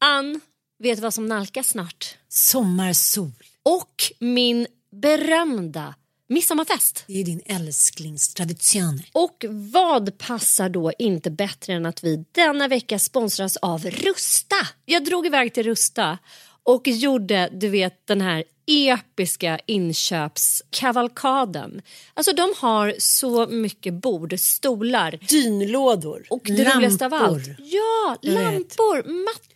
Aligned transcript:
Ann, 0.00 0.40
vet 0.78 0.96
du 0.98 1.02
vad 1.02 1.14
som 1.14 1.26
nalkas 1.26 1.68
snart? 1.68 2.16
Sommarsol. 2.28 3.32
Och 3.62 4.12
min 4.18 4.66
berömda 4.90 5.94
midsommarfest. 6.28 7.04
Det 7.06 7.20
är 7.20 7.24
din 7.24 7.40
älsklingstradition. 7.46 9.02
Och 9.12 9.44
vad 9.50 10.18
passar 10.18 10.68
då 10.68 10.92
inte 10.98 11.30
bättre 11.30 11.72
än 11.72 11.86
att 11.86 12.04
vi 12.04 12.24
denna 12.32 12.68
vecka 12.68 12.98
sponsras 12.98 13.56
av 13.56 13.84
Rusta? 13.84 14.56
Jag 14.84 15.04
drog 15.04 15.26
iväg 15.26 15.54
till 15.54 15.62
Rusta 15.64 16.18
och 16.62 16.88
gjorde, 16.88 17.48
du 17.52 17.68
vet, 17.68 18.06
den 18.06 18.20
här 18.20 18.44
episka 18.66 19.58
inköpskavalkaden. 19.66 21.82
Alltså 22.14 22.32
de 22.32 22.54
har 22.56 22.94
så 22.98 23.46
mycket 23.46 23.94
bord, 23.94 24.34
stolar 24.38 25.18
Dynlådor. 25.28 26.26
och 26.30 26.40
det 26.44 26.74
roligaste 26.74 27.06
av 27.06 27.14
allt. 27.14 27.46
lampor. 27.46 27.56
Ja, 27.58 28.16
lampor, 28.22 28.96
mattor. 29.24 29.55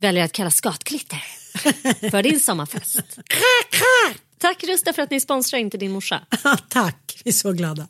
väljer 0.00 0.24
att 0.24 0.32
kalla 0.32 0.50
skatklitter 0.50 1.22
för 2.10 2.22
din 2.22 2.40
sommarfest. 2.40 3.00
Tack 4.38 4.64
Rusta 4.64 4.92
för 4.92 5.02
att 5.02 5.10
ni 5.10 5.20
sponsrar 5.20 5.58
inte 5.58 5.78
din 5.78 5.92
morsa. 5.92 6.20
Tack, 6.68 7.20
vi 7.24 7.28
är 7.28 7.32
så 7.32 7.52
glada. 7.52 7.88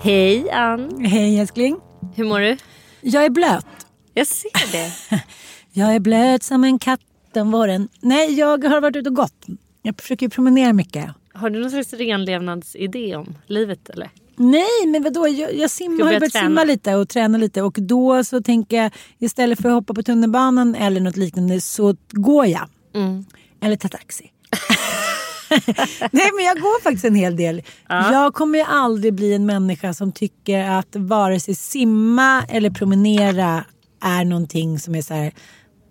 Hej 0.00 0.50
Ann, 0.50 1.04
Hej 1.04 1.38
älskling. 1.40 1.76
hur 2.14 2.24
mår 2.24 2.40
du? 2.40 2.56
Jag 3.00 3.24
är 3.24 3.30
blöt. 3.30 3.66
Jag 4.14 4.26
ser 4.26 4.72
det. 4.72 4.92
Jag 5.72 5.94
är 5.94 6.00
blöt 6.00 6.42
som 6.42 6.64
en 6.64 6.78
katt 6.78 7.00
om 7.34 7.50
våren. 7.50 7.88
Nej, 8.00 8.34
jag 8.38 8.64
har 8.64 8.80
varit 8.80 8.96
ute 8.96 9.08
och 9.08 9.14
gått. 9.16 9.46
Jag 9.88 10.00
försöker 10.00 10.26
ju 10.26 10.30
promenera 10.30 10.72
mycket. 10.72 11.10
Har 11.32 11.50
du 11.50 11.60
någon 11.60 11.70
slags 11.70 11.92
renlevnadsidé 11.92 13.16
om 13.16 13.34
livet 13.46 13.90
eller? 13.90 14.10
Nej, 14.36 14.86
men 14.86 15.02
vadå? 15.02 15.28
Jag, 15.28 15.54
jag 15.54 15.70
simmar, 15.70 15.98
har 15.98 16.04
börja 16.04 16.20
börjat 16.20 16.32
träna? 16.32 16.46
simma 16.46 16.64
lite 16.64 16.94
och 16.94 17.08
träna 17.08 17.38
lite 17.38 17.62
och 17.62 17.76
då 17.80 18.24
så 18.24 18.42
tänker 18.42 18.76
jag 18.76 18.92
istället 19.18 19.62
för 19.62 19.68
att 19.68 19.74
hoppa 19.74 19.94
på 19.94 20.02
tunnelbanan 20.02 20.74
eller 20.74 21.00
något 21.00 21.16
liknande 21.16 21.60
så 21.60 21.96
går 22.10 22.46
jag. 22.46 22.68
Mm. 22.94 23.24
Eller 23.62 23.76
tar 23.76 23.88
taxi. 23.88 24.30
Nej 26.10 26.30
men 26.36 26.44
jag 26.44 26.60
går 26.60 26.82
faktiskt 26.82 27.04
en 27.04 27.14
hel 27.14 27.36
del. 27.36 27.62
Jag 27.88 28.34
kommer 28.34 28.58
ju 28.58 28.64
aldrig 28.64 29.14
bli 29.14 29.34
en 29.34 29.46
människa 29.46 29.94
som 29.94 30.12
tycker 30.12 30.70
att 30.70 30.96
vare 30.96 31.40
sig 31.40 31.54
simma 31.54 32.44
eller 32.48 32.70
promenera 32.70 33.64
är 34.00 34.24
någonting 34.24 34.78
som 34.78 34.94
är 34.94 35.02
så 35.02 35.14
här. 35.14 35.32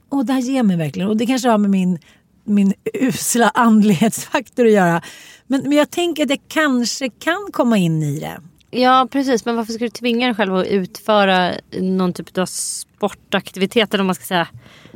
Åh 0.10 0.26
det 0.26 0.34
här 0.34 0.42
ger 0.42 0.64
mig 0.64 0.78
verkligen. 0.78 1.10
Och 1.10 1.18
det 1.18 1.26
kanske 1.26 1.50
har 1.50 1.58
med 1.58 1.70
min, 1.70 2.00
min 2.48 2.74
usla 2.94 3.50
andlighetsfaktor 3.50 4.66
att 4.66 4.72
göra. 4.72 5.02
Men, 5.48 5.62
men 5.62 5.72
jag 5.72 5.92
tänker 5.92 6.24
att 6.24 6.30
jag 6.30 6.42
kanske 6.48 7.10
kan 7.10 7.48
komma 7.52 7.78
in 7.78 8.04
i 8.04 8.20
det. 8.20 8.42
Ja 8.72 9.08
precis, 9.12 9.46
men 9.46 9.56
varför 9.56 9.74
ska 9.74 9.84
du 9.84 9.90
tvinga 9.90 10.26
dig 10.26 10.36
själv 10.36 10.56
att 10.56 10.68
utföra 10.68 11.54
någon 11.72 12.14
typ 12.14 12.38
av 12.38 12.46
sportaktivitet 12.46 13.94
eller 13.94 14.04
man 14.04 14.16
ska 14.16 14.26
säga 14.26 14.48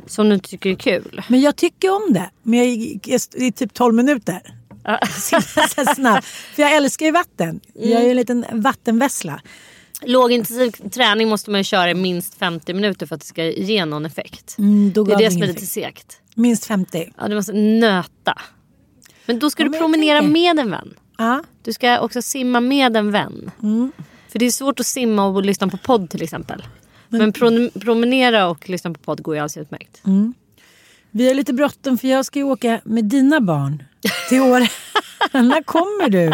som 0.06 0.28
du 0.28 0.34
inte 0.34 0.48
tycker 0.48 0.70
är 0.70 0.74
kul? 0.74 1.22
Men 1.28 1.40
jag 1.40 1.56
tycker 1.56 1.90
om 1.90 2.12
det. 2.12 2.30
Men 2.42 2.58
jag, 2.58 2.68
i 3.34 3.52
typ 3.52 3.74
12 3.74 3.94
minuter. 3.94 4.40
Så 5.74 5.94
snabbt. 5.94 6.26
För 6.26 6.62
jag 6.62 6.76
älskar 6.76 7.06
ju 7.06 7.12
vatten. 7.12 7.60
Jag 7.74 8.00
är 8.00 8.04
ju 8.04 8.10
en 8.10 8.16
liten 8.16 8.44
vattenvessla. 8.52 9.40
Lågintensiv 10.04 10.70
träning 10.70 11.28
måste 11.28 11.50
man 11.50 11.60
ju 11.60 11.64
köra 11.64 11.90
i 11.90 11.94
minst 11.94 12.34
50 12.34 12.74
minuter 12.74 13.06
för 13.06 13.14
att 13.14 13.20
det 13.20 13.26
ska 13.26 13.44
ge 13.44 13.84
någon 13.84 14.06
effekt. 14.06 14.58
Mm, 14.58 14.92
det 14.92 15.00
är 15.00 15.18
det 15.18 15.30
som 15.30 15.42
är 15.42 15.46
lite 15.46 15.66
segt. 15.66 16.21
Minst 16.34 16.64
50. 16.64 17.12
Ja, 17.18 17.28
du 17.28 17.34
måste 17.34 17.52
nöta. 17.52 18.34
Men 19.26 19.38
då 19.38 19.50
ska 19.50 19.62
Ja, 19.62 19.64
du 19.64 19.70
men 19.70 19.80
promenera 19.80 20.20
tänker- 20.20 20.32
med 20.32 20.58
en 20.58 20.70
vän. 20.70 20.94
Ja. 21.18 21.42
Du 21.62 21.72
ska 21.72 22.00
också 22.00 22.22
simma 22.22 22.60
med 22.60 22.96
en 22.96 23.10
vän. 23.10 23.50
Mm. 23.62 23.92
För 24.28 24.38
det 24.38 24.46
är 24.46 24.50
svårt 24.50 24.80
att 24.80 24.86
simma 24.86 25.26
och 25.26 25.42
lyssna 25.44 25.68
på 25.68 25.76
podd 25.76 26.10
till 26.10 26.22
exempel. 26.22 26.62
Men, 27.08 27.32
pro- 27.32 27.70
promenera 27.80 28.46
och 28.48 28.68
lyssna 28.68 28.90
på 28.92 29.00
podd 29.00 29.22
går 29.22 29.34
ju 29.34 29.38
alldeles 29.40 29.56
utmärkt. 29.56 30.02
Mm. 30.06 30.34
Vi 31.10 31.28
har 31.28 31.34
lite 31.34 31.52
bråttom 31.52 31.98
för 31.98 32.08
jag 32.08 32.24
ska 32.26 32.38
ju 32.38 32.44
åka 32.44 32.80
med 32.84 33.04
dina 33.04 33.40
barn 33.40 33.82
till 34.28 34.40
Åre. 34.40 34.68
När 35.32 35.62
kommer 35.62 36.08
du? 36.08 36.32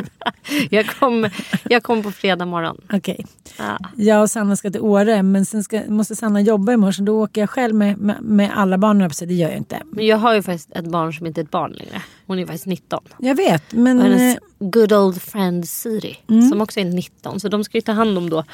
Jag 0.70 0.87
kommer 0.87 1.32
jag 1.64 1.82
kom 1.82 2.02
på 2.02 2.11
fredag 2.11 2.44
morgon. 2.44 2.81
Okej. 2.93 3.26
Ja. 3.58 3.79
Jag 3.96 4.23
och 4.23 4.31
Sanna 4.31 4.56
ska 4.56 4.70
till 4.70 4.81
Åre 4.81 5.23
men 5.23 5.46
sen 5.46 5.64
ska, 5.64 5.82
måste 5.88 6.17
Sanna 6.17 6.40
jobba 6.40 6.73
imorgon 6.73 6.93
så 6.93 7.02
då 7.02 7.23
åker 7.23 7.40
jag 7.40 7.50
själv 7.50 7.75
med, 7.75 7.99
med, 7.99 8.23
med 8.23 8.50
alla 8.55 8.79
barnen. 8.79 9.11
Så 9.11 9.25
det 9.25 9.35
gör 9.35 9.49
jag 9.49 9.56
inte. 9.56 9.82
Men 9.90 10.06
jag 10.06 10.17
har 10.17 10.35
ju 10.35 10.43
faktiskt 10.43 10.73
ett 10.73 10.87
barn 10.87 11.12
som 11.12 11.26
inte 11.26 11.40
är 11.40 11.43
ett 11.43 11.50
barn 11.50 11.73
längre. 11.73 12.02
Hon 12.26 12.38
är 12.38 12.46
faktiskt 12.46 12.67
19. 12.67 13.05
Jag 13.19 13.35
vet 13.35 13.73
men... 13.73 13.99
Och 13.99 14.06
eh, 14.06 14.12
hennes 14.12 14.38
good 14.58 14.93
old 14.93 15.23
friend 15.23 15.69
Siri 15.69 16.17
som 16.50 16.61
också 16.61 16.81
är 16.81 16.85
19. 16.85 17.40
Så 17.40 17.49
de 17.49 17.64
ska 17.64 17.79
ju 17.79 17.82
ta 17.82 17.93
hand 17.93 18.19
om 18.19 18.31
då 18.31 18.44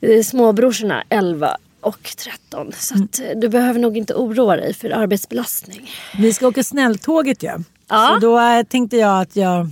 eh, 0.00 0.22
småbrorsorna 0.22 1.04
11 1.08 1.56
och 1.80 2.02
13. 2.16 2.72
Så 2.72 2.94
att, 2.94 3.20
eh, 3.20 3.26
du 3.36 3.48
behöver 3.48 3.80
nog 3.80 3.96
inte 3.96 4.14
oroa 4.14 4.56
dig 4.56 4.74
för 4.74 4.90
arbetsbelastning. 4.90 5.90
Vi 6.18 6.32
ska 6.32 6.48
åka 6.48 6.64
snälltåget 6.64 7.42
ju. 7.42 7.50
Ja. 7.88 8.10
Så 8.20 8.26
då 8.26 8.40
eh, 8.40 8.62
tänkte 8.62 8.96
jag 8.96 9.20
att 9.20 9.36
jag... 9.36 9.70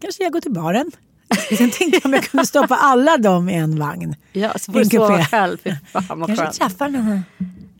Kanske 0.00 0.22
jag 0.22 0.32
går 0.32 0.40
till 0.40 0.52
baren. 0.52 0.90
Sen 1.58 1.70
tänkte 1.70 1.84
jag 1.92 2.06
om 2.06 2.12
jag 2.12 2.24
kunde 2.24 2.46
stoppa 2.46 2.76
alla 2.76 3.16
dem 3.16 3.48
i 3.48 3.54
en 3.54 3.78
vagn. 3.78 4.16
Ja, 4.32 4.52
så 4.58 4.72
får 4.72 4.78
du 4.78 4.84
sova 4.84 5.24
själv. 5.24 5.58
Fy 5.64 5.70
fan 5.92 6.20
vad 6.20 6.26
Kanske 6.28 6.44
skönt. 6.44 6.54
träffar 6.58 6.88
någon 6.88 7.22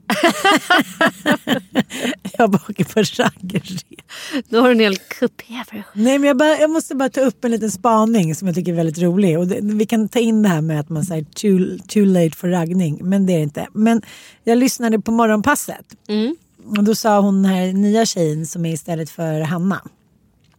jag 2.38 2.54
åker 2.54 2.84
på 2.84 3.00
raggarresa. 3.00 3.84
Då 4.48 4.60
har 4.60 4.68
du 4.68 4.72
en 4.72 4.80
hel 4.80 4.96
kupé 4.96 5.64
för. 5.68 5.82
Nej, 5.92 6.18
men 6.18 6.28
jag, 6.28 6.36
bara, 6.36 6.58
jag 6.58 6.70
måste 6.70 6.94
bara 6.94 7.08
ta 7.08 7.20
upp 7.20 7.44
en 7.44 7.50
liten 7.50 7.70
spaning 7.70 8.34
som 8.34 8.48
jag 8.48 8.54
tycker 8.54 8.72
är 8.72 8.76
väldigt 8.76 8.98
rolig. 8.98 9.38
Och 9.38 9.46
det, 9.46 9.58
vi 9.62 9.86
kan 9.86 10.08
ta 10.08 10.18
in 10.18 10.42
det 10.42 10.48
här 10.48 10.60
med 10.60 10.80
att 10.80 10.88
man 10.88 11.04
säger 11.04 11.24
too, 11.24 11.78
too 11.88 12.04
late 12.04 12.36
for 12.36 12.48
raggning, 12.48 12.98
men 13.02 13.26
det 13.26 13.32
är 13.32 13.36
det 13.36 13.42
inte. 13.42 13.66
Men 13.72 14.02
jag 14.44 14.58
lyssnade 14.58 15.00
på 15.00 15.10
morgonpasset. 15.10 15.86
Och 16.76 16.84
då 16.84 16.94
sa 16.94 17.20
hon 17.20 17.42
den 17.42 17.52
här 17.52 17.72
nya 17.72 18.06
tjejen 18.06 18.46
som 18.46 18.66
är 18.66 18.72
istället 18.72 19.10
för 19.10 19.40
Hanna. 19.40 19.82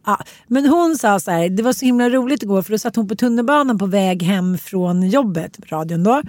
Ja, 0.06 0.18
men 0.46 0.66
hon 0.66 0.98
sa 0.98 1.20
så 1.20 1.30
här, 1.30 1.48
det 1.48 1.62
var 1.62 1.72
så 1.72 1.84
himla 1.84 2.08
roligt 2.08 2.42
igår 2.42 2.62
för 2.62 2.72
då 2.72 2.78
satt 2.78 2.96
hon 2.96 3.08
på 3.08 3.14
tunnelbanan 3.14 3.78
på 3.78 3.86
väg 3.86 4.22
hem 4.22 4.58
från 4.58 5.08
jobbet, 5.08 5.58
radion 5.70 6.02
då. 6.02 6.22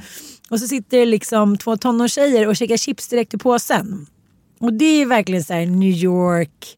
Och 0.51 0.59
så 0.59 0.67
sitter 0.67 0.97
det 0.97 1.05
liksom 1.05 1.57
två 1.57 1.77
tonårstjejer 1.77 2.47
och 2.47 2.55
käkar 2.55 2.77
chips 2.77 3.07
direkt 3.07 3.33
i 3.33 3.37
påsen. 3.37 4.07
Och 4.59 4.73
det 4.73 5.01
är 5.01 5.05
verkligen 5.05 5.43
så 5.43 5.53
här 5.53 5.65
New 5.65 5.89
York, 5.89 6.77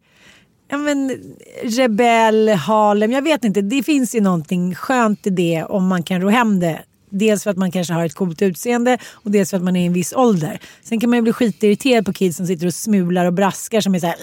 ja 0.69 0.77
men 0.77 1.17
rebell, 1.63 2.49
Harlem, 2.49 3.11
jag 3.11 3.21
vet 3.21 3.43
inte. 3.43 3.61
Det 3.61 3.83
finns 3.83 4.15
ju 4.15 4.21
någonting 4.21 4.75
skönt 4.75 5.27
i 5.27 5.29
det 5.29 5.63
om 5.63 5.87
man 5.87 6.03
kan 6.03 6.21
ro 6.21 6.29
hem 6.29 6.59
det. 6.59 6.83
Dels 7.15 7.43
för 7.43 7.51
att 7.51 7.57
man 7.57 7.71
kanske 7.71 7.93
har 7.93 8.05
ett 8.05 8.13
coolt 8.13 8.41
utseende 8.41 8.97
och 9.13 9.31
dels 9.31 9.49
för 9.49 9.57
att 9.57 9.63
man 9.63 9.75
är 9.75 9.83
i 9.83 9.85
en 9.85 9.93
viss 9.93 10.13
ålder. 10.13 10.59
Sen 10.83 10.99
kan 10.99 11.09
man 11.09 11.17
ju 11.17 11.23
bli 11.23 11.33
skitirriterad 11.33 12.05
på 12.05 12.13
kids 12.13 12.37
som 12.37 12.47
sitter 12.47 12.67
och 12.67 12.73
smular 12.73 13.25
och 13.25 13.33
braskar 13.33 13.81
som 13.81 13.95
är 13.95 13.99
så 13.99 14.07
här 14.07 14.17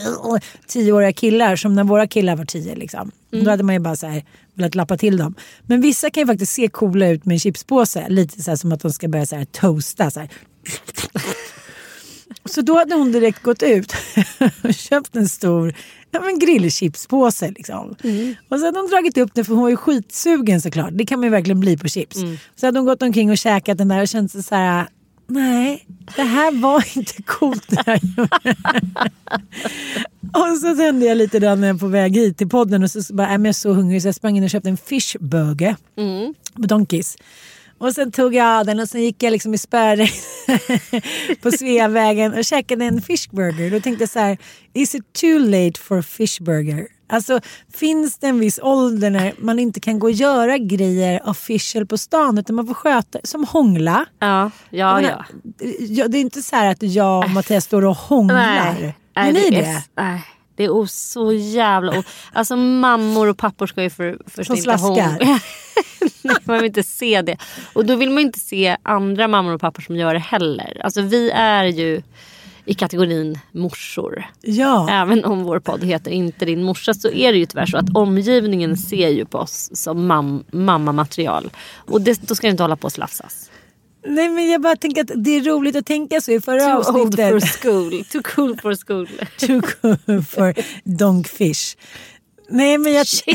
tioåriga 0.67 1.13
killar 1.13 1.57
som 1.57 1.75
när 1.75 1.85
våra 1.85 2.07
killar 2.07 2.37
var 2.37 2.45
tio 2.45 2.75
liksom. 2.75 3.11
Då 3.31 3.51
hade 3.51 3.63
man 3.63 3.75
ju 3.75 3.79
bara 3.79 3.97
så 3.97 4.07
här 4.07 4.25
velat 4.55 4.75
lappa 4.75 4.97
till 4.97 5.17
dem. 5.17 5.35
Men 5.67 5.81
vissa 5.81 6.11
kan 6.11 6.21
ju 6.21 6.27
faktiskt 6.27 6.53
se 6.53 6.69
coola 6.69 7.09
ut 7.09 7.25
med 7.25 7.35
en 7.35 7.41
chipspåse. 7.41 8.09
Lite 8.09 8.43
så 8.43 8.57
som 8.57 8.73
att 8.73 8.81
de 8.81 8.93
ska 8.93 9.09
börja 9.09 9.27
så 9.27 9.37
här 9.37 9.45
toasta. 9.45 10.11
Så 10.11 10.21
här. 10.21 10.29
Så 12.45 12.61
då 12.63 12.79
hade 12.79 12.95
hon 12.95 13.13
direkt 13.13 13.43
gått 13.43 13.63
ut 13.63 13.93
och 14.65 14.75
köpt 14.91 15.17
en 15.17 15.29
stor 15.29 15.75
ja, 16.11 16.21
men 16.21 16.39
grillchipspåse. 16.39 17.51
Liksom. 17.51 17.97
Och 18.49 18.59
så 18.59 18.65
hade 18.67 18.79
hon 18.79 18.91
dragit 18.91 19.19
upp 19.19 19.35
den 19.35 19.45
för 19.45 19.55
hon 19.55 19.63
var 19.63 19.71
ju 19.71 19.77
skitsugen 19.77 20.61
såklart. 20.61 20.91
Det 20.93 21.07
kan 21.07 21.19
man 21.19 21.25
ju 21.27 21.31
verkligen 21.31 21.61
bli 21.61 21.77
på 21.79 21.89
chips. 21.89 22.17
Så 22.57 22.67
hade 22.67 22.79
hon 22.79 22.87
gått 22.87 23.03
omkring 23.03 23.31
och 23.31 23.39
käkat 23.39 23.79
den 23.79 23.89
där 23.89 24.01
och 24.03 24.09
känt 24.09 24.33
sig 24.33 24.43
så 24.43 24.55
här. 24.55 24.87
Nej, 25.27 25.87
det 26.17 26.23
här 26.23 26.51
var 26.63 26.85
inte 26.97 27.23
coolt. 27.23 27.71
när 27.71 27.83
jag 27.87 28.01
gjorde 28.17 28.39
det." 28.43 28.57
och 30.39 30.59
så 30.61 30.77
tände 30.77 31.07
jag 31.07 31.17
lite 31.17 31.39
då 31.39 31.55
när 31.55 31.69
jag 31.69 31.81
på 31.81 31.87
väg 31.87 32.17
hit 32.17 32.39
till 32.39 32.49
podden 32.49 32.83
och 32.83 32.91
så 32.91 33.15
bara, 33.15 33.27
"Nej, 33.29 33.39
men 33.39 33.45
jag 33.45 33.49
är 33.49 33.53
så 33.53 33.73
hungrig 33.73 34.03
så 34.03 34.09
jag 34.09 34.15
sprang 34.15 34.37
in 34.37 34.45
och 34.45 34.51
köpte 34.51 34.69
en 34.69 34.77
fishburger 34.77 35.77
på 36.55 36.63
Donkeys. 36.63 37.17
Och 37.81 37.93
sen 37.93 38.13
tog 38.13 38.35
jag 38.35 38.67
den 38.67 38.81
och 38.81 38.89
sen 38.89 39.03
gick 39.03 39.23
jag 39.23 39.31
liksom 39.31 39.55
i 39.55 39.59
spärregn 39.59 40.13
på 41.43 41.51
Sveavägen 41.51 42.35
och 42.35 42.45
käkade 42.45 42.85
en 42.85 43.03
fishburger. 43.03 43.71
Då 43.71 43.81
tänkte 43.81 44.03
jag 44.03 44.11
så 44.11 44.19
här, 44.19 44.39
is 44.73 44.95
it 44.95 45.13
too 45.13 45.39
late 45.39 45.81
for 45.81 45.99
a 45.99 46.03
fishburger? 46.03 46.87
Alltså 47.09 47.41
finns 47.75 48.19
det 48.19 48.27
en 48.27 48.39
viss 48.41 48.59
ålder 48.63 49.11
när 49.11 49.35
man 49.39 49.59
inte 49.59 49.81
kan 49.81 49.99
gå 49.99 50.07
och 50.07 50.13
göra 50.13 50.59
grejer 50.59 51.29
official 51.29 51.87
på 51.87 51.99
stan 51.99 52.39
utan 52.39 52.57
man 52.57 52.67
får 52.67 52.75
sköta, 52.75 53.19
som 53.25 53.45
hångla. 53.45 54.07
Ja, 54.19 54.51
ja, 54.71 54.97
menar, 54.97 55.27
ja, 55.79 56.09
Det 56.09 56.19
är 56.19 56.21
inte 56.21 56.43
så 56.43 56.57
här 56.57 56.71
att 56.71 56.83
jag 56.83 57.25
och 57.25 57.31
Mattias 57.31 57.65
står 57.65 57.85
och 57.85 57.97
hånglar. 57.97 58.75
Nej, 58.75 58.95
Är 59.15 59.33
ni 59.33 59.51
det? 59.51 59.51
det? 59.51 59.67
Är, 59.67 59.83
nej, 59.97 60.23
det 60.61 60.65
är 60.65 60.87
så 60.87 61.33
jävla... 61.33 62.05
Alltså 62.33 62.57
mammor 62.57 63.29
och 63.29 63.39
pappor 63.39 63.67
ska 63.67 63.83
ju 63.83 63.91
för, 63.91 64.19
först 64.27 64.47
Som 64.47 64.57
inte 64.57 64.63
slaskar. 64.63 65.17
Nej, 66.23 66.37
man 66.45 66.57
vill 66.57 66.67
inte 66.67 66.83
se 66.83 67.23
det. 67.23 67.37
Och 67.73 67.87
då 67.87 67.97
vill 67.97 68.11
man 68.11 68.19
inte 68.19 68.39
se 68.39 68.77
andra 68.83 69.29
mammor 69.29 69.55
och 69.55 69.61
pappor 69.61 69.83
som 69.83 69.97
gör 69.97 70.15
det 70.15 70.21
heller. 70.21 70.81
Alltså 70.85 71.03
vi 71.03 71.31
är 71.31 71.65
ju 71.65 72.03
i 72.65 72.75
kategorin 72.75 73.39
morsor. 73.53 74.27
Ja. 74.41 74.91
Även 74.91 75.25
om 75.25 75.45
vår 75.45 75.59
podd 75.59 75.85
heter 75.85 76.11
Inte 76.11 76.45
din 76.45 76.63
morsa 76.63 76.95
så 76.95 77.09
är 77.09 77.33
det 77.33 77.39
ju 77.39 77.47
tyvärr 77.47 77.67
så 77.67 77.77
att 77.77 77.97
omgivningen 77.97 78.77
ser 78.77 79.09
ju 79.09 79.25
på 79.25 79.39
oss 79.39 79.71
som 79.73 80.13
mam- 80.13 80.45
mammamaterial. 80.51 81.51
Och 81.77 82.01
det, 82.01 82.29
då 82.29 82.35
ska 82.35 82.47
det 82.47 82.51
inte 82.51 82.63
hålla 82.63 82.77
på 82.77 82.85
och 82.85 82.93
slafsas. 82.93 83.51
Nej 84.07 84.29
men 84.29 84.51
jag 84.51 84.61
bara 84.61 84.77
tänker 84.77 85.01
att 85.01 85.11
det 85.25 85.31
är 85.37 85.41
roligt 85.43 85.77
att 85.77 85.87
tänka 85.87 86.21
så 86.21 86.33
i 86.33 86.41
förra 86.41 86.61
Too 86.83 87.01
old 87.01 87.17
for 87.17 87.35
avsnittet. 87.35 87.63
school. 87.63 88.05
Too 88.05 88.23
cool 88.23 88.57
for 88.61 88.75
school. 88.87 89.09
Too 89.39 89.63
cool 89.63 90.23
for 90.23 90.55
donkfish. 90.85 91.77
Nej 92.49 92.79
men 92.79 92.93
jag... 92.93 93.07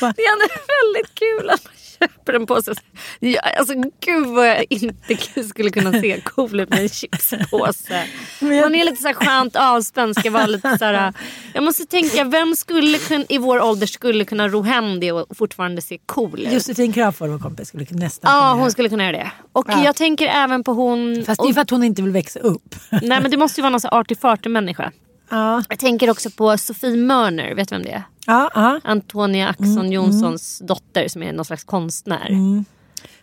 Det 0.00 0.22
är 0.22 0.32
ändå 0.32 0.48
väldigt 0.82 1.14
kul 1.14 1.50
att 1.50 1.64
man 1.64 1.72
köper 2.00 2.34
en 2.34 2.46
påse. 2.46 2.72
Ja, 3.20 3.40
alltså 3.40 3.74
gud 4.00 4.26
vad 4.26 4.48
jag 4.48 4.64
inte 4.68 5.42
skulle 5.48 5.70
kunna 5.70 5.92
se 5.92 6.20
cool 6.20 6.60
ut 6.60 6.70
med 6.70 6.78
en 6.78 6.88
chipspåse. 6.88 8.04
Man 8.40 8.74
är 8.74 8.84
lite 8.84 9.02
så 9.02 9.06
här 9.08 9.14
skönt 9.14 9.56
avspänd. 9.56 10.16
Ska 10.16 10.30
vara 10.30 10.46
lite 10.46 10.78
så 10.78 10.84
här, 10.84 11.12
jag 11.54 11.64
måste 11.64 11.86
tänka 11.86 12.24
vem 12.24 12.56
skulle 12.56 12.98
kun, 12.98 13.24
i 13.28 13.38
vår 13.38 13.60
ålder 13.62 13.86
skulle 13.86 14.24
kunna 14.24 14.48
ro 14.48 14.62
hem 14.62 15.00
det 15.00 15.12
och 15.12 15.36
fortfarande 15.36 15.82
se 15.82 15.98
cool 16.06 16.40
ut. 16.46 16.52
Josefin 16.52 16.92
Crafoord, 16.92 17.30
vår 17.30 17.38
kompis, 17.38 17.68
skulle 17.68 17.86
nästan 17.90 18.30
Ja 18.32 18.40
kunna 18.50 18.62
hon 18.62 18.70
skulle 18.70 18.88
kunna 18.88 19.04
göra 19.04 19.16
det. 19.16 19.30
Och 19.52 19.66
Ja. 19.68 19.84
jag 19.84 19.96
tänker 19.96 20.26
även 20.26 20.64
på 20.64 20.72
hon... 20.72 21.24
Fast 21.26 21.40
det 21.42 21.48
är 21.48 21.52
för 21.52 21.60
att 21.60 21.70
hon 21.70 21.84
inte 21.84 22.02
vill 22.02 22.12
växa 22.12 22.40
upp. 22.40 22.74
nej 22.90 23.20
men 23.22 23.30
det 23.30 23.36
måste 23.36 23.60
ju 23.60 23.62
vara 23.62 23.70
någon 23.70 23.80
artig 23.90 24.18
människa. 24.50 24.92
ja, 25.30 25.62
Jag 25.68 25.78
tänker 25.78 26.10
också 26.10 26.30
på 26.30 26.58
Sofie 26.58 26.96
Mörner, 26.96 27.54
vet 27.54 27.68
du 27.68 27.74
vem 27.74 27.82
det 27.82 27.90
är? 27.92 28.02
Ja, 28.28 28.50
ja. 28.54 28.80
Antonia 28.84 29.48
Axon 29.48 29.92
Johnsons 29.92 30.58
dotter 30.58 31.08
som 31.08 31.22
är 31.22 31.32
någon 31.32 31.44
slags 31.44 31.64
konstnär. 31.64 32.30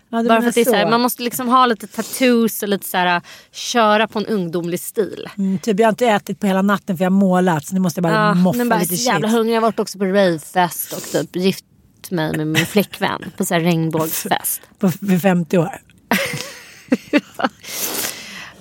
ja 0.09 0.21
du 0.21 0.27
Bara 0.27 0.41
för 0.41 0.49
att 0.49 0.55
det 0.55 0.61
är 0.61 0.65
så 0.65 0.73
här, 0.73 0.83
så. 0.83 0.89
man 0.89 1.01
måste 1.01 1.23
liksom 1.23 1.47
ha 1.47 1.65
lite 1.65 1.87
tattoos 1.87 2.63
och 2.63 2.69
lite 2.69 2.87
så 2.87 2.97
här, 2.97 3.21
köra 3.51 4.07
på 4.07 4.19
en 4.19 4.25
ungdomlig 4.25 4.79
stil. 4.79 5.29
Mm, 5.37 5.59
typ 5.59 5.79
jag 5.79 5.87
har 5.87 5.91
inte 5.91 6.07
ätit 6.07 6.39
på 6.39 6.47
hela 6.47 6.61
natten 6.61 6.97
för 6.97 7.05
jag 7.05 7.11
har 7.11 7.17
målat 7.17 7.65
så 7.65 7.73
nu 7.73 7.79
måste 7.79 7.97
jag 7.97 8.03
bara 8.03 8.13
Ja, 8.13 8.33
moffa 8.33 8.57
men 8.57 8.69
bara 8.69 8.79
lite 8.79 8.97
så 8.97 9.09
jävla 9.09 9.27
hungrig. 9.27 9.55
Jag 9.55 9.61
har 9.61 9.67
varit 9.67 9.79
också 9.79 9.99
på 9.99 10.05
ravefest 10.05 10.93
och 10.93 11.01
typ 11.03 11.35
gift 11.35 11.65
mig 12.09 12.37
med 12.37 12.47
min 12.47 12.65
flickvän 12.65 13.31
på 13.37 13.45
så 13.45 13.53
här 13.53 13.61
regnbågsfest. 13.61 14.61
På, 14.79 14.91
vid 15.01 15.21
50 15.21 15.57
år. 15.57 15.81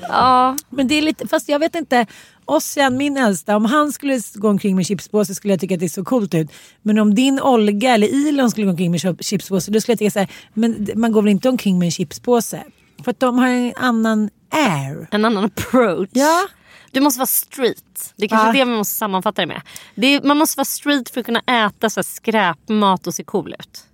Ja, 0.09 0.57
Men 0.71 0.89
det 0.89 0.95
är 0.95 1.03
lite, 1.03 1.29
fast 1.29 1.49
jag 1.49 1.59
vet 1.59 1.75
inte. 1.75 2.07
Ossian, 2.47 2.97
min 2.97 3.17
äldsta, 3.17 3.57
om 3.57 3.65
han 3.65 3.93
skulle 3.93 4.21
gå 4.35 4.49
omkring 4.49 4.77
med 4.77 4.87
chipspåse 4.87 5.35
skulle 5.35 5.53
jag 5.53 5.61
tycka 5.61 5.75
att 5.75 5.81
det 5.81 5.89
såg 5.89 6.07
coolt 6.07 6.35
ut. 6.35 6.49
Men 6.83 6.99
om 6.99 7.15
din 7.15 7.41
Olga 7.41 7.95
eller 7.95 8.07
Ilon 8.07 8.51
skulle 8.51 8.65
gå 8.67 8.71
omkring 8.71 8.91
med 8.91 9.01
chip- 9.01 9.23
chipspåse 9.23 9.71
då 9.71 9.81
skulle 9.81 9.93
jag 9.93 9.99
tycka 9.99 10.11
så 10.11 10.19
här, 10.19 10.29
men 10.55 10.89
man 10.95 11.13
går 11.13 11.23
väl 11.23 11.31
inte 11.31 11.49
omkring 11.49 11.79
med 11.79 11.87
en 11.87 11.91
chipspåse? 11.93 12.63
För 13.05 13.11
att 13.11 13.21
de 13.21 13.39
har 13.39 13.49
en 13.49 13.73
annan 13.77 14.31
air. 14.51 15.09
en 15.11 15.25
annan 15.25 15.45
approach. 15.45 16.09
Ja. 16.13 16.47
Du 16.91 17.01
måste 17.01 17.19
vara 17.19 17.27
street. 17.27 18.13
Det 18.17 18.25
är 18.25 18.29
kanske 18.29 18.47
Ja. 18.47 18.53
det 18.65 18.71
vi 18.71 18.77
måste 18.77 18.95
sammanfatta 18.95 19.43
det 19.43 19.47
med. 19.47 19.63
Det 19.95 20.07
är, 20.07 20.23
man 20.23 20.37
måste 20.39 20.57
vara 20.59 20.65
street 20.65 21.11
för 21.11 21.21
att 21.21 21.27
kunna 21.27 21.41
äta 21.41 21.91
så 21.91 22.03
skräpmat 22.03 23.07
och 23.07 23.15
se 23.15 23.25
cool 23.25 23.55
ut. 23.59 23.85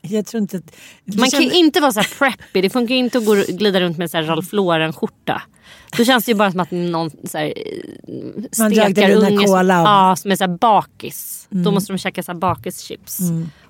Jag 0.00 0.26
tror 0.26 0.40
inte 0.42 0.56
att... 0.56 0.76
Man 1.18 1.30
kan 1.30 1.42
ju 1.42 1.50
inte 1.52 1.80
vara 1.80 1.92
så 1.92 2.00
här 2.00 2.08
preppy. 2.18 2.60
Det 2.60 2.70
funkar 2.70 2.94
ju 2.94 2.98
inte 3.00 3.18
att 3.18 3.26
gå 3.26 3.34
glida 3.48 3.80
runt 3.80 3.98
med 3.98 4.10
här 4.12 4.22
Ralph 4.22 4.54
Lauren-skörta. 4.54 5.42
Då 5.96 6.04
känns 6.04 6.24
det 6.24 6.32
ju 6.32 6.38
bara 6.38 6.50
som 6.50 6.60
att 6.60 6.70
någon 6.70 7.10
så 7.10 7.38
här, 7.38 7.52
Man 8.58 8.72
drack 8.72 8.86
det 8.88 8.92
stekarunge 8.92 9.30
Luna 9.30 9.46
som, 9.46 9.68
ja, 9.68 10.16
som 10.18 10.30
är 10.30 10.36
så 10.36 10.44
här 10.44 10.58
bakis. 10.58 11.46
Då 11.50 11.70
måste 11.70 11.92
de 11.92 11.98
käka 11.98 12.22
så 12.22 12.32
här 12.32 12.38
bakischips. 12.38 13.18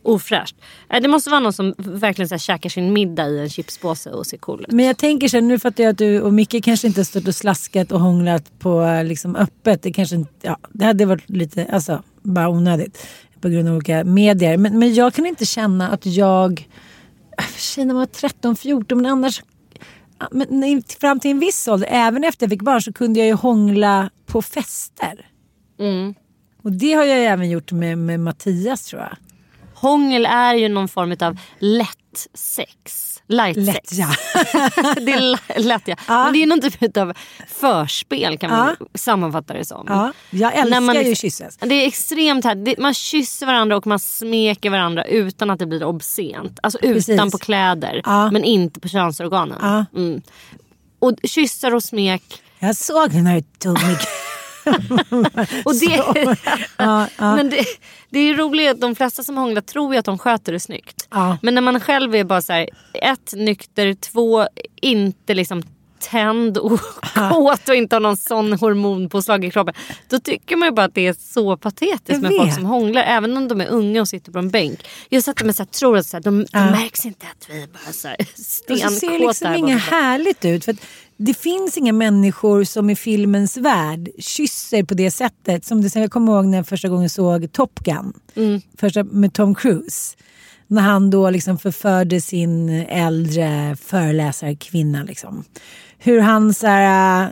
Ofräscht. 0.03 0.57
Nej, 0.91 1.01
Det 1.01 1.09
måste 1.09 1.31
vara 1.31 1.41
någon 1.41 1.53
som 1.53 1.75
verkligen 1.79 2.29
så 2.29 2.35
här 2.35 2.39
käkar 2.39 2.71
sin 2.71 2.93
middag 2.93 3.29
i 3.29 3.39
en 3.41 3.51
chipspåse 3.51 4.11
och 4.11 4.27
ser 4.27 4.37
cool 4.37 4.61
ut. 4.61 4.73
Men 4.73 4.85
jag 4.85 4.97
tänker 4.97 5.29
så 5.29 5.37
här, 5.37 5.43
nu 5.43 5.59
fattar 5.59 5.85
jag 5.85 5.91
att 5.91 5.99
du 5.99 6.21
och 6.21 6.35
Micke 6.35 6.65
kanske 6.65 6.87
inte 6.87 7.01
har 7.01 7.05
stått 7.05 7.29
och 7.29 7.35
slaskat 7.35 7.93
och 7.93 8.01
hånglat 8.01 8.59
på 8.59 9.03
liksom 9.05 9.37
öppet. 9.37 9.83
Det 9.83 9.93
kanske 9.93 10.17
inte, 10.17 10.33
ja, 10.43 10.57
det 10.73 10.85
hade 10.85 11.07
varit 11.07 11.31
lite, 11.31 11.67
alltså 11.73 12.03
bara 12.23 12.49
onödigt 12.49 13.07
på 13.41 13.49
grund 13.49 13.69
av 13.69 13.75
olika 13.75 14.05
medier. 14.05 14.57
Men, 14.57 14.79
men 14.79 14.95
jag 14.95 15.15
kan 15.15 15.27
inte 15.27 15.47
känna 15.47 15.89
att 15.89 16.07
jag, 16.07 16.69
för 17.39 17.61
sig 17.61 17.85
när 17.85 17.95
man 17.95 18.01
var 18.01 18.29
13-14 18.29 18.95
men 18.95 19.07
annars 19.07 19.43
men 20.31 20.83
fram 20.83 21.21
till 21.21 21.31
en 21.31 21.39
viss 21.39 21.69
ålder, 21.69 21.89
även 21.91 22.25
efter 22.25 22.47
jag 22.47 22.51
fick 22.51 22.63
barn 22.63 22.83
så 22.83 22.93
kunde 22.93 23.19
jag 23.19 23.27
ju 23.27 23.35
hångla 23.35 24.11
på 24.27 24.43
fester. 24.43 25.27
Mm. 25.79 26.15
Och 26.63 26.73
det 26.73 26.93
har 26.93 27.05
jag 27.05 27.19
ju 27.19 27.25
även 27.25 27.51
gjort 27.51 27.73
med, 27.73 27.99
med 27.99 28.21
Mattias 28.21 28.87
tror 28.87 29.03
jag. 29.03 29.17
Hångel 29.75 30.27
är 30.27 30.55
ju 30.55 30.69
någon 30.69 30.89
form 30.89 31.17
av 31.21 31.39
lätt 31.59 32.27
sex. 32.35 33.18
Light 33.31 33.57
Lätt 33.57 33.89
sex. 33.89 33.93
ja. 33.93 34.09
det 35.01 35.13
är 35.13 35.17
l- 35.19 35.39
lätt 35.57 35.83
ja. 35.87 35.97
Men 36.09 36.33
det 36.33 36.43
är 36.43 36.47
någon 36.47 36.61
typ 36.61 36.97
av 36.97 37.13
förspel 37.61 38.39
kan 38.39 38.51
man 38.51 38.77
Ja. 38.81 38.87
sammanfatta 38.95 39.55
det 39.55 39.65
som. 39.65 39.85
ja. 39.89 40.13
Jag 40.31 40.55
älskar 40.55 40.81
man 40.81 40.95
ju 40.95 41.01
liksom- 41.05 41.15
kyssas. 41.31 41.57
Det 41.61 41.75
är 41.75 41.87
extremt 41.87 42.45
här. 42.45 42.81
Man 42.81 42.95
kysser 42.95 43.47
varandra 43.47 43.77
och 43.77 43.87
man 43.87 43.99
smeker 43.99 44.71
varandra 44.71 45.05
utan 45.05 45.51
att 45.51 45.59
det 45.59 45.67
blir 45.67 45.85
obscent. 45.85 46.59
Alltså 46.63 46.79
Precis. 46.79 47.09
utan 47.09 47.31
på 47.31 47.39
kläder 47.39 48.03
Ja. 48.05 48.31
men 48.31 48.45
inte 48.45 48.81
på 48.81 48.89
könsorganen. 48.89 49.59
Ja. 49.63 49.85
Mm. 50.01 50.23
Och 50.99 51.15
kyssar 51.25 51.75
och 51.75 51.83
smek. 51.85 52.23
Jag 52.59 52.77
såg 52.77 53.15
när 53.15 53.35
du 53.35 53.43
tog 53.59 53.83
mig. 53.83 53.97
Och 55.65 55.75
det, 55.75 55.87
ja, 56.77 57.07
ja. 57.19 57.37
Men 57.37 57.51
det, 57.51 57.65
det 58.11 58.19
är 58.19 58.35
roligt 58.35 58.71
att 58.71 58.81
de 58.81 58.95
flesta 58.95 59.23
som 59.23 59.37
hånglar 59.37 59.63
tror 59.63 59.93
ju 59.95 59.99
att 59.99 60.05
de 60.05 60.19
sköter 60.19 60.53
det 60.53 60.61
snyggt. 60.61 61.09
Ja. 61.11 61.39
Men 61.43 61.55
när 61.55 61.63
man 61.63 61.81
själv 61.81 62.15
är 62.15 62.25
bara 62.25 62.43
så 62.43 62.53
här, 62.53 62.69
ett 62.95 63.33
nykter, 63.33 63.95
två 63.95 64.47
inte 64.81 65.35
liksom 65.35 65.63
tänd 66.01 66.59
och 66.59 66.81
kåt 67.31 67.69
och 67.69 67.75
inte 67.75 67.97
har 67.97 68.01
någon 68.01 68.17
sån 68.17 68.53
hormonpåslag 68.53 69.45
i 69.45 69.51
kroppen. 69.51 69.75
Då 70.09 70.19
tycker 70.19 70.57
man 70.57 70.69
ju 70.69 70.73
bara 70.73 70.87
att 70.87 70.95
det 70.95 71.07
är 71.07 71.17
så 71.21 71.57
patetiskt 71.57 72.23
med 72.23 72.33
folk 72.39 72.55
som 72.55 72.65
hånglar. 72.65 73.03
Även 73.03 73.37
om 73.37 73.49
de 73.49 73.61
är 73.61 73.67
unga 73.69 74.01
och 74.01 74.09
sitter 74.09 74.33
på 74.33 74.39
en 74.39 74.51
bänk. 74.51 74.81
Just 75.11 75.29
att 75.29 75.37
de 75.37 75.53
så 75.53 75.63
här, 75.63 75.69
tror 75.71 75.97
att 75.99 76.07
så 76.07 76.17
här, 76.17 76.23
de, 76.23 76.47
Ja. 76.53 76.61
det 76.61 76.71
märks 76.71 77.07
inte 77.07 77.27
att 77.27 77.51
vi 77.51 77.63
är 77.63 77.67
bara 77.67 77.93
så 77.93 78.09
stenkåta. 78.43 78.91
ser 78.91 79.11
det 79.11 79.19
liksom 79.19 79.49
här 79.49 79.57
inget 79.57 79.83
härligt 79.83 80.45
ut. 80.45 80.65
För 80.65 80.77
det 81.19 81.35
finns 81.35 81.77
inga 81.77 81.93
människor 81.93 82.65
som 82.65 82.91
i 82.91 82.97
filmens 82.97 83.57
värld 83.57 84.09
kysser 84.19 84.83
på 84.83 84.95
det 84.95 85.11
sättet. 85.11 85.65
Som 85.65 85.83
det, 85.83 85.95
jag 85.97 86.11
kommer 86.11 86.33
ihåg 86.33 86.47
när 86.47 86.59
jag 86.59 86.67
första 86.69 86.89
gången 86.89 87.11
såg 87.11 87.53
Top 87.53 87.81
Gun. 87.81 88.13
Mm. 88.35 88.61
Första, 88.79 89.05
med 89.05 89.33
Tom 89.33 89.55
Cruise. 89.55 90.17
När 90.67 90.83
han 90.83 91.11
då 91.11 91.31
liksom 91.31 91.59
förförde 91.59 92.21
sin 92.21 92.69
äldre 92.89 93.77
föreläsarkvinna. 93.77 95.03
Liksom. 95.03 95.45
Hur 95.99 96.21
han 96.21 96.55
så 96.55 96.67
här, 96.67 97.23
äh, 97.23 97.31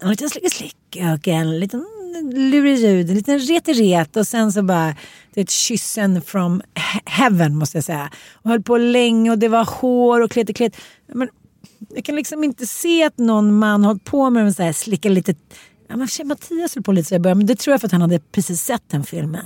en 0.00 0.10
liten 0.10 0.30
slick 0.30 0.76
och 1.14 1.28
en 1.28 1.60
liten 1.60 1.86
lurirud, 2.32 3.10
en 3.10 3.16
liten 3.16 3.38
retiret 3.38 4.16
och 4.16 4.26
sen 4.26 4.52
så 4.52 4.62
bara 4.62 4.96
det 5.34 5.40
är 5.40 5.44
ett 5.44 5.50
kyssen 5.50 6.22
from 6.22 6.62
he- 6.74 7.00
heaven 7.04 7.56
måste 7.56 7.76
jag 7.76 7.84
säga. 7.84 8.10
Och 8.32 8.50
höll 8.50 8.62
på 8.62 8.76
länge 8.76 9.30
och 9.30 9.38
det 9.38 9.48
var 9.48 9.64
hår 9.80 10.20
och 10.20 10.30
klet 10.30 10.48
och 10.50 10.56
klet. 10.56 10.76
Men 11.12 11.28
jag 11.94 12.04
kan 12.04 12.16
liksom 12.16 12.44
inte 12.44 12.66
se 12.66 13.04
att 13.04 13.18
någon 13.18 13.58
man 13.58 13.84
hållit 13.84 14.04
på 14.04 14.30
med 14.30 14.42
en 14.44 14.54
så 14.54 14.62
här 14.62 14.72
slicka 14.72 15.08
lite 15.08 15.34
Ja, 15.88 15.96
men 15.96 16.08
Mattias 16.24 16.74
höll 16.74 16.82
på 16.84 16.92
lite 16.92 17.08
så 17.08 17.14
i 17.14 17.18
början, 17.18 17.38
men 17.38 17.46
det 17.46 17.58
tror 17.58 17.72
jag 17.72 17.80
för 17.80 17.88
att 17.88 17.92
han 17.92 18.00
hade 18.00 18.18
precis 18.18 18.62
sett 18.62 18.82
den 18.90 19.04
filmen. 19.04 19.44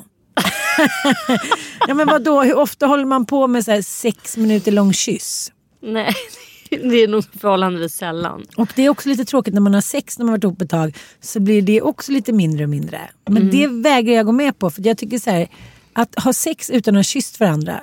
ja 1.89 1.95
men 1.95 2.07
vadå, 2.07 2.43
hur 2.43 2.57
ofta 2.57 2.87
håller 2.87 3.05
man 3.05 3.27
på 3.27 3.47
med 3.47 3.65
så 3.65 3.71
här 3.71 3.83
sex 3.83 4.37
minuter 4.37 4.73
lång 4.73 4.93
kyss? 4.93 5.53
Nej, 5.83 6.13
det 6.71 7.03
är 7.03 7.09
nog 7.09 7.25
förhållandevis 7.41 7.95
sällan. 7.95 8.45
Och 8.57 8.69
det 8.77 8.83
är 8.83 8.89
också 8.89 9.09
lite 9.09 9.25
tråkigt 9.25 9.55
när 9.55 9.61
man 9.61 9.75
har 9.75 9.81
sex 9.81 10.19
när 10.19 10.25
man 10.25 10.33
varit 10.33 10.45
ihop 10.45 10.63
ett 10.63 10.71
tag. 10.71 10.97
Så 11.21 11.41
blir 11.41 11.63
det 11.63 11.83
också 11.83 12.13
lite 12.13 12.33
mindre 12.33 12.65
och 12.65 12.71
mindre. 12.71 13.01
Men 13.27 13.43
Mm. 13.43 13.51
det 13.51 13.67
vägrar 13.91 14.15
jag 14.15 14.27
gå 14.27 14.33
med 14.33 14.59
på. 14.59 14.71
För 14.71 14.87
jag 14.87 14.99
tycker 14.99 15.19
så 15.19 15.31
här, 15.31 15.49
att 15.93 16.15
ha 16.25 16.33
sex 16.33 16.71
utan 16.71 16.95
att 16.95 16.99
ha 16.99 17.03
kysst 17.05 17.41
varandra. 17.41 17.81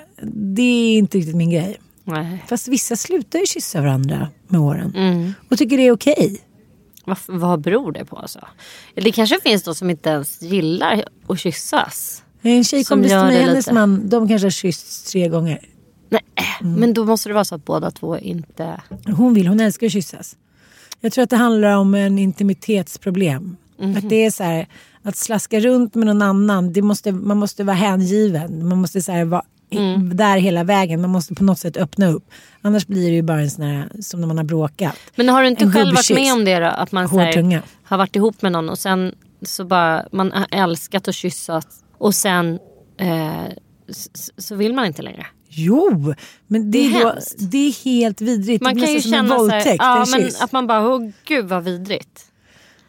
Det 0.56 0.62
är 0.62 0.98
inte 0.98 1.18
riktigt 1.18 1.36
min 1.36 1.50
grej. 1.50 1.78
Nej. 2.04 2.44
Fast 2.48 2.68
vissa 2.68 2.96
slutar 2.96 3.40
ju 3.40 3.46
kyssa 3.46 3.82
varandra 3.82 4.28
med 4.48 4.62
åren. 4.62 4.94
Mm. 4.96 5.34
Och 5.50 5.58
tycker 5.58 5.78
det 5.78 5.84
är 5.88 5.92
okej. 5.92 6.42
Vad, 7.06 7.18
vad 7.28 7.62
beror 7.62 7.92
det 7.92 8.06
på 8.06 8.16
alltså? 8.18 8.40
Det 8.96 9.12
kanske 9.12 9.40
finns 9.44 9.64
de 9.64 9.76
som 9.76 9.90
inte 9.90 10.10
ens 10.10 10.42
gillar 10.42 11.04
att 11.28 11.40
kyssas. 11.40 12.24
En 12.42 12.64
tjejkompis 12.64 13.12
till 13.12 13.18
mig, 13.20 13.42
hennes 13.42 13.56
lite. 13.66 13.74
man, 13.74 14.10
de 14.10 14.28
kanske 14.28 14.46
har 14.46 14.52
kyssts 14.52 15.12
tre 15.12 15.28
gånger. 15.30 15.60
Nej, 16.10 16.22
Mm. 16.62 16.74
men 16.80 16.94
då 16.94 17.06
måste 17.06 17.30
det 17.30 17.34
vara 17.34 17.46
så 17.46 17.56
att 17.56 17.66
båda 17.66 17.92
två 17.92 18.18
inte... 18.18 18.82
Hon 19.18 19.34
vill, 19.34 19.48
hon 19.48 19.60
älskar 19.60 19.88
att 19.88 19.94
kyssas. 19.94 20.36
Jag 21.00 21.12
tror 21.12 21.24
att 21.24 21.30
det 21.30 21.36
handlar 21.38 21.78
om 21.78 21.96
en 21.96 22.20
intimitetsproblem. 22.20 23.58
Mhm. 23.80 23.98
Att 23.98 24.10
det 24.10 24.26
är 24.26 24.32
så 24.32 24.44
här, 24.44 24.68
att 25.04 25.16
slaska 25.16 25.60
runt 25.60 25.96
med 25.96 26.06
någon 26.06 26.22
annan, 26.22 26.74
det 26.74 26.82
måste, 26.82 27.12
man 27.12 27.38
måste 27.38 27.64
vara 27.64 27.76
hängiven. 27.76 28.68
Man 28.68 28.78
måste 28.78 29.02
så 29.02 29.12
här, 29.12 29.26
vara 29.26 29.44
Mm. 29.78 30.18
där 30.18 30.38
hela 30.38 30.64
vägen. 30.64 31.02
Man 31.02 31.10
måste 31.10 31.36
på 31.36 31.44
något 31.44 31.60
sätt 31.60 31.78
öppna 31.78 32.08
upp. 32.08 32.30
Annars 32.62 32.88
blir 32.88 33.10
det 33.10 33.16
ju 33.16 33.22
bara 33.22 33.42
en 33.42 33.52
sån 33.52 33.66
här, 33.66 33.90
som 34.02 34.22
när 34.22 34.28
man 34.28 34.38
har 34.38 34.44
bråkat. 34.46 34.96
Men 35.16 35.30
har 35.30 35.42
du 35.42 35.48
inte 35.48 35.64
En 35.64 35.74
själv 35.74 35.96
varit 35.96 36.10
med 36.16 36.34
om 36.34 36.46
det 36.46 36.60
då? 36.60 36.66
Att 36.66 36.92
man 36.92 37.10
här, 37.10 37.62
har 37.84 37.98
varit 37.98 38.16
ihop 38.16 38.42
med 38.42 38.52
någon 38.52 38.70
och 38.70 38.80
sen 38.80 39.16
så 39.42 39.66
bara 39.66 40.06
man 40.12 40.32
har 40.32 40.48
älskat 40.52 41.08
att 41.08 41.16
kyssas 41.16 41.66
och 41.98 42.16
sen 42.16 42.60
eh, 42.98 43.44
så 44.38 44.56
vill 44.56 44.74
man 44.74 44.86
inte 44.86 45.02
längre. 45.02 45.26
Jo, 45.50 46.14
men 46.48 46.72
det, 46.72 46.80
Det 46.90 46.96
är 46.96 47.04
då, 47.06 47.16
det 47.38 47.58
är 47.68 47.84
helt 47.86 48.22
vidrigt. 48.22 48.64
Man 48.64 48.74
det 48.76 48.82
kan 48.82 48.90
ju 48.90 48.96
en 48.96 49.02
känna 49.02 49.34
här, 49.34 49.38
våldtäkt, 49.38 49.76
ja, 49.80 50.04
en 50.06 50.10
men 50.12 50.22
kyss. 50.22 50.42
att 50.42 50.52
man 50.52 50.68
bara, 50.68 50.88
åh 50.90 51.10
gud 51.26 51.46
vad 51.46 51.64
vidrigt. 51.64 52.26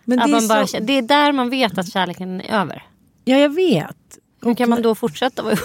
men 0.05 0.19
det, 0.19 0.25
är 0.37 0.49
bara, 0.49 0.67
så, 0.67 0.73
känner- 0.73 0.87
det 0.87 0.93
är 0.99 1.03
där 1.03 1.33
man 1.33 1.51
vet 1.51 1.79
att 1.79 1.93
kärleken 1.93 2.41
är 2.41 2.61
över. 2.61 2.83
ja, 3.25 3.37
jag 3.37 3.55
vet. 3.55 3.97
Hur 4.43 4.55
kan 4.55 4.71
man 4.71 4.83
då 4.83 4.95
fortsätta 4.95 5.43
vara 5.43 5.53
ihop 5.53 5.63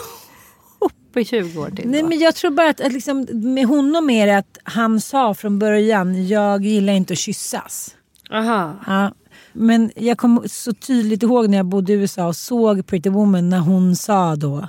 i 1.15 1.25
20 1.25 1.61
år 1.61 1.69
till? 1.69 1.89
Nej 1.89 2.01
då? 2.01 2.07
men 2.07 2.19
jag 2.19 2.35
tror 2.35 2.51
bara 2.51 2.69
att, 2.69 2.81
att 2.81 2.93
liksom, 2.93 3.27
med 3.31 3.65
honom 3.65 4.09
är 4.09 4.27
det 4.27 4.37
att 4.37 4.57
han 4.63 5.01
sa 5.01 5.33
från 5.33 5.59
början, 5.59 6.27
jag 6.27 6.65
gillar 6.65 6.93
inte 6.93 7.13
att 7.13 7.19
kyssas. 7.19 7.95
Aha. 8.31 8.75
Ja. 8.87 9.11
Men 9.53 9.91
jag 9.95 10.17
kommer 10.17 10.47
så 10.47 10.73
tydligt 10.73 11.23
ihåg 11.23 11.49
när 11.49 11.57
jag 11.57 11.65
bodde 11.65 11.93
i 11.93 11.95
USA 11.95 12.27
och 12.27 12.35
såg 12.35 12.87
Pretty 12.87 13.09
Woman 13.09 13.49
när 13.49 13.59
hon 13.59 13.95
sa 13.95 14.35
då, 14.35 14.67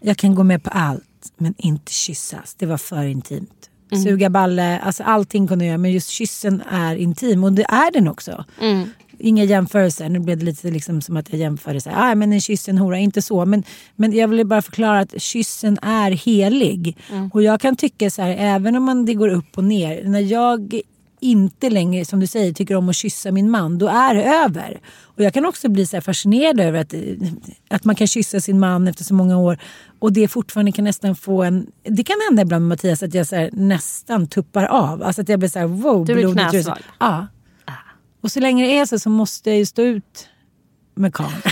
jag 0.00 0.16
kan 0.16 0.34
gå 0.34 0.42
med 0.42 0.64
på 0.64 0.70
allt 0.70 1.32
men 1.36 1.54
inte 1.58 1.92
kyssas. 1.92 2.54
Det 2.54 2.66
var 2.66 2.78
för 2.78 3.04
intimt. 3.04 3.70
Suga 4.04 4.30
balle, 4.30 4.78
alltså 4.78 5.02
allting 5.02 5.48
kunde 5.48 5.64
jag 5.64 5.68
göra 5.70 5.78
men 5.78 5.92
just 5.92 6.08
kyssen 6.08 6.62
är 6.70 6.96
intim 6.96 7.44
och 7.44 7.52
det 7.52 7.62
är 7.62 7.92
den 7.92 8.08
också. 8.08 8.44
Inga 9.18 9.44
jämförelser, 9.44 10.08
nu 10.08 10.18
blev 10.18 10.38
det 10.38 10.44
lite 10.44 10.70
liksom 10.70 11.02
som 11.02 11.16
att 11.16 11.32
jag 11.32 11.40
jämförde 11.40 11.80
så 11.80 11.90
här, 11.90 12.10
ah, 12.10 12.14
men 12.14 12.32
en 12.32 12.40
kyss 12.40 12.68
är 12.68 12.72
en 12.72 12.78
hora, 12.78 12.98
inte 12.98 13.22
så. 13.22 13.44
Men, 13.44 13.62
men 13.96 14.12
jag 14.12 14.28
ville 14.28 14.44
bara 14.44 14.62
förklara 14.62 15.00
att 15.00 15.22
kyssen 15.22 15.78
är 15.82 16.10
helig. 16.10 16.96
Och 17.32 17.42
jag 17.42 17.60
kan 17.60 17.76
tycka 17.76 18.10
så 18.10 18.22
här, 18.22 18.36
även 18.38 18.76
om 18.76 18.82
man, 18.82 19.04
det 19.04 19.14
går 19.14 19.28
upp 19.28 19.58
och 19.58 19.64
ner, 19.64 20.04
när 20.04 20.20
jag 20.20 20.80
inte 21.20 21.70
längre, 21.70 22.04
som 22.04 22.20
du 22.20 22.26
säger, 22.26 22.52
tycker 22.52 22.74
om 22.74 22.88
att 22.88 22.96
kyssa 22.96 23.32
min 23.32 23.50
man, 23.50 23.78
då 23.78 23.88
är 23.88 24.14
det 24.14 24.24
över. 24.24 24.80
Och 25.02 25.22
jag 25.22 25.34
kan 25.34 25.46
också 25.46 25.68
bli 25.68 25.86
så 25.86 26.00
fascinerad 26.00 26.60
över 26.60 26.80
att, 26.80 26.94
att 27.68 27.84
man 27.84 27.94
kan 27.94 28.06
kyssa 28.06 28.40
sin 28.40 28.60
man 28.60 28.88
efter 28.88 29.04
så 29.04 29.14
många 29.14 29.38
år 29.38 29.58
och 29.98 30.12
det 30.12 30.28
fortfarande 30.28 30.72
kan 30.72 30.84
nästan 30.84 31.16
få 31.16 31.42
en... 31.42 31.66
Det 31.82 32.04
kan 32.04 32.16
hända 32.28 32.42
ibland 32.42 32.62
med 32.62 32.68
Mattias 32.68 33.02
att 33.02 33.14
jag 33.14 33.26
så 33.26 33.36
här, 33.36 33.50
nästan 33.52 34.26
tuppar 34.26 34.64
av. 34.64 35.02
Alltså 35.02 35.22
att 35.22 35.28
jag 35.28 35.38
blir 35.38 35.48
så 35.48 35.58
här, 35.58 35.66
wow, 35.66 36.06
Du 36.06 36.14
blir 36.14 36.32
knäsvag. 36.32 36.78
Ja. 37.00 37.26
Och 38.24 38.32
så 38.32 38.40
länge 38.40 38.64
det 38.66 38.78
är 38.78 38.86
så 38.86 38.98
så 38.98 39.10
måste 39.10 39.50
jag 39.50 39.58
ju 39.58 39.66
stå 39.66 39.82
ut 39.82 40.28
med 40.94 41.14
karln. 41.14 41.32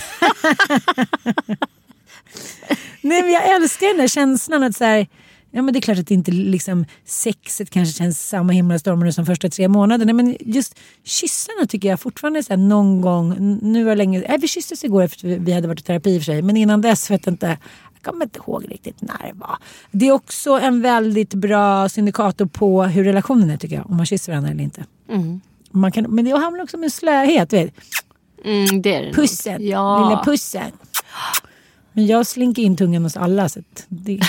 Nej 3.01 3.23
men 3.23 3.33
jag 3.33 3.55
älskar 3.57 3.87
den 3.87 3.97
där 3.97 4.09
känslan 4.09 4.63
att 4.63 4.77
så 4.77 4.85
här, 4.85 5.07
Ja 5.55 5.63
men 5.63 5.75
det 5.75 5.79
är 5.79 5.81
klart 5.81 5.99
att 5.99 6.07
det 6.07 6.15
inte 6.15 6.31
liksom 6.31 6.85
sexet 7.05 7.71
kanske 7.71 7.99
känns 7.99 8.29
samma 8.29 8.53
himlastormar 8.53 9.11
som 9.11 9.27
första 9.27 9.49
tre 9.49 9.69
månaderna. 9.69 10.13
Men 10.13 10.37
just 10.41 10.79
kyssarna 11.05 11.67
tycker 11.69 11.89
jag 11.89 12.01
fortfarande 12.01 12.43
så 12.43 12.53
här, 12.53 12.57
någon 12.57 13.01
gång, 13.01 13.59
nu 13.63 13.85
var 13.85 13.97
länge, 13.97 14.25
nej, 14.29 14.39
vi 14.41 14.49
kysstes 14.49 14.85
igår 14.85 15.03
efter 15.03 15.29
vi- 15.39 15.53
hade 15.53 15.69
varit 15.69 15.81
i 15.81 15.83
terapi 15.83 16.11
i 16.11 16.19
och 16.19 16.23
för 16.23 16.25
sig. 16.25 16.43
Men 16.43 16.57
innan 16.57 16.81
dess 16.81 17.11
vet 17.11 17.27
jag 17.27 17.33
inte, 17.33 17.47
jag 17.95 18.03
kommer 18.13 18.25
inte 18.25 18.39
ihåg 18.39 18.65
riktigt 18.71 19.03
när 19.03 19.19
det 19.27 19.33
var. 19.35 19.59
Det 19.91 20.09
är 20.09 20.13
också 20.13 20.51
en 20.51 20.81
väldigt 20.83 21.35
bra 21.35 21.89
syndikator 21.89 22.47
på 22.47 22.83
hur 22.85 23.05
relationen 23.05 23.51
är 23.51 23.57
tycker 23.57 23.77
jag. 23.77 23.91
Om 23.91 23.97
man 23.97 24.07
kysser 24.07 24.33
varandra 24.33 24.51
eller 24.51 24.63
inte. 24.65 24.85
Man 25.73 25.93
kan, 25.93 26.05
men 26.15 26.25
det 26.25 26.39
handlar 26.39 26.63
också 26.65 26.77
om 26.77 26.83
en 26.85 26.91
slöhet. 26.91 27.53
Vet. 27.53 27.75
Mm, 28.45 28.83
det 28.83 28.95
är 28.95 29.03
det. 29.03 29.13
Pussen, 29.13 29.67
Ja. 29.67 30.09
lilla 30.09 30.25
pussen. 30.25 30.73
Men 31.93 32.07
jag 32.07 32.27
slinker 32.27 32.63
in 32.63 32.77
tungan 32.77 33.03
hos 33.03 33.17
alla. 33.17 33.49
Så 33.49 33.61
det, 33.89 34.21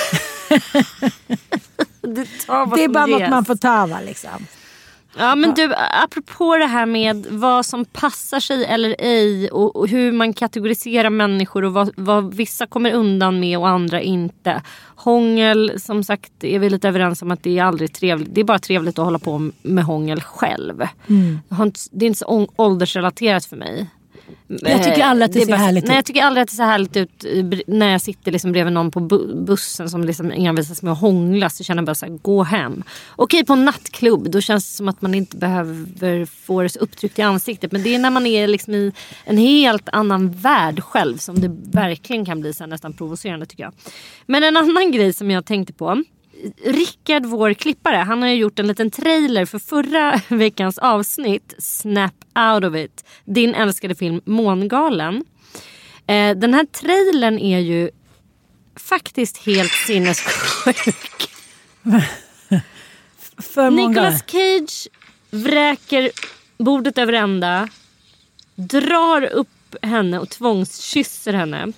Det, 2.02 2.28
det 2.76 2.84
är 2.84 2.88
bara 2.88 3.06
något 3.06 3.30
man 3.30 3.46
får 3.46 3.56
ta 3.56 3.86
va 3.86 4.00
liksom. 4.06 4.48
Ja 5.18 5.36
men 5.36 5.54
du, 5.54 5.74
apropå 6.04 6.58
det 6.58 6.66
här 6.66 6.86
med 6.86 7.26
vad 7.30 7.66
som 7.66 7.86
passar 7.86 8.40
sig 8.40 8.66
eller 8.66 8.96
ej 9.00 9.50
och, 9.50 9.76
och 9.76 9.88
hur 9.88 10.12
man 10.12 10.34
kategoriserar 10.34 11.10
människor 11.10 11.64
och 11.64 11.74
vad, 11.74 11.92
vad 11.96 12.34
vissa 12.34 12.68
kommer 12.68 12.94
undan 12.94 13.40
med 13.40 13.58
och 13.58 13.70
andra 13.70 14.02
inte. 14.02 14.62
Hångel, 14.96 15.74
som 15.80 16.04
sagt 16.04 16.44
är 16.44 16.60
vi 16.60 16.70
lite 16.70 16.88
överens 16.88 17.22
om 17.22 17.32
att 17.32 17.44
det 17.44 17.60
är 17.60 17.64
aldrig 17.64 17.94
trevligt. 17.94 18.36
Det 18.36 18.42
är 18.42 18.46
bara 18.46 18.60
trevligt 18.60 19.00
att 19.00 19.06
hålla 19.06 19.20
på 19.20 19.52
med 19.62 19.84
hångel 19.84 20.22
själv. 20.22 20.88
Mm. 21.08 21.40
Det 21.92 22.06
är 22.06 22.08
inte 22.08 22.20
så 22.20 22.48
åldersrelaterat 22.56 23.46
för 23.46 23.58
mig. 23.58 23.90
Jag 24.48 24.84
tycker 24.84 25.00
Eh, 25.00 25.10
aldrig 25.10 25.26
att 25.26 25.34
det 25.34 25.40
är 25.40 25.46
ser 25.46 25.52
bara- 25.52 25.58
härligt 25.58 25.84
Nej 25.88 25.94
ut. 25.94 25.98
jag 25.98 26.06
tycker 26.06 26.22
aldrig 26.24 26.42
att 26.44 26.50
det 26.50 26.56
ser 26.56 26.64
härligt 26.64 26.98
ut 26.98 27.26
eh, 27.26 27.60
när 27.68 27.92
jag 27.92 28.02
sitter 28.02 28.32
liksom 28.32 28.52
bredvid 28.52 28.74
någon 28.74 28.92
på 28.92 29.00
bu- 29.00 29.46
bussen 29.46 29.90
som 29.90 30.04
liksom 30.04 30.32
envisas 30.32 30.82
med 30.82 30.94
att 30.94 31.00
hångla. 31.00 31.50
Så 31.50 31.64
känner 31.64 31.82
jag 31.82 31.86
bara 31.86 31.96
så 31.96 32.06
här, 32.06 32.14
gå 32.22 32.44
hem. 32.44 32.84
Okej 33.16 33.46
på 33.46 33.54
en 33.54 33.66
nattklubb 33.66 34.32
då 34.32 34.42
känns 34.42 34.66
det 34.72 34.76
som 34.78 34.88
att 34.90 35.02
man 35.02 35.14
inte 35.16 35.38
behöver 35.38 36.26
få 36.26 36.62
det 36.62 36.70
så 36.70 36.80
upptryckt 36.80 37.20
i 37.20 37.22
ansiktet. 37.22 37.72
Men 37.72 37.84
det 37.84 37.96
är 37.96 38.00
när 38.00 38.10
man 38.10 38.26
är 38.26 38.48
liksom 38.48 38.74
i 38.74 38.92
en 39.26 39.38
helt 39.38 39.90
annan 39.90 40.32
värld 40.32 40.84
själv 40.84 41.18
som 41.18 41.40
det 41.42 41.52
verkligen 41.80 42.26
kan 42.26 42.42
bli 42.42 42.54
så 42.54 42.66
nästan 42.66 42.94
provocerande 42.94 43.46
tycker 43.46 43.64
jag. 43.64 43.74
Men 44.26 44.44
en 44.44 44.58
annan 44.58 44.92
grej 44.92 45.14
som 45.14 45.32
jag 45.32 45.46
tänkte 45.46 45.74
på. 45.74 46.04
Rickard, 46.66 47.26
vår 47.26 47.54
klippare, 47.54 47.96
han 47.96 48.22
har 48.22 48.30
ju 48.30 48.36
gjort 48.36 48.60
en 48.60 48.68
liten 48.68 48.92
trailer 48.92 49.46
för 49.46 49.60
förra 49.60 50.22
veckans 50.28 50.78
avsnitt 50.78 51.54
Snap 51.60 52.14
out 52.36 52.64
of 52.64 52.76
it. 52.76 53.06
Din 53.26 53.56
älskade 53.56 53.96
film 53.96 54.22
Mångalen. 54.26 55.26
Eh, 56.08 56.38
den 56.38 56.54
här 56.54 56.66
trailern 56.66 57.40
är 57.40 57.60
ju 57.60 57.90
faktiskt 58.76 59.38
helt 59.38 59.72
sinnessjuk. 59.72 61.30
För 63.38 63.70
många. 63.70 63.88
Nicolas 63.88 64.24
Cage 64.28 64.88
vräker 65.30 66.12
bordet 66.58 66.98
över 66.98 67.14
ända. 67.14 67.70
Drar 68.56 69.22
upp 69.22 69.76
henne 69.82 70.20
och 70.20 70.30
tvångskysser 70.30 71.34
henne. 71.34 71.74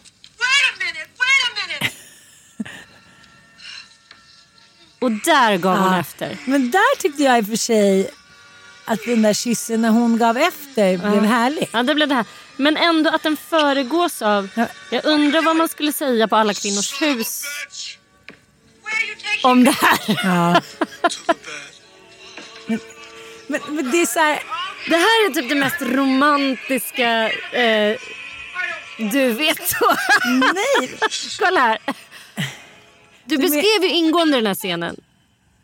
Och 5.06 5.12
där 5.12 5.58
gav 5.58 5.78
hon 5.78 5.94
efter. 5.94 6.38
Men 6.46 6.72
där 6.72 6.98
tyckte 6.98 7.24
jag 7.24 7.40
i 7.40 7.42
och 7.42 7.46
för 7.46 7.56
sig 7.56 8.12
att 8.86 9.00
den 9.06 9.22
där 9.22 9.34
kyssen 9.34 9.82
när 9.82 9.90
hon 9.90 10.18
gav 10.18 10.38
efter 10.38 10.98
blev 10.98 11.24
härlig. 11.24 11.70
Ja, 11.72 11.84
det 11.84 11.96
blev 11.96 12.08
det 12.08 12.16
här. 12.16 12.26
Men 12.56 12.78
ändå 12.78 13.10
att 13.10 13.24
den 13.24 13.38
föregås 13.38 14.22
av... 14.22 14.50
Ja. 14.56 14.68
Jag 14.90 15.06
undrar 15.06 15.42
vad 15.42 15.56
man 15.56 15.68
skulle 15.68 15.92
säga 15.92 16.28
på 16.28 16.36
Alla 16.36 16.54
kvinnors 16.54 17.02
hus 17.02 17.44
om 19.44 19.64
det 19.64 19.72
här. 19.72 20.00
Ja. 20.24 20.62
Men, 22.68 22.80
men, 23.48 23.62
men 23.68 23.92
det 23.92 24.02
är 24.02 24.06
så 24.06 24.20
här, 24.20 24.44
Det 24.90 24.98
här 24.98 25.30
är 25.30 25.34
typ 25.34 25.50
det 25.50 25.56
mest 25.56 25.82
romantiska 25.82 27.30
eh, 27.52 27.98
du 28.98 29.32
vet 29.32 29.70
så. 29.70 29.96
nej. 30.30 30.98
Kolla 31.40 31.60
här. 31.60 31.78
Du 33.26 33.38
beskrev 33.38 33.84
ju 33.84 33.90
ingående 33.90 34.38
den 34.38 34.48
här 34.48 34.56
scenen. 34.56 34.96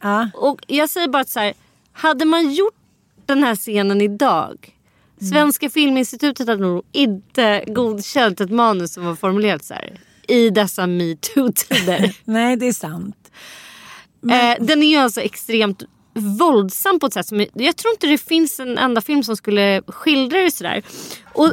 Ja. 0.01 0.29
Och 0.33 0.61
jag 0.67 0.89
säger 0.89 1.07
bara 1.07 1.21
att 1.21 1.29
så 1.29 1.39
här, 1.39 1.53
hade 1.93 2.25
man 2.25 2.51
gjort 2.51 2.75
den 3.25 3.43
här 3.43 3.55
scenen 3.55 4.01
idag. 4.01 4.75
Svenska 5.29 5.69
Filminstitutet 5.69 6.47
hade 6.47 6.61
nog 6.61 6.83
inte 6.91 7.63
godkänt 7.67 8.41
ett 8.41 8.51
manus 8.51 8.93
som 8.93 9.05
var 9.05 9.15
formulerat 9.15 9.65
så 9.65 9.73
här. 9.73 9.99
I 10.27 10.49
dessa 10.49 10.87
metoo-tider. 10.87 12.15
nej, 12.25 12.55
det 12.55 12.67
är 12.67 12.73
sant. 12.73 13.31
Eh, 14.23 14.65
den 14.65 14.83
är 14.83 14.87
ju 14.87 14.97
alltså 14.97 15.21
extremt 15.21 15.83
våldsam 16.13 16.99
på 16.99 17.05
ett 17.05 17.13
sätt 17.13 17.27
som 17.27 17.45
jag 17.53 17.77
tror 17.77 17.93
inte 17.93 18.07
det 18.07 18.17
finns 18.17 18.59
en 18.59 18.77
enda 18.77 19.01
film 19.01 19.23
som 19.23 19.37
skulle 19.37 19.81
skildra 19.87 20.39
det 20.39 20.51
sådär. 20.51 20.83
Och 21.33 21.49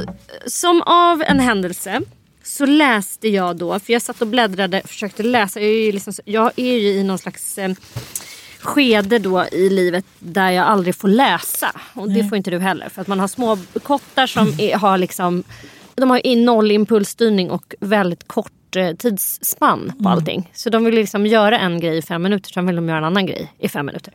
som 0.46 0.82
av 0.82 1.22
en 1.22 1.40
händelse 1.40 2.02
så 2.48 2.66
läste 2.66 3.28
jag 3.28 3.56
då, 3.56 3.78
för 3.78 3.92
jag 3.92 4.02
satt 4.02 4.22
och 4.22 4.26
bläddrade 4.26 4.80
och 4.80 4.88
försökte 4.88 5.22
läsa. 5.22 5.60
Jag 5.60 5.70
är 5.70 5.84
ju, 5.84 5.92
liksom, 5.92 6.12
jag 6.24 6.52
är 6.56 6.76
ju 6.76 6.88
i 6.88 7.04
någon 7.04 7.18
slags 7.18 7.58
eh, 7.58 7.74
skede 8.60 9.18
då 9.18 9.44
i 9.52 9.70
livet 9.70 10.04
där 10.18 10.50
jag 10.50 10.66
aldrig 10.66 10.94
får 10.94 11.08
läsa. 11.08 11.72
Och 11.94 12.10
det 12.10 12.28
får 12.28 12.38
inte 12.38 12.50
du 12.50 12.58
heller. 12.58 12.88
För 12.88 13.02
att 13.02 13.08
man 13.08 13.20
har 13.20 13.28
små 13.28 13.58
kottar 13.82 14.26
som 14.26 14.54
är, 14.58 14.76
har 14.76 14.98
liksom 14.98 15.44
de 15.94 16.10
har 16.10 16.44
noll 16.44 16.70
impulsstyrning 16.70 17.50
och 17.50 17.74
väldigt 17.80 18.28
kort 18.28 18.76
eh, 18.76 18.94
tidsspann 18.94 19.92
på 20.02 20.08
allting. 20.08 20.50
Så 20.54 20.70
de 20.70 20.84
vill 20.84 20.94
liksom 20.94 21.26
göra 21.26 21.58
en 21.58 21.80
grej 21.80 21.98
i 21.98 22.02
fem 22.02 22.22
minuter, 22.22 22.52
sen 22.52 22.66
vill 22.66 22.76
de 22.76 22.88
göra 22.88 22.98
en 22.98 23.04
annan 23.04 23.26
grej 23.26 23.52
i 23.58 23.68
fem 23.68 23.86
minuter. 23.86 24.14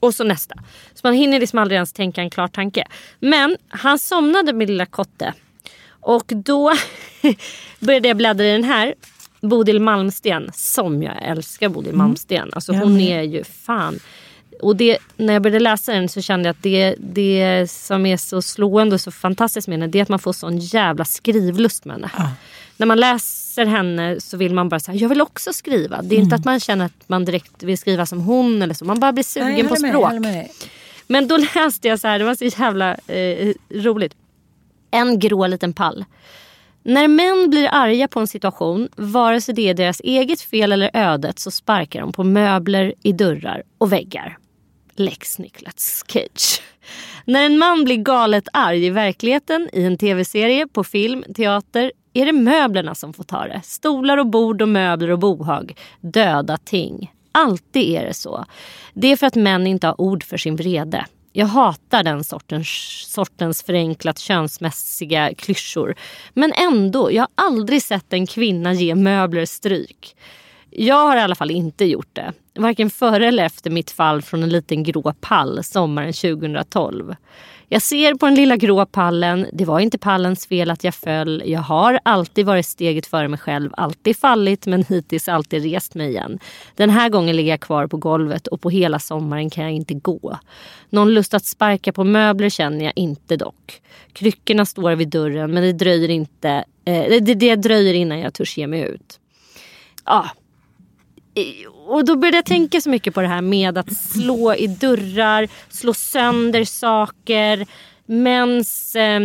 Och 0.00 0.14
så 0.14 0.24
nästa. 0.24 0.54
Så 0.94 1.00
man 1.02 1.14
hinner 1.14 1.40
liksom 1.40 1.58
aldrig 1.58 1.76
ens 1.76 1.92
tänka 1.92 2.20
en 2.20 2.30
klar 2.30 2.48
tanke. 2.48 2.86
Men 3.18 3.56
han 3.68 3.98
somnade 3.98 4.52
med 4.52 4.68
lilla 4.68 4.86
kotte. 4.86 5.34
Och 6.00 6.24
då 6.26 6.72
började 7.80 8.08
jag 8.08 8.16
bläddra 8.16 8.46
i 8.46 8.52
den 8.52 8.64
här. 8.64 8.94
Bodil 9.40 9.80
Malmsten, 9.80 10.50
som 10.54 11.02
jag 11.02 11.14
älskar 11.22 11.68
Bodil 11.68 11.94
Malmsten. 11.94 12.50
Alltså 12.52 12.72
hon 12.72 13.00
är 13.00 13.22
ju 13.22 13.44
fan. 13.44 13.98
Och 14.62 14.76
det, 14.76 14.98
när 15.16 15.32
jag 15.32 15.42
började 15.42 15.60
läsa 15.60 15.92
den 15.92 16.08
så 16.08 16.20
kände 16.20 16.48
jag 16.48 16.54
att 16.54 16.62
det, 16.62 16.94
det 16.98 17.70
som 17.70 18.06
är 18.06 18.16
så 18.16 18.42
slående 18.42 18.94
och 18.94 19.00
så 19.00 19.10
fantastiskt 19.10 19.68
med 19.68 19.78
henne 19.78 19.86
det 19.86 19.98
är 19.98 20.02
att 20.02 20.08
man 20.08 20.18
får 20.18 20.32
sån 20.32 20.58
jävla 20.58 21.04
skrivlust 21.04 21.84
med 21.84 21.96
henne. 21.96 22.10
När 22.76 22.86
man 22.86 23.00
läser 23.00 23.66
henne 23.66 24.20
så 24.20 24.36
vill 24.36 24.54
man 24.54 24.68
bara 24.68 24.80
säga 24.80 24.96
jag 24.98 25.08
vill 25.08 25.20
också 25.20 25.52
skriva. 25.52 26.02
Det 26.02 26.14
är 26.14 26.18
inte 26.18 26.34
att 26.34 26.44
man 26.44 26.60
känner 26.60 26.84
att 26.84 27.08
man 27.08 27.24
direkt 27.24 27.62
vill 27.62 27.78
skriva 27.78 28.06
som 28.06 28.20
hon 28.20 28.62
eller 28.62 28.74
så. 28.74 28.84
Man 28.84 29.00
bara 29.00 29.12
blir 29.12 29.24
sugen 29.24 29.48
Nej, 29.48 29.68
på 29.68 29.80
med, 29.80 29.90
språk. 29.90 30.12
Men 31.06 31.28
då 31.28 31.36
läste 31.54 31.88
jag 31.88 32.00
så 32.00 32.08
här, 32.08 32.18
det 32.18 32.24
var 32.24 32.34
så 32.34 32.44
jävla 32.44 32.94
eh, 32.94 33.52
roligt. 33.70 34.14
En 34.90 35.18
grå 35.18 35.46
liten 35.46 35.72
pall. 35.72 36.04
När 36.82 37.08
män 37.08 37.50
blir 37.50 37.68
arga 37.72 38.08
på 38.08 38.20
en 38.20 38.26
situation, 38.26 38.88
vare 38.96 39.40
sig 39.40 39.54
det 39.54 39.68
är 39.68 39.74
deras 39.74 40.00
eget 40.00 40.40
fel 40.40 40.72
eller 40.72 40.90
ödet, 40.94 41.38
så 41.38 41.50
sparkar 41.50 42.00
de 42.00 42.12
på 42.12 42.24
möbler, 42.24 42.94
i 43.02 43.12
dörrar 43.12 43.62
och 43.78 43.92
väggar. 43.92 44.38
Lex 44.94 45.38
Nicolas 45.38 46.04
Cage. 46.08 46.62
När 47.24 47.46
en 47.46 47.58
man 47.58 47.84
blir 47.84 47.96
galet 47.96 48.48
arg 48.52 48.86
i 48.86 48.90
verkligheten, 48.90 49.68
i 49.72 49.84
en 49.84 49.98
tv-serie, 49.98 50.66
på 50.66 50.84
film, 50.84 51.24
teater, 51.36 51.92
är 52.12 52.26
det 52.26 52.32
möblerna 52.32 52.94
som 52.94 53.12
får 53.12 53.24
ta 53.24 53.46
det. 53.46 53.60
Stolar 53.64 54.16
och 54.16 54.26
bord 54.26 54.62
och 54.62 54.68
möbler 54.68 55.10
och 55.10 55.18
bohag. 55.18 55.74
Döda 56.00 56.56
ting. 56.56 57.12
Alltid 57.32 57.96
är 57.96 58.06
det 58.06 58.14
så. 58.14 58.44
Det 58.94 59.12
är 59.12 59.16
för 59.16 59.26
att 59.26 59.34
män 59.34 59.66
inte 59.66 59.86
har 59.86 60.00
ord 60.00 60.24
för 60.24 60.36
sin 60.36 60.56
vrede. 60.56 61.06
Jag 61.32 61.46
hatar 61.46 62.02
den 62.02 62.24
sortens, 62.24 62.68
sortens 63.08 63.62
förenklat 63.62 64.18
könsmässiga 64.18 65.34
klyschor. 65.34 65.94
Men 66.34 66.52
ändå, 66.52 67.12
jag 67.12 67.22
har 67.22 67.46
aldrig 67.46 67.82
sett 67.82 68.12
en 68.12 68.26
kvinna 68.26 68.72
ge 68.72 68.94
möbler 68.94 69.44
stryk. 69.44 70.16
Jag 70.70 71.06
har 71.06 71.16
i 71.16 71.20
alla 71.20 71.34
fall 71.34 71.50
inte 71.50 71.84
gjort 71.84 72.10
det. 72.12 72.32
Varken 72.54 72.90
före 72.90 73.26
eller 73.26 73.44
efter 73.44 73.70
mitt 73.70 73.90
fall 73.90 74.22
från 74.22 74.42
en 74.42 74.48
liten 74.48 74.82
grå 74.82 75.14
pall 75.20 75.64
sommaren 75.64 76.12
2012. 76.12 77.14
Jag 77.72 77.82
ser 77.82 78.14
på 78.14 78.26
den 78.26 78.34
lilla 78.34 78.56
grå 78.56 78.86
pallen. 78.86 79.46
Det 79.52 79.64
var 79.64 79.80
inte 79.80 79.98
pallens 79.98 80.46
fel 80.46 80.70
att 80.70 80.84
jag 80.84 80.94
föll. 80.94 81.42
Jag 81.46 81.60
har 81.60 82.00
alltid 82.02 82.46
varit 82.46 82.66
steget 82.66 83.06
före 83.06 83.28
mig 83.28 83.38
själv. 83.38 83.70
Alltid 83.76 84.16
fallit 84.16 84.66
men 84.66 84.84
hittills 84.84 85.28
alltid 85.28 85.62
rest 85.62 85.94
mig 85.94 86.08
igen. 86.08 86.38
Den 86.76 86.90
här 86.90 87.08
gången 87.08 87.36
ligger 87.36 87.50
jag 87.50 87.60
kvar 87.60 87.86
på 87.86 87.96
golvet 87.96 88.46
och 88.46 88.60
på 88.60 88.70
hela 88.70 88.98
sommaren 88.98 89.50
kan 89.50 89.64
jag 89.64 89.72
inte 89.72 89.94
gå. 89.94 90.38
Någon 90.90 91.14
lust 91.14 91.34
att 91.34 91.44
sparka 91.44 91.92
på 91.92 92.04
möbler 92.04 92.48
känner 92.48 92.84
jag 92.84 92.92
inte 92.96 93.36
dock. 93.36 93.80
Kryckorna 94.12 94.66
står 94.66 94.92
vid 94.92 95.08
dörren 95.08 95.50
men 95.50 95.62
det 95.62 95.72
dröjer, 95.72 96.08
inte, 96.08 96.64
eh, 96.84 97.04
det, 97.08 97.34
det 97.34 97.56
dröjer 97.56 97.94
innan 97.94 98.18
jag 98.18 98.34
törs 98.34 98.58
ge 98.58 98.66
mig 98.66 98.80
ut. 98.80 99.20
Ah. 100.04 100.24
Ja, 101.34 101.44
och 101.90 102.04
då 102.04 102.16
började 102.16 102.36
jag 102.36 102.44
tänka 102.44 102.80
så 102.80 102.90
mycket 102.90 103.14
på 103.14 103.20
det 103.20 103.28
här 103.28 103.42
med 103.42 103.78
att 103.78 103.96
slå 103.96 104.54
i 104.54 104.66
dörrar, 104.66 105.48
slå 105.68 105.94
sönder 105.94 106.64
saker. 106.64 107.66
Mäns 108.06 108.96
eh, 108.96 109.20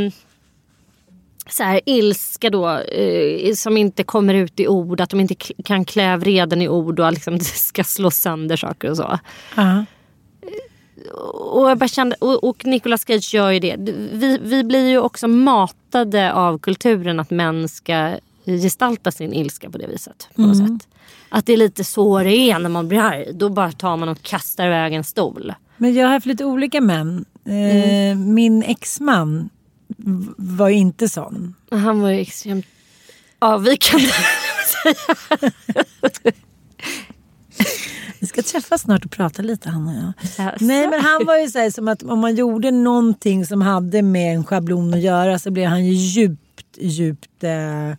så 1.49 1.63
här, 1.63 1.81
ilska 1.85 2.49
då 2.49 2.69
eh, 2.79 3.53
som 3.53 3.77
inte 3.77 4.03
kommer 4.03 4.33
ut 4.33 4.59
i 4.59 4.67
ord. 4.67 5.01
Att 5.01 5.09
de 5.09 5.19
inte 5.19 5.35
kan 5.65 5.85
klä 5.85 6.17
vreden 6.17 6.61
i 6.61 6.67
ord 6.67 6.99
och 6.99 7.13
liksom 7.13 7.39
ska 7.39 7.83
slå 7.83 8.11
sönder 8.11 8.57
saker 8.57 8.89
och 8.89 8.97
så. 8.97 9.19
Och, 11.51 11.69
jag 11.69 11.77
bara 11.77 11.87
kände, 11.87 12.15
och, 12.19 12.43
och 12.43 12.65
Nicolas 12.65 13.05
Cage 13.07 13.33
gör 13.33 13.51
ju 13.51 13.59
det. 13.59 13.75
Vi, 14.11 14.39
vi 14.41 14.63
blir 14.63 14.87
ju 14.89 14.99
också 14.99 15.27
matade 15.27 16.33
av 16.33 16.59
kulturen 16.59 17.19
att 17.19 17.29
män 17.29 17.69
ska 17.69 18.17
gestalta 18.45 19.11
sin 19.11 19.33
ilska 19.33 19.69
på 19.69 19.77
det 19.77 19.87
viset. 19.87 20.29
På 20.35 20.41
något 20.41 20.57
sätt. 20.57 20.87
Att 21.29 21.45
det 21.45 21.53
är 21.53 21.57
lite 21.57 21.83
så 21.83 22.19
det 22.19 22.35
är 22.35 22.59
när 22.59 22.69
man 22.69 22.87
blir 22.87 22.99
arg. 22.99 23.33
Då 23.33 23.49
bara 23.49 23.71
tar 23.71 23.97
man 23.97 24.09
och 24.09 24.21
kastar 24.21 24.65
iväg 24.65 24.93
en 24.93 25.03
stol. 25.03 25.53
Men 25.77 25.93
jag 25.93 26.05
har 26.07 26.13
haft 26.13 26.25
lite 26.25 26.45
olika 26.45 26.81
män. 26.81 27.25
Eh, 27.45 28.17
Min 28.17 28.63
exman 28.63 29.49
var 30.37 30.69
inte 30.69 31.09
sån. 31.09 31.55
Han 31.71 32.01
var 32.01 32.09
ju 32.09 32.19
extremt 32.19 32.65
avvikande. 33.39 34.07
Vi 38.19 38.27
ska 38.27 38.41
träffas 38.41 38.81
snart 38.81 39.05
och 39.05 39.11
prata 39.11 39.41
lite 39.41 39.69
han 39.69 39.87
och 39.87 39.93
jag. 39.93 40.13
Jaså? 40.45 40.65
Nej 40.65 40.87
men 40.87 41.01
han 41.01 41.25
var 41.25 41.37
ju 41.37 41.47
så 41.47 41.59
här, 41.59 41.69
som 41.69 41.87
att 41.87 42.03
om 42.03 42.19
man 42.19 42.35
gjorde 42.35 42.71
någonting 42.71 43.45
som 43.45 43.61
hade 43.61 44.01
med 44.01 44.35
en 44.35 44.43
schablon 44.45 44.93
att 44.93 45.01
göra 45.01 45.39
så 45.39 45.51
blev 45.51 45.69
han 45.69 45.85
ju 45.85 45.93
djupt, 45.93 46.77
djupt 46.77 47.43
eh, 47.43 47.91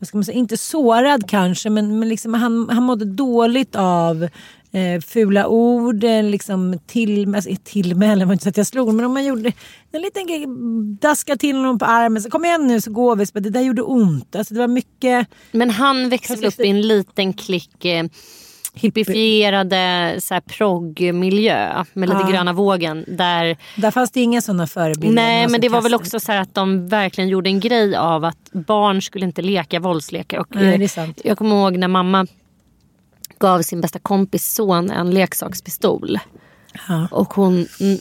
vad 0.00 0.08
ska 0.08 0.16
man 0.16 0.24
säga, 0.24 0.38
inte 0.38 0.56
sårad 0.56 1.28
kanske 1.28 1.70
men, 1.70 1.98
men 1.98 2.08
liksom 2.08 2.34
han, 2.34 2.68
han 2.70 2.82
mådde 2.82 3.04
dåligt 3.04 3.76
av 3.76 4.28
eh, 4.72 5.00
fula 5.00 5.46
ord, 5.48 6.04
eh, 6.04 6.22
liksom 6.22 6.78
till, 6.86 7.34
alltså, 7.34 7.50
tillmälen 7.64 8.28
var 8.28 8.32
inte 8.32 8.42
så 8.42 8.48
att 8.48 8.56
jag 8.56 8.66
slog 8.66 8.94
men 8.94 9.04
om 9.04 9.12
man 9.12 9.24
gjorde 9.24 9.52
en 9.92 10.02
liten 10.02 10.26
grej, 10.26 10.46
daskade 11.00 11.38
till 11.38 11.56
honom 11.56 11.78
på 11.78 11.84
armen 11.84 12.22
så 12.22 12.30
kom 12.30 12.44
igen 12.44 12.66
nu 12.66 12.80
så 12.80 12.90
går 12.90 13.16
vi, 13.16 13.26
så 13.26 13.40
det 13.40 13.50
där 13.50 13.60
gjorde 13.60 13.82
ont. 13.82 14.36
Alltså, 14.36 14.54
det 14.54 14.60
var 14.60 14.68
mycket 14.68 15.26
Men 15.52 15.70
han 15.70 16.08
växte 16.08 16.46
upp 16.46 16.60
i 16.60 16.68
en 16.68 16.80
liten 16.80 17.32
klick 17.32 17.84
eh, 17.84 18.04
hippifierade 18.74 20.16
så 20.20 20.34
här, 20.34 20.40
proggmiljö 20.40 21.84
med 21.92 22.08
lite 22.08 22.20
Ja. 22.22 22.30
gröna 22.30 22.52
vågen. 22.52 23.04
Där, 23.08 23.56
Där 23.76 23.90
fanns 23.90 24.10
det 24.10 24.20
inga 24.20 24.40
sådana 24.40 24.66
förebilder. 24.66 25.14
nej 25.14 25.42
Någon 25.42 25.52
men 25.52 25.60
det 25.60 25.68
var 25.68 25.82
väl 25.82 25.94
också 25.94 26.20
så 26.20 26.32
att 26.32 26.54
de 26.54 26.88
verkligen 26.88 27.28
gjorde 27.30 27.50
en 27.50 27.60
grej 27.60 27.96
av 27.96 28.24
att 28.24 28.50
barn 28.52 29.02
skulle 29.02 29.24
inte 29.26 29.42
leka 29.42 29.80
våldslekar. 29.80 30.38
Och, 30.38 30.46
Nej. 30.50 30.88
Jag 31.24 31.38
kommer 31.38 31.56
ihåg 31.56 31.76
när 31.76 31.88
mamma 31.88 32.26
gav 33.38 33.62
sin 33.62 33.80
bästa 33.80 33.98
kompis 33.98 34.54
son 34.54 34.90
en 34.90 35.10
leksakspistol. 35.10 36.18
Ja. 36.88 37.08
Och 37.10 37.34
hon, 37.34 37.66
mm, 37.80 37.98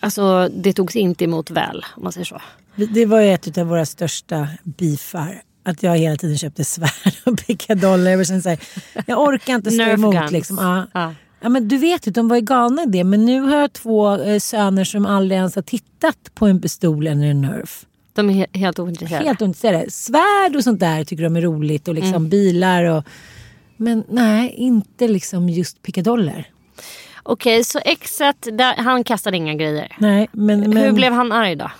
alltså 0.00 0.48
det 0.48 0.72
togs 0.72 0.96
inte 0.96 1.24
emot 1.24 1.50
väl 1.50 1.84
om 1.96 2.02
man 2.02 2.12
säger 2.12 2.24
så. 2.24 2.40
Det 2.76 3.06
var 3.06 3.20
ju 3.20 3.30
ett 3.34 3.58
av 3.58 3.66
våra 3.66 3.86
största 3.86 4.48
beefar. 4.64 5.42
Att 5.66 5.82
jag 5.82 5.96
hela 5.98 6.16
tiden 6.16 6.38
köpte 6.38 6.64
svärd 6.64 7.14
och 7.24 7.46
pickadoller. 7.46 8.24
Så 8.40 8.48
här, 8.48 8.58
jag 9.06 9.18
orkar 9.22 9.54
inte 9.54 9.70
stå 9.70 9.82
emot. 9.82 10.30
Liksom. 10.30 10.58
Ja. 10.60 10.86
Ja. 11.00 11.14
Ja, 11.40 11.48
men 11.48 11.68
du 11.68 11.76
vet 11.76 12.06
ju, 12.06 12.10
de 12.12 12.28
var 12.28 12.36
ju 12.36 12.42
galna 12.42 12.82
i 12.82 12.86
det. 12.86 13.04
Men 13.04 13.24
nu 13.24 13.40
har 13.40 13.56
jag 13.56 13.72
två 13.72 14.16
eh, 14.22 14.38
söner 14.38 14.84
som 14.84 15.06
aldrig 15.06 15.38
ens 15.38 15.54
har 15.54 15.62
tittat 15.62 16.16
på 16.34 16.46
en 16.46 16.60
pistol 16.60 17.06
eller 17.06 17.26
en 17.26 17.40
Nerf. 17.40 17.86
De 18.12 18.30
är 18.30 18.34
he- 18.34 18.58
helt 18.58 18.78
ointresserade. 18.78 19.24
Helt 19.26 19.42
ointresserade. 19.42 19.90
Svärd 19.90 20.56
och 20.56 20.64
sånt 20.64 20.80
där 20.80 21.04
tycker 21.04 21.24
de 21.24 21.36
är 21.36 21.40
roligt. 21.40 21.88
Och 21.88 21.94
liksom 21.94 22.14
Mm. 22.14 22.28
bilar 22.28 22.84
och... 22.84 23.04
Men 23.76 24.04
nej, 24.08 24.54
inte 24.56 25.08
liksom 25.08 25.48
just 25.48 25.82
pickadoller. 25.82 26.48
Okej, 27.22 27.64
så 27.64 27.78
exet, 27.84 28.48
där, 28.52 28.74
han 28.76 29.04
kastade 29.04 29.36
inga 29.36 29.54
grejer. 29.54 29.96
Nej, 29.98 30.28
men, 30.32 30.60
men 30.60 30.76
Hur 30.76 30.92
blev 30.92 31.12
han 31.12 31.32
arg 31.32 31.56
då? 31.56 31.70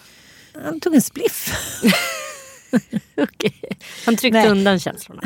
han 0.65 0.81
tog 0.81 0.95
en 0.95 1.03
spliff. 1.03 1.55
Okej. 3.17 3.55
Han 4.07 4.17
tryckte 4.17 4.39
Nej. 4.39 4.51
undan 4.51 4.79
känslorna. 4.79 5.23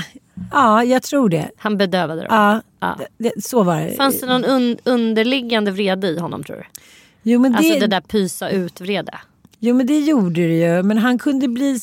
ja, 0.52 0.84
jag 0.84 1.02
tror 1.02 1.28
det. 1.28 1.50
Han 1.56 1.76
bedövade 1.76 2.20
dem. 2.20 2.26
Ja, 2.30 2.60
Ja. 2.80 2.98
det, 3.18 3.30
det, 3.34 3.44
så 3.44 3.62
var 3.62 3.80
det. 3.80 3.94
Fanns 3.96 4.20
det 4.20 4.26
någon 4.26 4.44
un- 4.44 4.78
underliggande 4.84 5.70
vrede 5.70 6.06
i 6.08 6.18
honom 6.18 6.44
tror 6.44 6.56
du? 6.56 6.62
Jo 7.22 7.40
men 7.40 7.52
det, 7.52 7.58
Alltså 7.58 7.78
det 7.80 7.86
där 7.86 8.00
pysa 8.00 8.50
ut-vrede. 8.50 9.12
jo 9.58 9.74
men 9.74 9.86
det 9.86 9.98
gjorde 10.00 10.40
det 10.40 10.58
ju. 10.76 10.82
Men 10.82 10.98
han 10.98 11.18
kunde 11.18 11.48
bli 11.48 11.80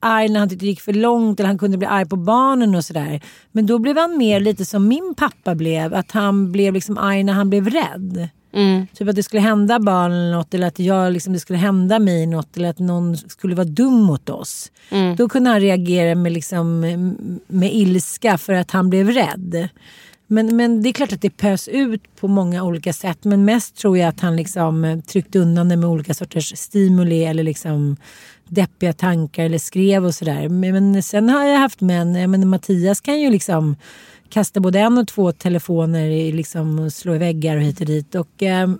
arg 0.00 0.28
när 0.28 0.40
han 0.40 0.48
tyckte 0.48 0.64
det 0.64 0.68
gick 0.70 0.80
för 0.80 0.92
långt 0.92 1.40
eller 1.40 1.48
han 1.48 1.58
kunde 1.58 1.78
bli 1.78 1.86
arg 1.86 2.08
på 2.08 2.16
barnen 2.16 2.74
och 2.74 2.84
sådär. 2.84 3.20
Men 3.52 3.66
då 3.66 3.78
blev 3.78 3.96
han 3.96 4.18
mer 4.18 4.40
lite 4.40 4.64
som 4.64 4.88
min 4.88 5.14
pappa 5.16 5.54
blev. 5.54 5.94
Att 5.94 6.10
han 6.12 6.52
blev 6.52 6.74
liksom 6.74 6.98
arg 6.98 7.24
när 7.24 7.32
han 7.32 7.50
blev 7.50 7.70
rädd. 7.70 8.28
Mm. 8.52 8.86
Typ 8.94 9.08
att 9.08 9.16
det 9.16 9.22
skulle 9.22 9.42
hända 9.42 9.78
barnen 9.78 10.32
något 10.32 10.54
eller 10.54 10.66
att 10.66 10.78
jag, 10.78 11.12
liksom, 11.12 11.32
det 11.32 11.40
skulle 11.40 11.58
hända 11.58 11.98
mig 11.98 12.26
något 12.26 12.56
eller 12.56 12.70
att 12.70 12.78
någon 12.78 13.16
skulle 13.16 13.54
vara 13.54 13.68
dum 13.68 14.00
mot 14.00 14.30
oss. 14.30 14.72
Mm. 14.90 15.16
Då 15.16 15.28
kunde 15.28 15.50
han 15.50 15.60
reagera 15.60 16.14
med, 16.14 16.32
liksom, 16.32 16.80
med 17.46 17.74
ilska 17.74 18.38
för 18.38 18.52
att 18.52 18.70
han 18.70 18.90
blev 18.90 19.10
rädd. 19.10 19.68
Men, 20.26 20.56
men 20.56 20.82
det 20.82 20.88
är 20.88 20.92
klart 20.92 21.12
att 21.12 21.20
det 21.20 21.30
pös 21.30 21.68
ut 21.68 22.16
på 22.20 22.28
många 22.28 22.62
olika 22.62 22.92
sätt. 22.92 23.24
Men 23.24 23.44
mest 23.44 23.76
tror 23.76 23.98
jag 23.98 24.08
att 24.08 24.20
han 24.20 24.36
liksom 24.36 25.02
tryckte 25.06 25.38
undan 25.38 25.68
det 25.68 25.76
med 25.76 25.90
olika 25.90 26.14
sorters 26.14 26.58
stimuli 26.58 27.24
eller 27.24 27.42
liksom 27.42 27.96
deppiga 28.48 28.92
tankar 28.92 29.44
eller 29.44 29.58
skrev 29.58 30.04
och 30.04 30.14
sådär. 30.14 30.48
Men, 30.48 30.72
men 30.72 31.02
sen 31.02 31.28
har 31.28 31.44
jag 31.44 31.58
haft 31.58 31.80
män, 31.80 32.14
jag 32.14 32.30
menar, 32.30 32.46
Mattias 32.46 33.00
kan 33.00 33.20
ju 33.20 33.30
liksom 33.30 33.76
kasta 34.32 34.60
både 34.60 34.80
en 34.80 34.98
och 34.98 35.08
två 35.08 35.32
telefoner 35.32 36.06
i 36.10 36.32
liksom, 36.32 36.78
och 36.78 36.92
slå 36.92 37.14
i 37.14 37.18
väggar 37.18 37.56
och 37.56 37.62
hit 37.62 37.80
och 37.80 37.86
dit. 37.86 38.14
Och, 38.14 38.42
eh, 38.42 38.70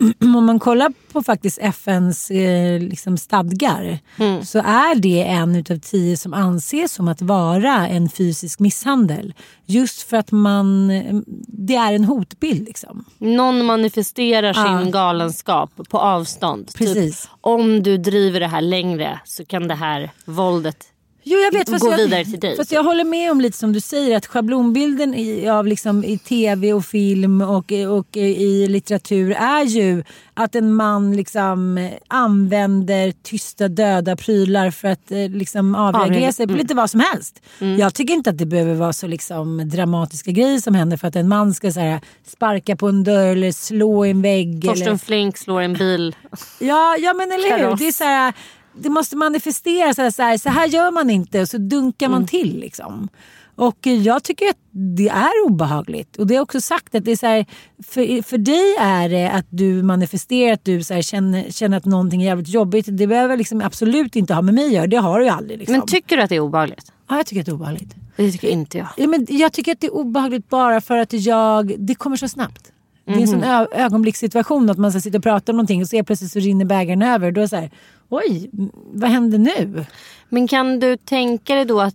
om 0.20 0.44
man 0.46 0.58
kollar 0.58 0.92
på 1.12 1.22
faktiskt 1.22 1.58
FNs 1.58 2.30
eh, 2.30 2.80
liksom 2.80 3.16
stadgar 3.18 3.98
så 4.44 4.58
är 4.58 4.94
det 4.94 5.22
en 5.24 5.56
utav 5.56 5.78
tio 5.78 6.16
som 6.16 6.34
anses 6.34 6.92
som 6.92 7.08
att 7.08 7.22
vara 7.22 7.88
en 7.88 8.08
fysisk 8.08 8.60
misshandel. 8.60 9.34
Just 9.66 10.02
för 10.02 10.16
att 10.16 10.32
man, 10.32 10.90
eh, 10.90 11.16
det 11.48 11.76
är 11.76 11.92
en 11.92 12.04
hotbild. 12.04 12.66
Liksom. 12.66 13.04
Någon 13.18 13.64
manifesterar 13.64 14.54
Ja. 14.56 14.80
sin 14.82 14.90
galenskap 14.90 15.70
på 15.88 15.98
avstånd. 15.98 16.70
Precis. 16.74 17.22
Typ, 17.22 17.30
om 17.40 17.82
du 17.82 17.96
driver 17.98 18.40
det 18.40 18.48
här 18.48 18.62
längre 18.62 19.20
så 19.24 19.44
kan 19.44 19.68
det 19.68 19.74
här 19.74 20.10
våldet 20.24 20.76
Jo, 21.22 21.38
jag 21.38 21.52
vet. 21.52 21.70
Fast 21.70 21.84
Gå 21.84 21.90
jag, 21.90 21.96
vidare 21.96 22.24
till 22.24 22.40
dig, 22.40 22.56
Fast 22.56 22.72
jag 22.72 22.84
håller 22.84 23.04
med 23.04 23.30
om 23.30 23.40
lite 23.40 23.58
som 23.58 23.72
du 23.72 23.80
säger 23.80 24.16
att 24.16 24.26
schablonbilden 24.26 25.14
i, 25.14 25.48
av 25.48 25.66
liksom, 25.66 26.04
i 26.04 26.18
tv 26.18 26.72
och 26.72 26.84
film 26.84 27.40
och, 27.40 27.72
och 27.72 28.16
i 28.16 28.66
litteratur 28.68 29.30
är 29.30 29.64
ju 29.64 30.04
att 30.34 30.54
en 30.54 30.74
man 30.74 31.16
liksom 31.16 31.88
använder 32.08 33.12
tysta 33.22 33.68
döda 33.68 34.16
prylar 34.16 34.70
för 34.70 34.88
att 34.88 35.10
eh, 35.10 35.28
liksom 35.28 35.74
avreagera 35.74 36.32
sig 36.32 36.46
på 36.46 36.52
mm. 36.52 36.62
lite 36.62 36.74
vad 36.74 36.90
som 36.90 37.00
helst. 37.00 37.42
Jag 37.78 37.94
tycker 37.94 38.14
inte 38.14 38.30
att 38.30 38.38
det 38.38 38.46
behöver 38.46 38.74
vara 38.74 38.92
så 38.92 39.06
liksom, 39.06 39.68
dramatiska 39.68 40.30
grejer 40.30 40.58
som 40.58 40.74
händer 40.74 40.96
för 40.96 41.08
att 41.08 41.16
en 41.16 41.28
man 41.28 41.54
ska 41.54 41.72
så 41.72 41.80
här, 41.80 42.00
sparka 42.26 42.76
på 42.76 42.88
en 42.88 43.04
dörr 43.04 43.26
eller 43.26 43.52
slå 43.52 44.04
en 44.04 44.22
vägg. 44.22 44.62
Torsten 44.64 44.88
eller... 44.88 44.96
Flink 44.98 45.38
slår 45.38 45.60
en 45.60 45.72
bil. 45.72 46.16
Ja, 46.58 46.96
ja 46.98 47.14
men 47.14 47.32
eller 47.32 47.58
hur. 47.58 47.76
Det, 47.76 47.88
är 47.88 47.92
så 47.92 48.04
här, 48.04 48.34
det 48.74 48.88
måste 48.88 49.16
manifesteras. 49.16 49.96
Så 49.96 50.02
här, 50.02 50.10
så, 50.10 50.22
här, 50.22 50.38
så 50.38 50.48
här 50.48 50.66
gör 50.66 50.90
man 50.90 51.10
inte 51.10 51.40
och 51.40 51.48
så 51.48 51.58
dunkar 51.58 52.06
Mm. 52.06 52.18
man 52.18 52.26
till. 52.28 52.60
Liksom. 52.60 53.08
Och 53.56 53.86
eh, 53.86 53.94
jag 54.02 54.22
tycker 54.22 54.46
att 54.50 54.56
det 54.96 55.08
är 55.08 55.46
obehagligt. 55.46 56.16
Och 56.16 56.26
det 56.26 56.36
är 56.36 56.40
också 56.40 56.60
sagt 56.60 56.94
att 56.94 57.04
det 57.04 57.12
är 57.12 57.16
så 57.16 57.26
här, 57.26 57.46
för, 57.86 58.22
för 58.22 58.38
dig 58.38 58.76
är 58.80 59.08
det 59.08 59.30
att 59.30 59.46
du 59.50 59.82
manifesterar 59.82 60.52
att 60.52 60.64
du 60.64 60.82
så 60.82 60.94
här, 60.94 61.02
känner, 61.02 61.50
känner 61.50 61.76
att 61.76 61.84
någonting 61.84 62.22
är 62.22 62.26
jävligt 62.26 62.48
jobbigt. 62.48 62.86
Det 62.88 63.06
behöver 63.06 63.36
liksom 63.36 63.60
absolut 63.60 64.16
inte 64.16 64.34
ha 64.34 64.42
med 64.42 64.54
mig 64.54 64.66
att 64.66 64.72
göra. 64.72 64.86
Det 64.86 64.96
har 64.96 65.18
du 65.18 65.24
ju 65.24 65.30
aldrig. 65.30 65.58
Liksom. 65.58 65.76
Men 65.76 65.86
tycker 65.86 66.16
du 66.16 66.22
att 66.22 66.28
det 66.28 66.36
är 66.36 66.40
obehagligt? 66.40 66.92
ja, 67.08 67.16
jag 67.16 67.26
tycker 67.26 67.40
att 67.40 67.46
det 67.46 67.52
är 67.52 67.54
obehagligt. 67.54 67.94
Det 68.16 68.32
tycker 68.32 68.48
inte 68.48 68.78
jag. 68.78 68.86
Ja, 68.96 69.06
men 69.06 69.26
jag 69.28 69.52
tycker 69.52 69.72
att 69.72 69.80
det 69.80 69.86
är 69.86 69.94
obehagligt 69.94 70.48
bara 70.48 70.80
för 70.80 70.96
att 70.98 71.12
jag, 71.12 71.74
det 71.78 71.94
kommer 71.94 72.16
så 72.16 72.28
snabbt. 72.28 72.72
Det 73.04 73.12
är 73.12 73.18
en 73.20 73.28
sån 73.28 73.42
ö- 73.44 73.66
ögonblickssituation 73.72 74.70
att 74.70 74.78
man 74.78 74.90
ska 74.92 75.00
sitta 75.00 75.18
och 75.18 75.24
prata 75.24 75.52
om 75.52 75.56
någonting 75.56 75.82
och 75.82 75.88
så 75.88 76.04
plötsligt 76.04 76.32
så 76.32 76.38
rinner 76.38 76.64
bägaren 76.64 77.02
över. 77.02 77.32
Då 77.32 77.40
är 77.40 77.46
så 77.46 77.56
här, 77.56 77.70
oj, 78.10 78.50
vad 78.92 79.10
händer 79.10 79.38
nu? 79.38 79.84
Men 80.28 80.48
kan 80.48 80.80
du 80.80 80.96
tänka 80.96 81.54
dig 81.54 81.64
då 81.64 81.80
att 81.80 81.94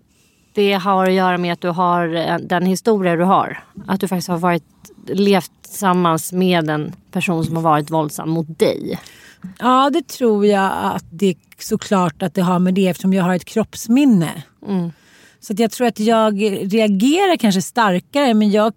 det 0.54 0.74
har 0.74 1.06
att 1.06 1.14
göra 1.14 1.38
med 1.38 1.54
att 1.54 1.62
du 1.62 1.70
har 1.70 2.16
eh, 2.16 2.38
den 2.38 2.66
historia 2.66 3.16
du 3.16 3.24
har? 3.24 3.64
Att 3.88 4.00
du 4.00 4.08
faktiskt 4.08 4.28
har 4.28 4.38
varit, 4.38 4.64
levt 5.08 5.52
tillsammans 5.62 6.32
med 6.32 6.70
en 6.70 6.94
person 7.12 7.46
som 7.46 7.56
har 7.56 7.64
varit 7.64 7.92
våldsam 7.92 8.30
mot 8.30 8.60
dig? 8.60 9.00
Ja, 9.60 9.90
det 9.94 10.08
tror 10.08 10.46
jag 10.46 10.72
att 10.84 11.06
det 11.10 11.26
är 11.26 11.36
såklart 11.60 12.24
att 12.24 12.34
det 12.34 12.42
har 12.42 12.60
med 12.60 12.74
det 12.74 12.88
eftersom 12.88 13.14
jag 13.14 13.24
har 13.24 13.36
ett 13.36 13.46
kroppsminne. 13.46 14.44
Så 15.48 15.54
jag 15.58 15.72
tror 15.72 15.88
att 15.88 16.00
jag 16.00 16.42
reagerar 16.74 17.38
kanske 17.38 17.62
starkare 17.62 18.34
men 18.34 18.52
jag, 18.52 18.74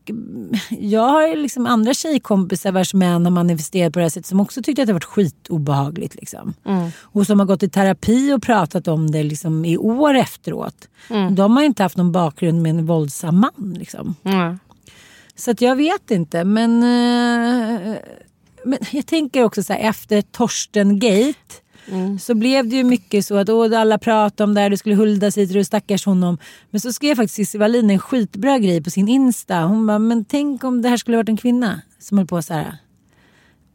jag 0.69 1.09
har 1.09 1.37
liksom 1.37 1.67
andra 1.67 1.95
tjejkompisar 1.95 2.73
vars 2.73 2.95
män 2.95 3.25
har 3.25 3.31
manifesterat 3.31 3.93
på 3.93 3.99
det 3.99 4.05
här 4.05 4.11
sättet 4.11 4.27
som 4.27 4.41
också 4.41 4.63
tyckte 4.63 4.83
att 4.83 4.87
det 4.87 4.93
varit 4.93 5.05
skitobehagligt. 5.05 6.15
Liksom. 6.15 6.55
Och 7.01 7.27
som 7.27 7.39
har 7.39 7.47
gått 7.47 7.63
i 7.63 7.69
terapi 7.69 8.33
och 8.33 8.43
pratat 8.43 8.89
om 8.89 9.11
det 9.11 9.23
liksom, 9.23 9.65
i 9.65 9.77
år 9.77 10.15
efteråt. 10.15 10.89
De 11.31 11.57
har 11.57 11.65
inte 11.65 11.83
haft 11.83 11.97
någon 11.97 12.13
bakgrund 12.13 12.63
med 12.63 12.71
en 12.71 12.87
våldsam 12.87 13.41
man. 13.41 13.75
Liksom. 13.79 14.15
Mm. 14.25 14.59
Så 15.37 15.51
att 15.51 15.61
jag 15.61 15.77
vet 15.77 16.11
inte 16.11 16.45
men, 16.45 16.83
eh, 16.83 17.97
men 18.65 18.79
jag 18.91 19.07
tänker 19.07 19.45
också 19.45 19.63
så 19.63 19.73
här 19.73 19.81
efter 19.81 20.23
Torsten 20.23 20.99
Gate 20.99 21.55
så 22.21 22.35
blev 22.35 22.69
det 22.69 22.77
ju 22.77 22.85
mycket 22.85 23.27
så 23.27 23.37
att 23.37 23.49
åh, 23.49 23.81
alla 23.81 23.99
pratade 23.99 24.45
om 24.45 24.55
det 24.55 24.61
här, 24.61 24.71
det 24.71 24.77
skulle 24.77 24.95
huldas 24.95 25.39
hit 25.39 25.57
och 25.57 25.67
stackars 25.67 26.07
honom. 26.07 26.39
Men 26.71 26.81
så 26.81 26.93
skrev 26.93 27.15
faktiskt 27.15 27.35
Cissi 27.35 27.59
Wallin 27.59 27.91
en 27.91 27.99
skitbra 27.99 28.59
grej 28.59 28.83
på 28.83 28.91
sin 28.91 29.09
Insta. 29.09 29.61
Hon 29.61 29.87
bara, 29.87 29.99
men 29.99 30.25
tänk 30.25 30.65
om 30.65 30.83
det 30.83 30.89
här 30.89 30.97
skulle 30.97 31.17
varit 31.17 31.29
en 31.29 31.37
kvinna 31.37 31.83
som 31.99 32.19
höll 32.19 32.27
på 32.27 32.43
så 32.43 32.55
här 32.55 32.79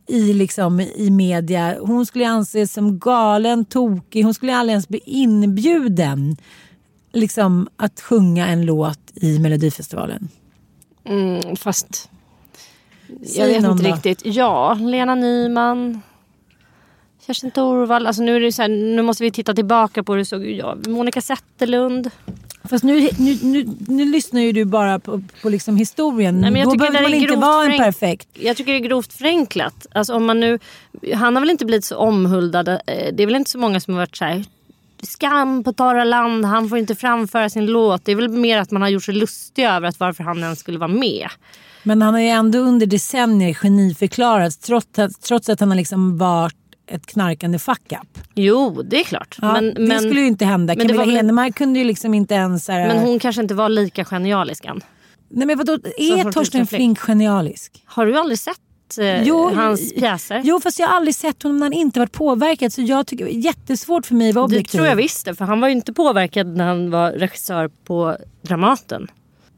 i, 0.08 0.34
liksom, 0.34 0.80
i 0.80 1.10
media. 1.12 1.76
Hon 1.82 2.06
skulle 2.06 2.28
anses 2.28 2.74
som 2.74 3.00
galen, 3.00 3.66
tokig. 3.66 4.24
Hon 4.24 4.34
skulle 4.34 4.56
aldrig 4.56 4.72
ens 4.72 4.88
bli 4.88 5.02
inbjuden 5.06 6.38
liksom, 7.14 7.68
att 7.78 8.02
sjunga 8.02 8.48
en 8.48 8.66
låt 8.66 9.00
i 9.16 9.40
Melodifestivalen. 9.40 10.30
Mm, 11.06 11.56
fast 11.56 12.10
Säg 13.26 13.40
jag 13.42 13.48
vet 13.48 13.62
någon 13.62 13.72
inte 13.72 13.90
då. 13.90 13.96
riktigt. 13.96 14.22
Ja, 14.26 14.74
Lena 14.74 15.16
Nyman. 15.16 16.02
Kerstin 17.28 17.52
Thorvall. 17.52 18.08
Alltså 18.08 18.24
nu, 18.24 18.36
är 18.36 18.40
det 18.40 18.52
så 18.52 18.62
här, 18.62 18.70
nu 18.70 19.02
måste 19.02 19.24
vi 19.24 19.32
titta 19.32 19.54
tillbaka 19.54 20.04
på 20.04 20.12
hur 20.14 20.20
det 20.20 20.26
såg 20.26 20.44
ut. 20.46 20.58
Ja, 20.58 20.78
Monica 20.88 21.22
Zetterlund. 21.22 22.10
Fast 22.70 22.84
nu, 22.84 23.10
nu, 23.18 23.38
nu, 23.42 23.66
nu 23.88 24.06
lyssnar 24.06 24.42
ju 24.42 24.52
du 24.52 24.66
bara 24.66 25.00
på, 25.00 25.22
på 25.42 25.50
liksom 25.50 25.78
historien. 25.78 26.42
Nej, 26.42 26.52
men 26.52 26.62
jag 26.62 26.70
Då 26.70 26.76
behöver 26.76 27.02
man 27.02 27.14
inte 27.14 27.36
vara 27.36 27.66
en 27.66 27.78
perfekt. 27.78 28.28
Jag 28.34 28.58
tycker 28.58 28.72
det 28.72 28.78
är 28.78 28.88
grovt 28.88 29.14
förenklat. 29.14 29.88
Alltså 29.94 30.14
om 30.14 30.26
man 30.26 30.40
nu, 30.40 30.60
han 31.16 31.36
har 31.36 31.42
väl 31.42 31.50
inte 31.50 31.66
blivit 31.66 31.86
så 31.86 31.98
omhuldad. 31.98 32.68
Eh, 32.68 32.78
Det 32.86 33.24
är 33.24 33.26
väl 33.26 33.36
inte 33.36 33.52
så 33.52 33.58
många 33.58 33.80
som 33.80 33.94
har 33.94 34.02
varit 34.02 34.18
så 34.18 34.26
här. 34.26 34.44
Skam 35.02 35.64
på 35.64 35.74
torra 35.74 36.04
land, 36.04 36.46
han 36.46 36.70
får 36.70 36.78
inte 36.78 36.96
framföra 36.96 37.50
sin 37.50 37.66
låt. 37.66 38.06
Det 38.06 38.12
är 38.12 38.16
väl 38.16 38.30
mer 38.30 38.58
att 38.58 38.72
man 38.72 38.82
har 38.82 38.90
gjort 38.90 39.04
sig 39.04 39.14
lustig 39.16 39.66
över 39.66 39.88
att 39.88 40.00
varför 40.00 40.24
han 40.24 40.44
ens 40.44 40.60
skulle 40.60 40.78
vara 40.78 40.88
med. 40.88 41.28
Men 41.84 42.02
han 42.02 42.14
har 42.14 42.22
ju 42.22 42.28
ändå 42.28 42.60
under 42.60 42.86
decennier 42.86 43.54
geniförklarats 43.54 44.58
trots 44.58 45.00
att, 45.00 45.22
trots 45.22 45.50
att 45.50 45.60
han 45.60 45.70
har 45.70 45.76
liksom 45.76 46.18
varit 46.18 46.56
ett 46.88 47.06
knarkande 47.06 47.60
fuck 47.60 47.92
up. 47.92 48.20
Jo, 48.36 48.82
det 48.82 49.00
är 49.00 49.04
klart. 49.04 49.38
Ja, 49.42 49.54
men, 49.54 49.74
det 49.74 49.82
men, 49.82 50.00
skulle 50.00 50.20
ju 50.20 50.28
inte 50.28 50.46
hända. 50.46 50.76
men 50.78 50.88
det 50.88 50.94
Camilla 50.94 51.18
Henemark 51.18 51.56
kunde 51.56 51.80
ju 51.80 51.86
liksom 51.86 52.14
inte 52.14 52.34
ens... 52.34 52.68
Här, 52.68 52.88
men 52.88 52.98
hon 52.98 53.20
kanske 53.20 53.42
inte 53.42 53.54
var 53.54 53.70
lika 53.70 54.06
genialisk 54.06 54.66
än. 54.66 54.82
Nej 55.30 55.48
men 55.48 55.58
vadå, 55.58 55.74
är 55.98 56.32
Torsten 56.32 56.68
Flink. 56.68 57.00
Genialisk? 57.00 57.84
Har 57.86 58.06
du 58.06 58.18
aldrig 58.18 58.40
sett 58.40 58.58
eh, 59.00 59.24
Jo, 59.24 59.50
hans 59.56 59.94
pjäser? 59.94 60.42
Jo 60.44 60.60
fast 60.60 60.80
jag 60.80 60.88
har 60.88 60.96
aldrig 60.96 61.16
sett 61.16 61.44
honom 61.44 61.58
när 61.58 61.66
han 61.66 61.74
inte 61.74 62.00
varit 62.00 62.12
påverkad 62.12 62.74
så 62.74 62.82
jag 62.82 63.08
tycker 63.08 63.26
det 63.26 63.36
är 63.36 63.40
jättesvårt 63.40 64.06
för 64.06 64.16
mig 64.16 64.30
att 64.30 64.36
vara 64.36 64.48
det 64.48 64.56
objektiv. 64.56 64.78
tror 64.78 64.88
jag 64.88 64.96
visst 64.96 65.26
det, 65.26 65.36
för 65.36 65.46
han 65.46 65.62
var 65.62 65.68
ju 65.68 65.74
inte 65.74 65.94
påverkad 65.94 66.48
när 66.48 66.66
han 66.66 66.92
var 66.92 67.12
regissör 67.12 67.68
på 67.68 68.18
Dramaten. 68.42 69.08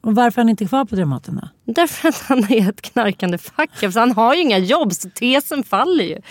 Och 0.01 0.15
varför 0.15 0.41
är 0.41 0.43
han 0.43 0.49
inte 0.49 0.65
kvar 0.65 0.85
på 0.85 0.95
Dramaten 0.95 1.39
då? 1.41 1.73
Därför 1.73 2.09
att 2.09 2.21
han 2.21 2.51
är 2.51 2.69
ett 2.69 2.81
knarkande 2.81 3.37
fuck 3.37 3.83
up, 3.83 3.93
så 3.93 3.99
han 3.99 4.11
har 4.11 4.35
ju 4.35 4.41
inga 4.41 4.57
jobb 4.57 4.93
så 4.93 5.09
tesen 5.09 5.63
faller 5.63 6.03
ju. 6.03 6.21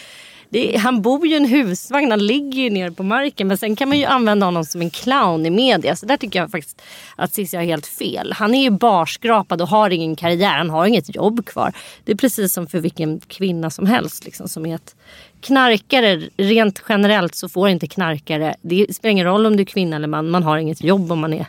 Det 0.54 0.76
han 0.76 1.02
bor 1.02 1.26
ju 1.26 1.32
i 1.32 1.36
en 1.36 1.44
husvagn, 1.44 2.10
han 2.10 2.26
ligger 2.26 2.62
ju 2.62 2.70
ner 2.70 2.90
på 2.90 3.02
marken. 3.02 3.48
Men 3.48 3.58
sen 3.58 3.76
kan 3.76 3.88
man 3.88 3.98
ju 3.98 4.04
använda 4.04 4.46
honom 4.46 4.64
som 4.64 4.80
en 4.80 4.90
clown 4.90 5.46
i 5.46 5.50
media. 5.50 5.96
Så 5.96 6.06
där 6.06 6.16
tycker 6.16 6.38
jag 6.38 6.50
faktiskt 6.50 6.82
att 7.16 7.34
Cissi 7.34 7.56
har 7.56 7.64
helt 7.64 7.86
fel. 7.86 8.32
Han 8.32 8.54
är 8.54 8.62
ju 8.62 8.70
barskrapad 8.70 9.62
och 9.62 9.68
har 9.68 9.90
ingen 9.90 10.16
karriär, 10.16 10.58
han 10.58 10.70
har 10.70 10.86
inget 10.86 11.14
jobb 11.14 11.46
kvar. 11.46 11.72
Det 12.04 12.12
är 12.12 12.16
precis 12.16 12.52
som 12.52 12.66
för 12.66 12.80
vilken 12.80 13.20
kvinna 13.20 13.70
som 13.70 13.86
helst. 13.86 14.24
Liksom, 14.24 14.48
som 14.48 14.66
är 14.66 14.74
ett 14.74 14.96
knarkare, 15.40 16.22
rent 16.36 16.82
generellt 16.88 17.34
så 17.34 17.48
får 17.48 17.68
inte 17.68 17.86
knarkare, 17.86 18.54
det 18.62 18.94
spelar 18.96 19.10
ingen 19.10 19.26
roll 19.26 19.46
om 19.46 19.56
du 19.56 19.60
är 19.60 19.66
kvinna 19.66 19.96
eller 19.96 20.08
man, 20.08 20.30
man 20.30 20.42
har 20.42 20.58
inget 20.58 20.84
jobb 20.84 21.12
om 21.12 21.18
man 21.18 21.32
är 21.32 21.46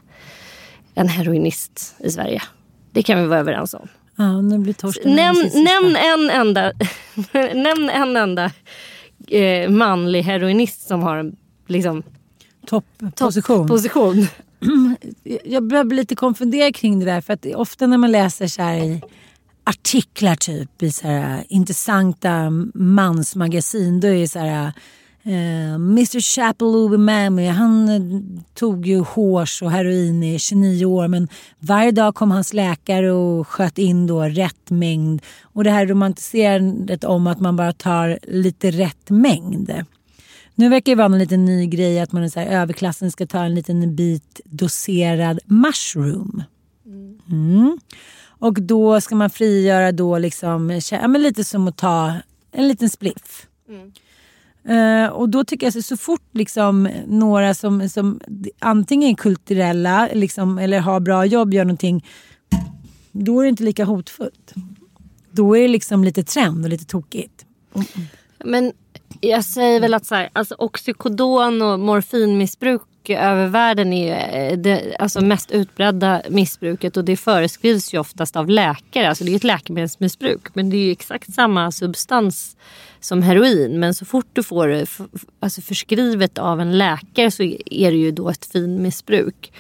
en 0.96 1.08
heroinist 1.08 1.96
i 2.00 2.10
Sverige. 2.10 2.42
Det 2.92 3.04
kan 3.04 3.22
vi 3.22 3.28
vara 3.28 3.40
överens 3.40 3.74
om. 3.74 3.88
Ja, 4.16 4.42
nu 4.42 4.58
blir 4.58 4.74
Torsten 4.74 5.16
Nämn, 5.16 5.50
nämn 5.54 5.96
en 5.96 6.30
enda, 6.30 6.72
nämn 7.54 7.90
en 7.90 8.18
enda 8.18 8.52
eh, 9.28 9.70
manlig 9.70 10.24
heroinist 10.24 10.88
som 10.88 11.04
har 11.04 11.18
en 11.18 11.36
liksom, 11.68 12.04
Topposition. 12.66 13.68
position. 13.68 14.28
jag 15.44 15.64
börjar 15.64 15.84
bli 15.84 15.98
lite 15.98 16.16
konfunderad 16.16 16.76
kring 16.76 17.00
det 17.00 17.06
där. 17.06 17.22
För 17.22 17.34
att 17.34 17.46
ofta 17.46 17.88
när 17.88 17.98
man 17.98 18.12
läser 18.12 18.48
så 18.48 18.62
här 18.62 18.78
i 18.78 19.02
artiklar 19.64 20.36
typ 20.36 20.84
i 20.84 20.92
så 20.92 21.08
här 21.08 21.44
intressanta 21.50 22.50
mansmagasin. 22.74 24.00
Då 24.00 24.08
är 24.08 24.20
det 24.20 24.28
så 24.28 24.40
här 24.40 24.74
eh, 25.26 25.74
Mr 25.74 26.20
Chapel 26.20 26.98
Mammy 26.98 27.48
han 27.48 27.90
eh, 27.90 28.22
tog 28.54 28.88
ju 28.88 29.00
hårs 29.00 29.62
och 29.62 29.72
heroin 29.72 30.24
i 30.24 30.40
29 30.40 30.86
år 30.86 31.08
men 31.08 31.28
varje 31.60 31.92
dag 31.92 32.16
kom 32.16 32.32
hans 32.32 32.54
läkare 32.54 33.12
och 33.12 33.48
sköt 33.48 33.78
in 33.78 34.08
då 34.08 34.24
rätt 34.24 34.70
mängd. 34.70 35.22
Och 35.42 35.64
det 35.64 35.72
här 35.72 35.86
romantiserandet 35.86 37.04
om 37.04 37.28
att 37.28 37.40
man 37.40 37.56
bara 37.56 37.74
tar 37.74 38.20
lite 38.24 38.72
rätt 38.72 39.10
mängd. 39.10 39.86
Nu 40.56 40.70
verkar 40.70 40.92
det 40.92 40.96
vara 40.96 41.06
en 41.06 41.20
liten 41.20 41.46
ny 41.46 41.66
grej 41.66 42.00
att 42.00 42.12
man 42.12 42.24
är 42.24 42.30
så 42.30 42.40
här, 42.40 42.62
överklassen 42.62 43.12
ska 43.12 43.28
ta 43.28 43.44
en 43.44 43.56
liten 43.56 43.96
bit 43.96 44.42
doserad 44.46 45.40
mushroom. 45.46 46.44
Mm. 47.32 47.78
Och 48.40 48.62
då 48.62 49.02
ska 49.02 49.16
man 49.16 49.30
frigöra 49.30 49.92
då 49.92 50.18
liksom, 50.18 50.82
ja, 50.92 51.08
men 51.08 51.22
lite 51.22 51.44
som 51.44 51.68
att 51.68 51.78
ta 51.78 52.14
en 52.52 52.68
liten 52.68 52.90
spliff. 52.90 53.48
Mm. 53.70 53.92
Eh, 54.68 55.08
och 55.08 55.30
då 55.30 55.44
tycker 55.44 55.66
jag 55.66 55.74
så, 55.74 55.82
så 55.82 55.98
fort 55.98 56.30
liksom 56.32 56.90
några 57.08 57.54
som, 57.54 57.90
som 57.90 58.20
antingen 58.60 59.10
är 59.10 59.16
kulturella 59.16 60.10
liksom, 60.14 60.58
eller 60.58 60.80
har 60.80 61.00
bra 61.00 61.26
jobb 61.26 61.54
gör 61.54 61.66
någonting. 61.66 62.06
Då 63.12 63.40
är 63.40 63.44
det 63.44 63.50
inte 63.50 63.64
lika 63.64 63.86
hotfullt. 63.86 64.54
Då 65.32 65.58
är 65.58 65.62
det 65.62 65.68
liksom 65.68 66.04
lite 66.04 66.24
trend 66.24 66.64
och 66.64 66.70
lite 66.70 66.86
tokigt. 66.86 67.46
Men 68.46 68.72
jag 69.22 69.46
säger 69.46 69.80
väl 69.80 69.94
att 69.94 70.06
så 70.06 70.16
här, 70.16 70.30
alltså 70.34 70.56
oxykodon 70.58 71.62
och 71.62 71.80
morfinmissbruk 71.80 72.82
över 73.10 73.48
världen 73.48 73.94
är 73.94 74.52
eh, 74.52 74.58
det 74.58 74.96
alltså 75.00 75.22
mest 75.22 75.52
utbredda 75.52 76.22
missbruket 76.30 76.98
och 76.98 77.06
det 77.06 77.18
föreskrivs 77.18 77.94
ju 77.94 78.00
oftast 78.00 78.36
av 78.36 78.50
läkare. 78.50 79.10
Alltså 79.10 79.24
det 79.24 79.32
är 79.32 79.36
ett 79.36 79.44
läkemedelsmissbruk 79.44 80.56
men 80.56 80.70
det 80.70 80.78
är 80.78 80.86
ju 80.86 80.92
exakt 80.92 81.34
samma 81.34 81.72
substans 81.72 82.58
som 83.00 83.22
heroin. 83.22 83.80
Men 83.80 83.94
så 83.94 84.06
fort 84.06 84.30
du 84.34 84.44
får 84.44 84.72
eh, 84.72 84.80
det 84.80 84.88
alltså 85.40 85.62
förskrivet 85.62 86.38
av 86.38 86.62
en 86.62 86.78
läkare 86.78 87.32
så 87.32 87.44
är 87.66 87.92
det 87.92 87.98
ju 87.98 88.12
då 88.12 88.30
ett 88.30 88.46
finmissbruk. 88.46 89.52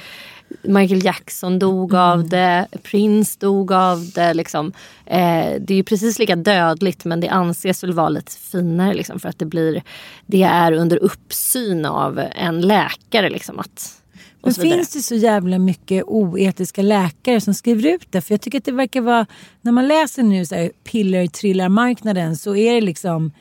Michael 0.61 1.05
Jackson 1.05 1.59
dog 1.59 1.95
av 1.95 2.29
det, 2.29 2.67
Prince 2.83 3.37
dog 3.39 3.71
av 3.71 4.09
det. 4.15 4.33
Liksom. 4.33 4.73
Eh, 5.05 5.53
det 5.59 5.73
är 5.73 5.75
ju 5.75 5.83
precis 5.83 6.19
lika 6.19 6.35
dödligt 6.35 7.05
men 7.05 7.19
det 7.19 7.29
anses 7.29 7.83
väl 7.83 7.93
vara 7.93 8.09
lite 8.09 8.31
finare 8.31 8.93
liksom, 8.93 9.19
för 9.19 9.29
att 9.29 9.39
det, 9.39 9.45
blir, 9.45 9.83
det 10.25 10.43
är 10.43 10.71
under 10.71 10.97
uppsyn 10.97 11.85
av 11.85 12.21
en 12.35 12.61
läkare. 12.61 13.29
Liksom, 13.29 13.59
att, 13.59 14.01
Men 14.41 14.53
finns 14.53 14.89
det 14.89 14.99
så 14.99 15.15
jävla 15.15 15.59
mycket 15.59 16.03
oetiska 16.03 16.81
läkare 16.81 17.41
som 17.41 17.53
skriver 17.53 17.89
ut 17.89 18.11
det? 18.11 18.21
För 18.21 18.33
jag 18.33 18.41
tycker 18.41 18.57
att 18.57 18.65
det 18.65 18.71
verkar 18.71 19.01
vara, 19.01 19.25
när 19.61 19.71
man 19.71 19.87
läser 19.87 20.23
nu 20.23 20.45
så 20.45 20.55
här 20.55 20.71
piller-trillarmarknaden 20.83 22.37
så 22.37 22.55
är 22.55 22.73
det 22.73 22.81
liksom 22.81 23.31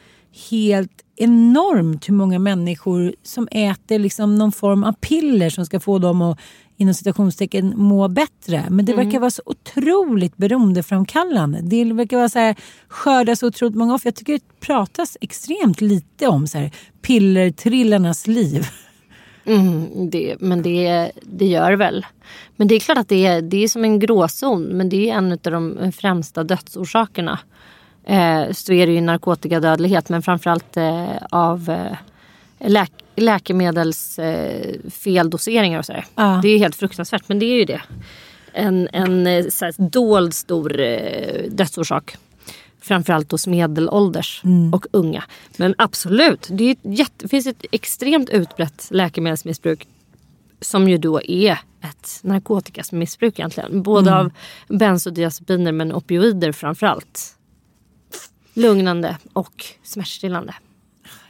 helt 0.50 1.04
enormt 1.16 2.08
hur 2.08 2.14
många 2.14 2.38
människor 2.38 3.14
som 3.22 3.48
äter 3.50 3.98
liksom 3.98 4.34
någon 4.34 4.52
form 4.52 4.84
av 4.84 4.92
piller 4.92 5.50
som 5.50 5.66
ska 5.66 5.80
få 5.80 5.98
dem 5.98 6.22
att 6.22 6.38
inom 6.76 6.94
citationstecken 6.94 7.72
må 7.76 8.08
bättre. 8.08 8.64
Men 8.70 8.84
det 8.84 8.92
Mm. 8.92 9.04
verkar 9.06 9.20
vara 9.20 9.30
så 9.30 9.42
otroligt 9.46 10.36
beroendeframkallande. 10.36 11.60
Det 11.62 11.84
verkar 11.84 12.16
vara 12.16 12.28
så 12.28 12.38
här, 12.38 12.56
skörda 12.88 13.36
så 13.36 13.46
otroligt 13.46 13.74
många 13.76 13.94
offer. 13.94 14.06
Jag 14.06 14.14
tycker 14.14 14.32
det 14.32 14.60
pratas 14.60 15.16
extremt 15.20 15.80
lite 15.80 16.26
om 16.28 16.46
så 16.46 16.58
här, 16.58 16.70
pillertrillarnas 17.02 18.26
liv. 18.26 18.66
Mm, 19.46 20.10
det, 20.10 20.36
men 20.40 20.62
det, 20.62 21.10
det 21.22 21.46
gör 21.46 21.72
väl. 21.72 22.06
Men 22.56 22.68
det 22.68 22.74
är 22.74 22.80
klart 22.80 22.98
att 22.98 23.08
det 23.08 23.26
är, 23.26 23.42
det 23.42 23.64
är 23.64 23.68
som 23.68 23.84
en 23.84 23.98
gråzon. 23.98 24.62
Men 24.62 24.88
det 24.88 25.10
är 25.10 25.14
en 25.14 25.32
av 25.32 25.38
de 25.42 25.92
främsta 25.92 26.44
dödsorsakerna. 26.44 27.38
Eh, 28.06 28.52
så 28.52 28.72
är 28.72 28.86
det 28.86 28.92
ju 28.92 29.00
narkotikadödlighet. 29.00 30.08
Men 30.08 30.22
framförallt 30.22 30.76
eh, 30.76 31.06
av 31.30 31.70
eh, 31.70 31.96
läk, 32.64 32.92
läkemedels 33.16 34.18
eh, 34.18 34.76
och 35.78 35.84
sådär. 35.86 36.04
Ja. 36.14 36.40
Det 36.42 36.48
är 36.48 36.58
helt 36.58 36.76
fruktansvärt. 36.76 37.28
Men 37.28 37.38
det 37.38 37.46
är 37.46 37.58
ju 37.58 37.64
det. 37.64 37.82
En, 38.52 38.88
en 38.92 39.26
eh, 39.26 39.44
här, 39.60 39.90
dold 39.90 40.34
stor 40.34 40.80
eh, 40.80 41.50
dödsorsak. 41.50 42.16
Framförallt 42.80 43.32
hos 43.32 43.46
medelålders 43.46 44.42
och 44.72 44.86
unga. 44.90 45.24
Men 45.56 45.74
absolut, 45.78 46.48
det, 46.50 46.70
är 46.70 46.76
jätte, 46.82 47.28
finns 47.28 47.46
ett 47.46 47.64
extremt 47.72 48.30
utbrett 48.30 48.88
läkemedelsmissbruk 48.90 49.88
som 50.60 50.88
ju 50.88 50.98
då 50.98 51.22
är 51.22 51.58
ett 51.82 52.18
narkotikasmissbruk 52.22 53.38
egentligen. 53.38 53.82
Både 53.82 54.16
av 54.16 54.30
bensodiazepiner 54.68 55.72
men 55.72 55.92
opioider 55.92 56.52
framförallt. 56.52 57.36
Lugnande 58.54 59.16
och 59.32 59.64
smärtstillande. 59.82 60.54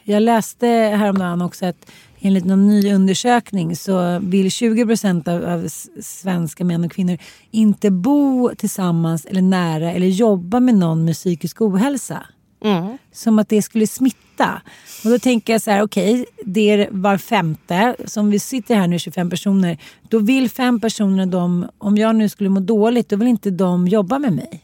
Jag 0.04 0.22
läste 0.22 0.66
häromdagen 0.66 1.42
också 1.42 1.66
att 1.66 1.90
enligt 2.20 2.44
någon 2.44 2.66
ny 2.66 2.92
undersökning 2.92 3.76
så 3.76 4.18
vill 4.18 4.50
20 4.50 4.86
procent 4.86 5.28
av, 5.28 5.44
av 5.44 5.68
svenska 6.02 6.64
män 6.64 6.84
och 6.84 6.92
kvinnor 6.92 7.18
inte 7.50 7.90
bo 7.90 8.50
tillsammans 8.56 9.24
eller 9.24 9.42
nära 9.42 9.92
eller 9.92 10.06
jobba 10.06 10.60
med 10.60 10.74
någon 10.74 11.04
med 11.04 11.14
psykisk 11.14 11.60
ohälsa. 11.60 12.26
Mm. 12.64 12.98
Som 13.12 13.38
att 13.38 13.48
det 13.48 13.62
skulle 13.62 13.86
smitta. 13.86 14.62
Och 15.04 15.10
då 15.10 15.18
tänker 15.18 15.52
jag 15.52 15.62
så 15.62 15.70
här, 15.70 15.82
okej, 15.82 16.26
det 16.44 16.70
är 16.70 16.88
var 16.90 17.18
femte. 17.18 17.96
Som 18.04 18.30
vi 18.30 18.38
sitter 18.38 18.74
här 18.74 18.86
nu 18.86 18.98
25 18.98 19.30
personer. 19.30 19.78
Då 20.08 20.18
vill 20.18 20.50
fem 20.50 20.80
personer 20.80 21.26
dem, 21.26 21.66
om 21.78 21.96
jag 21.96 22.16
nu 22.16 22.28
skulle 22.28 22.50
må 22.50 22.60
dåligt, 22.60 23.08
då 23.08 23.16
vill 23.16 23.28
inte 23.28 23.50
de 23.50 23.88
jobba 23.88 24.18
med 24.18 24.32
mig. 24.32 24.63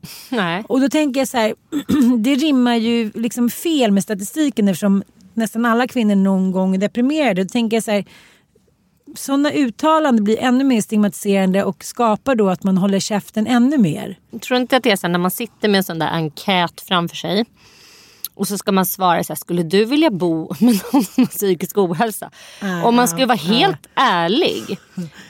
Nej. 0.30 0.64
Och 0.68 0.80
då 0.80 0.88
tänker 0.88 1.20
jag 1.20 1.28
så 1.28 1.36
här, 1.36 1.54
det 2.18 2.34
rimmar 2.34 2.76
ju 2.76 3.10
liksom 3.14 3.50
fel 3.50 3.92
med 3.92 4.02
statistiken 4.02 4.68
eftersom 4.68 5.02
nästan 5.34 5.66
alla 5.66 5.86
kvinnor 5.86 6.14
någon 6.14 6.52
gång 6.52 6.74
är 6.74 6.78
deprimerade. 6.78 7.44
Då 7.44 7.48
tänker 7.48 7.76
jag 7.76 7.84
så 7.84 7.90
här, 7.90 8.04
sådana 9.14 9.52
uttalanden 9.52 10.24
blir 10.24 10.38
ännu 10.38 10.64
mer 10.64 10.80
stigmatiserande 10.80 11.64
och 11.64 11.84
skapar 11.84 12.34
då 12.34 12.48
att 12.48 12.62
man 12.62 12.78
håller 12.78 13.00
käften 13.00 13.46
ännu 13.46 13.78
mer. 13.78 14.18
Jag 14.30 14.42
tror 14.42 14.60
inte 14.60 14.76
att 14.76 14.82
det 14.82 14.90
är 14.90 14.96
så 14.96 15.08
när 15.08 15.18
man 15.18 15.30
sitter 15.30 15.68
med 15.68 15.78
en 15.78 15.84
sån 15.84 15.98
där 15.98 16.08
enkät 16.08 16.80
framför 16.80 17.16
sig. 17.16 17.44
Och 18.40 18.48
så 18.48 18.58
ska 18.58 18.72
man 18.72 18.86
svara 18.86 19.24
så 19.24 19.32
här, 19.32 19.36
skulle 19.36 19.62
du 19.62 19.84
vilja 19.84 20.10
bo 20.10 20.54
med 20.60 20.80
någon 20.92 21.04
som 21.04 21.24
har 21.24 21.26
psykisk 21.26 21.78
ohälsa? 21.78 22.30
Om 22.84 22.96
man 22.96 23.08
skulle 23.08 23.26
vara 23.26 23.38
helt 23.38 23.86
ärlig. 23.94 24.78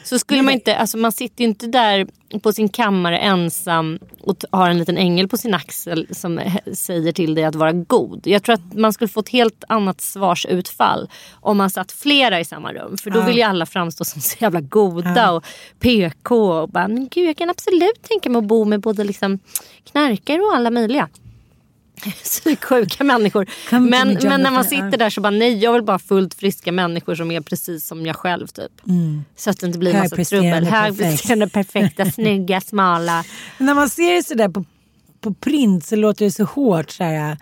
Så 0.04 0.18
skulle 0.18 0.42
man 0.42 0.54
inte, 0.54 0.76
alltså 0.76 0.98
man 0.98 1.12
sitter 1.12 1.44
ju 1.44 1.48
inte 1.48 1.66
där 1.66 2.06
på 2.42 2.52
sin 2.52 2.68
kammare 2.68 3.18
ensam 3.18 3.98
och 4.20 4.36
har 4.50 4.70
en 4.70 4.78
liten 4.78 4.98
ängel 4.98 5.28
på 5.28 5.36
sin 5.36 5.54
axel 5.54 6.06
som 6.10 6.40
säger 6.74 7.12
till 7.12 7.34
dig 7.34 7.44
att 7.44 7.54
vara 7.54 7.72
god. 7.72 8.20
Jag 8.24 8.42
tror 8.42 8.54
att 8.54 8.74
man 8.74 8.92
skulle 8.92 9.08
få 9.08 9.20
ett 9.20 9.28
helt 9.28 9.64
annat 9.68 10.00
svarsutfall 10.00 11.08
om 11.40 11.56
man 11.56 11.70
satt 11.70 11.92
flera 11.92 12.40
i 12.40 12.44
samma 12.44 12.72
rum. 12.72 12.96
För 12.96 13.10
då 13.10 13.20
vill 13.20 13.36
ju 13.36 13.42
alla 13.42 13.66
framstå 13.66 14.04
som 14.04 14.20
så 14.20 14.36
jävla 14.40 14.60
goda 14.60 15.32
och 15.32 15.44
PK. 15.80 16.34
Och 16.34 16.68
bara, 16.68 16.88
men 16.88 17.08
gud 17.08 17.28
jag 17.28 17.36
kan 17.36 17.50
absolut 17.50 18.02
tänka 18.02 18.30
mig 18.30 18.38
att 18.38 18.44
bo 18.44 18.64
med 18.64 18.80
både 18.80 19.04
liksom 19.04 19.38
knarkare 19.84 20.40
och 20.40 20.54
alla 20.54 20.70
möjliga 20.70 21.08
psyksjuka 22.24 23.04
människor. 23.04 23.46
Men, 23.70 24.18
men 24.22 24.42
när 24.42 24.50
man 24.50 24.64
sitter 24.64 24.96
där 24.96 25.10
så 25.10 25.20
bara 25.20 25.30
nej 25.30 25.58
jag 25.58 25.72
vill 25.72 25.82
bara 25.82 25.98
fullt 25.98 26.34
friska 26.34 26.72
människor 26.72 27.14
som 27.14 27.30
är 27.30 27.40
precis 27.40 27.86
som 27.86 28.06
jag 28.06 28.16
själv 28.16 28.46
typ. 28.46 28.72
Så 29.36 29.50
att 29.50 29.60
det 29.60 29.66
inte 29.66 29.78
blir 29.78 29.94
massa 29.94 30.16
trubbel. 30.16 30.64
Högpresterande, 30.64 31.48
perfekta, 31.48 32.10
snygga, 32.10 32.60
smala. 32.60 33.24
Men 33.58 33.66
när 33.66 33.74
man 33.74 33.90
ser 33.90 34.14
det 34.14 34.22
sådär 34.22 34.48
på, 34.48 34.64
på 35.20 35.34
print 35.34 35.84
så 35.84 35.96
låter 35.96 36.24
det 36.24 36.30
så 36.30 36.44
hårt. 36.44 36.90
Så 36.90 37.04
här, 37.04 37.36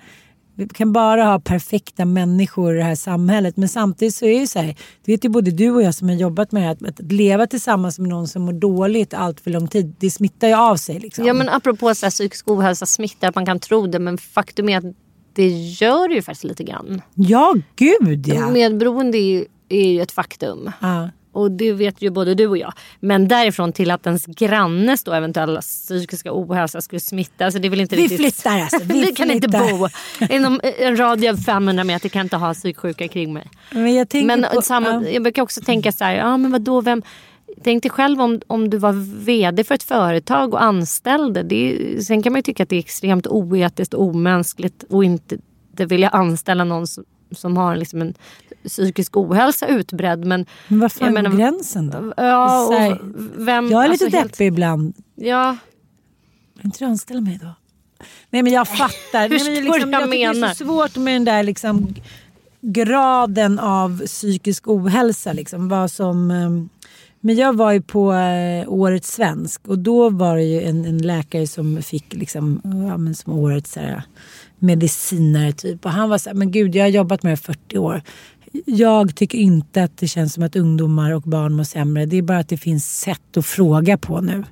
vi 0.58 0.68
kan 0.68 0.92
bara 0.92 1.24
ha 1.24 1.40
perfekta 1.40 2.04
människor 2.04 2.74
i 2.74 2.76
det 2.76 2.84
här 2.84 2.94
samhället. 2.94 3.56
Men 3.56 3.68
samtidigt 3.68 4.14
så 4.14 4.24
är 4.26 4.40
det 4.40 4.46
så 4.46 4.58
här, 4.58 4.76
det 5.04 5.12
vet 5.12 5.24
ju 5.24 5.28
både 5.28 5.50
du 5.50 5.70
och 5.70 5.82
jag 5.82 5.94
som 5.94 6.08
har 6.08 6.16
jobbat 6.16 6.52
med 6.52 6.62
det 6.62 6.66
här, 6.66 6.72
att, 6.72 7.00
att 7.00 7.12
leva 7.12 7.46
tillsammans 7.46 7.98
med 7.98 8.08
någon 8.08 8.28
som 8.28 8.42
mår 8.42 8.52
dåligt 8.52 9.14
allt 9.14 9.40
för 9.40 9.50
lång 9.50 9.68
tid, 9.68 9.94
det 9.98 10.10
smittar 10.10 10.48
ju 10.48 10.54
av 10.54 10.76
sig. 10.76 10.98
Liksom. 10.98 11.26
Ja 11.26 11.32
men 11.32 11.48
apropå 11.48 11.94
så 11.94 12.06
här, 12.06 12.10
psykisk 12.10 12.48
ohälsa 12.48 12.86
smittar, 12.86 13.28
att 13.28 13.34
man 13.34 13.46
kan 13.46 13.60
tro 13.60 13.86
det 13.86 13.98
men 13.98 14.18
faktum 14.18 14.68
är 14.68 14.78
att 14.78 14.94
det 15.32 15.48
gör 15.48 16.08
det 16.08 16.14
ju 16.14 16.22
faktiskt 16.22 16.44
lite 16.44 16.64
grann. 16.64 17.02
ja 17.14 17.54
gud 17.76 18.26
ja. 18.28 18.50
Medberoende 18.50 19.18
är 19.18 19.30
ju, 19.30 19.44
är 19.68 19.88
ju 19.88 20.02
ett 20.02 20.12
faktum. 20.12 20.70
ja. 20.80 21.10
Och 21.38 21.50
det 21.50 21.72
vet 21.72 22.02
ju 22.02 22.10
både 22.10 22.34
du 22.34 22.46
och 22.46 22.58
jag. 22.58 22.72
Men 23.00 23.28
därifrån 23.28 23.72
till 23.72 23.90
att 23.90 24.06
ens 24.06 24.26
grannes 24.26 25.04
då 25.04 25.12
eventuella 25.12 25.60
psykiska 25.60 26.30
ohälsa 26.32 26.80
skulle 26.80 27.00
smitta. 27.00 27.44
Alltså 27.44 27.60
det 27.60 27.68
är 27.68 27.80
inte 27.80 27.96
Vi 27.96 28.02
riktigt... 28.02 28.20
flyttar 28.20 28.60
alltså, 28.60 28.78
vi 28.82 29.00
Vi 29.06 29.14
kan 29.14 29.30
inte 29.30 29.48
bo 29.48 29.88
inom 30.30 30.60
en 30.78 30.96
radie 30.96 31.30
av 31.30 31.36
500 31.36 31.84
meter. 31.84 32.08
kan 32.08 32.22
inte 32.22 32.36
ha 32.36 32.54
psyksjuka 32.54 33.08
kring 33.08 33.32
mig. 33.32 33.50
Men, 33.70 33.94
jag 33.94 34.24
Men 34.24 34.46
på, 34.54 34.62
samma, 34.62 34.88
ja. 34.88 35.08
jag 35.08 35.22
brukar 35.22 35.42
också 35.42 35.60
tänka 35.60 35.92
så 35.92 36.04
här, 36.04 36.14
ja 36.14 36.36
men 36.36 36.52
vadå, 36.52 36.80
vem, 36.80 37.02
Tänk 37.62 37.82
dig 37.82 37.90
själv 37.90 38.20
om, 38.20 38.40
om 38.46 38.70
du 38.70 38.78
var 38.78 38.92
vd 39.24 39.64
för 39.64 39.74
ett 39.74 39.82
företag 39.82 40.54
och 40.54 40.62
anställde. 40.62 41.42
Det 41.42 41.72
är, 41.72 42.00
sen 42.00 42.22
kan 42.22 42.32
man 42.32 42.38
ju 42.38 42.42
tycka 42.42 42.62
att 42.62 42.68
det 42.68 42.76
är 42.76 42.80
extremt 42.80 43.26
oetiskt 43.26 43.94
och 43.94 44.02
omänskligt 44.02 44.84
och 44.88 45.04
inte, 45.04 45.38
inte 45.70 45.86
vilja 45.86 46.08
anställa 46.08 46.64
någon 46.64 46.86
som, 46.86 47.04
som 47.30 47.56
har 47.56 47.76
liksom 47.76 48.00
en 48.00 48.14
psykisk 48.68 49.16
ohälsa 49.16 49.66
utbredd. 49.66 50.24
Men, 50.24 50.46
Men 50.68 50.80
vad 50.80 50.92
fan 50.92 51.14
jag 51.14 51.22
menar- 51.24 51.36
gränsen 51.36 51.90
då? 51.90 52.12
Ja, 52.16 52.68
här, 52.78 52.92
och 52.92 52.98
vem, 53.48 53.70
Jag 53.70 53.84
är 53.84 53.88
lite 53.88 54.04
alltså 54.04 54.18
helt- 54.18 54.32
deppig 54.32 54.46
ibland. 54.46 54.94
Ja, 55.14 55.56
Vill 56.56 56.66
inte 56.66 56.78
du 56.78 56.84
anställa 56.84 57.20
mig 57.20 57.38
då? 57.42 57.54
Nej 58.30 58.42
men 58.42 58.52
jag 58.52 58.68
fattar. 58.78 58.88
Nej, 59.12 59.28
men 59.28 59.38
liksom, 59.38 59.54
jag 59.54 59.66
jag 59.66 59.80
tycker 59.82 60.00
det 60.00 60.32
menar. 60.34 60.48
är 60.48 60.54
så 60.54 60.64
svårt 60.64 60.96
med 60.96 61.14
den 61.14 61.24
där 61.24 61.42
liksom, 61.42 61.94
graden 62.60 63.58
av 63.58 64.00
psykisk 64.06 64.68
ohälsa. 64.68 65.32
Liksom, 65.32 65.68
vad 65.68 65.90
som, 65.90 66.30
ehm, 66.30 66.68
men 67.20 67.34
jag 67.36 67.56
var 67.56 67.72
ju 67.72 67.82
på 67.82 68.12
eh, 68.12 68.68
Årets 68.72 69.12
svensk 69.12 69.68
och 69.68 69.78
då 69.78 70.10
var 70.10 70.36
det 70.36 70.42
ju 70.44 70.62
en, 70.62 70.84
en 70.84 70.98
läkare 70.98 71.46
som 71.46 71.82
fick 71.82 72.14
liksom, 72.14 72.60
ja, 72.64 72.96
men 72.96 73.14
som 73.14 73.32
årets 73.32 73.72
så 73.72 73.80
här, 73.80 74.02
medicinare 74.58 75.52
typ. 75.52 75.84
Och 75.84 75.90
han 75.92 76.08
var 76.10 76.18
så 76.18 76.28
här, 76.30 76.34
men 76.34 76.50
gud 76.50 76.74
jag 76.76 76.84
har 76.84 76.88
jobbat 76.88 77.22
med 77.22 77.30
det 77.30 77.34
i 77.34 77.36
40 77.36 77.78
år. 77.78 78.02
Jag 78.64 79.16
tycker 79.16 79.38
inte 79.38 79.82
att 79.82 79.96
det 79.96 80.08
känns 80.08 80.34
som 80.34 80.42
att 80.42 80.56
ungdomar 80.56 81.12
och 81.12 81.22
barn 81.22 81.52
mår 81.52 81.64
sämre. 81.64 82.06
Det 82.06 82.16
är 82.16 82.22
bara 82.22 82.38
att 82.38 82.48
det 82.48 82.56
finns 82.56 83.00
sätt 83.00 83.36
att 83.36 83.46
fråga 83.46 83.98
på 83.98 84.20
nu 84.20 84.44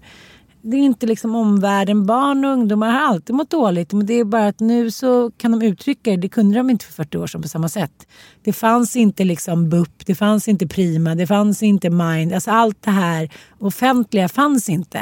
det 0.70 0.76
är 0.76 0.80
inte 0.80 1.06
liksom 1.06 1.34
omvärlden. 1.34 2.06
Barn 2.06 2.44
och 2.44 2.50
ungdomar 2.50 2.90
har 2.90 3.00
alltid 3.00 3.36
mått 3.36 3.50
dåligt. 3.50 3.92
Men 3.92 4.06
det 4.06 4.14
är 4.14 4.24
bara 4.24 4.46
att 4.46 4.60
nu 4.60 4.90
så 4.90 5.30
kan 5.30 5.52
de 5.52 5.62
uttrycka 5.62 6.10
det. 6.10 6.16
Det 6.16 6.28
kunde 6.28 6.58
de 6.58 6.70
inte 6.70 6.84
för 6.84 6.92
40 6.92 7.18
år 7.18 7.26
sedan 7.26 7.42
på 7.42 7.48
samma 7.48 7.68
sätt. 7.68 8.06
Det 8.44 8.52
fanns 8.52 8.96
inte 8.96 9.24
liksom 9.24 9.68
BUP, 9.68 10.06
det 10.06 10.14
fanns 10.14 10.48
inte 10.48 10.66
Prima, 10.66 11.14
det 11.14 11.26
fanns 11.26 11.62
inte 11.62 11.90
Mind. 11.90 12.32
Alltså 12.32 12.50
allt 12.50 12.82
det 12.82 12.90
här 12.90 13.30
offentliga 13.58 14.28
fanns 14.28 14.68
inte. 14.68 15.00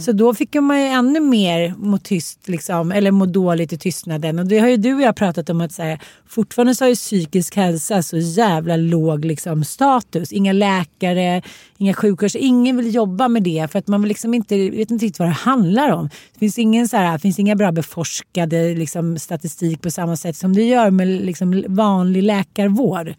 Så 0.00 0.12
då 0.12 0.34
fick 0.34 0.54
man 0.54 0.80
ju 0.80 0.86
ännu 0.86 1.20
mer 1.20 1.74
må 1.78 1.98
tyst, 1.98 2.48
liksom, 2.48 2.92
eller 2.92 3.10
må 3.10 3.26
dåligt 3.26 3.72
i 3.72 3.78
tystnaden. 3.78 4.38
Och 4.38 4.46
det 4.46 4.58
har 4.58 4.68
ju 4.68 4.76
du 4.76 4.94
och 4.94 5.00
jag 5.00 5.16
pratat 5.16 5.50
om 5.50 5.60
att 5.60 5.72
säga, 5.72 5.98
fortfarande 6.26 6.74
så 6.74 6.84
har 6.84 6.88
ju 6.88 6.94
psykisk 6.94 7.56
hälsa 7.56 8.02
så 8.02 8.16
jävla 8.16 8.76
låg 8.76 9.24
liksom, 9.24 9.64
status. 9.64 10.32
Inga 10.32 10.52
läkare, 10.52 11.42
inga 11.76 11.94
sjuksköterskor, 11.94 12.42
ingen 12.42 12.76
vill 12.76 12.94
jobba 12.94 13.28
med 13.28 13.42
det 13.42 13.68
för 13.72 13.78
att 13.78 13.88
man 13.88 14.02
vill 14.02 14.08
liksom 14.08 14.34
inte, 14.34 14.70
vet 14.70 14.90
Liksom 14.96 15.04
inte 15.04 15.06
riktigt 15.06 15.18
vad 15.18 15.28
det 15.28 15.50
handlar 15.50 15.92
om. 15.92 16.08
Det 16.32 16.38
finns, 16.38 16.58
ingen 16.58 16.88
så 16.88 16.96
här, 16.96 17.18
finns 17.18 17.38
inga 17.38 17.56
bra 17.56 17.72
beforskade 17.72 18.74
liksom, 18.74 19.18
statistik 19.18 19.82
på 19.82 19.90
samma 19.90 20.16
sätt 20.16 20.36
som 20.36 20.54
det 20.54 20.62
gör 20.62 20.90
med 20.90 21.08
liksom, 21.08 21.64
vanlig 21.68 22.22
läkarvård. 22.22 23.14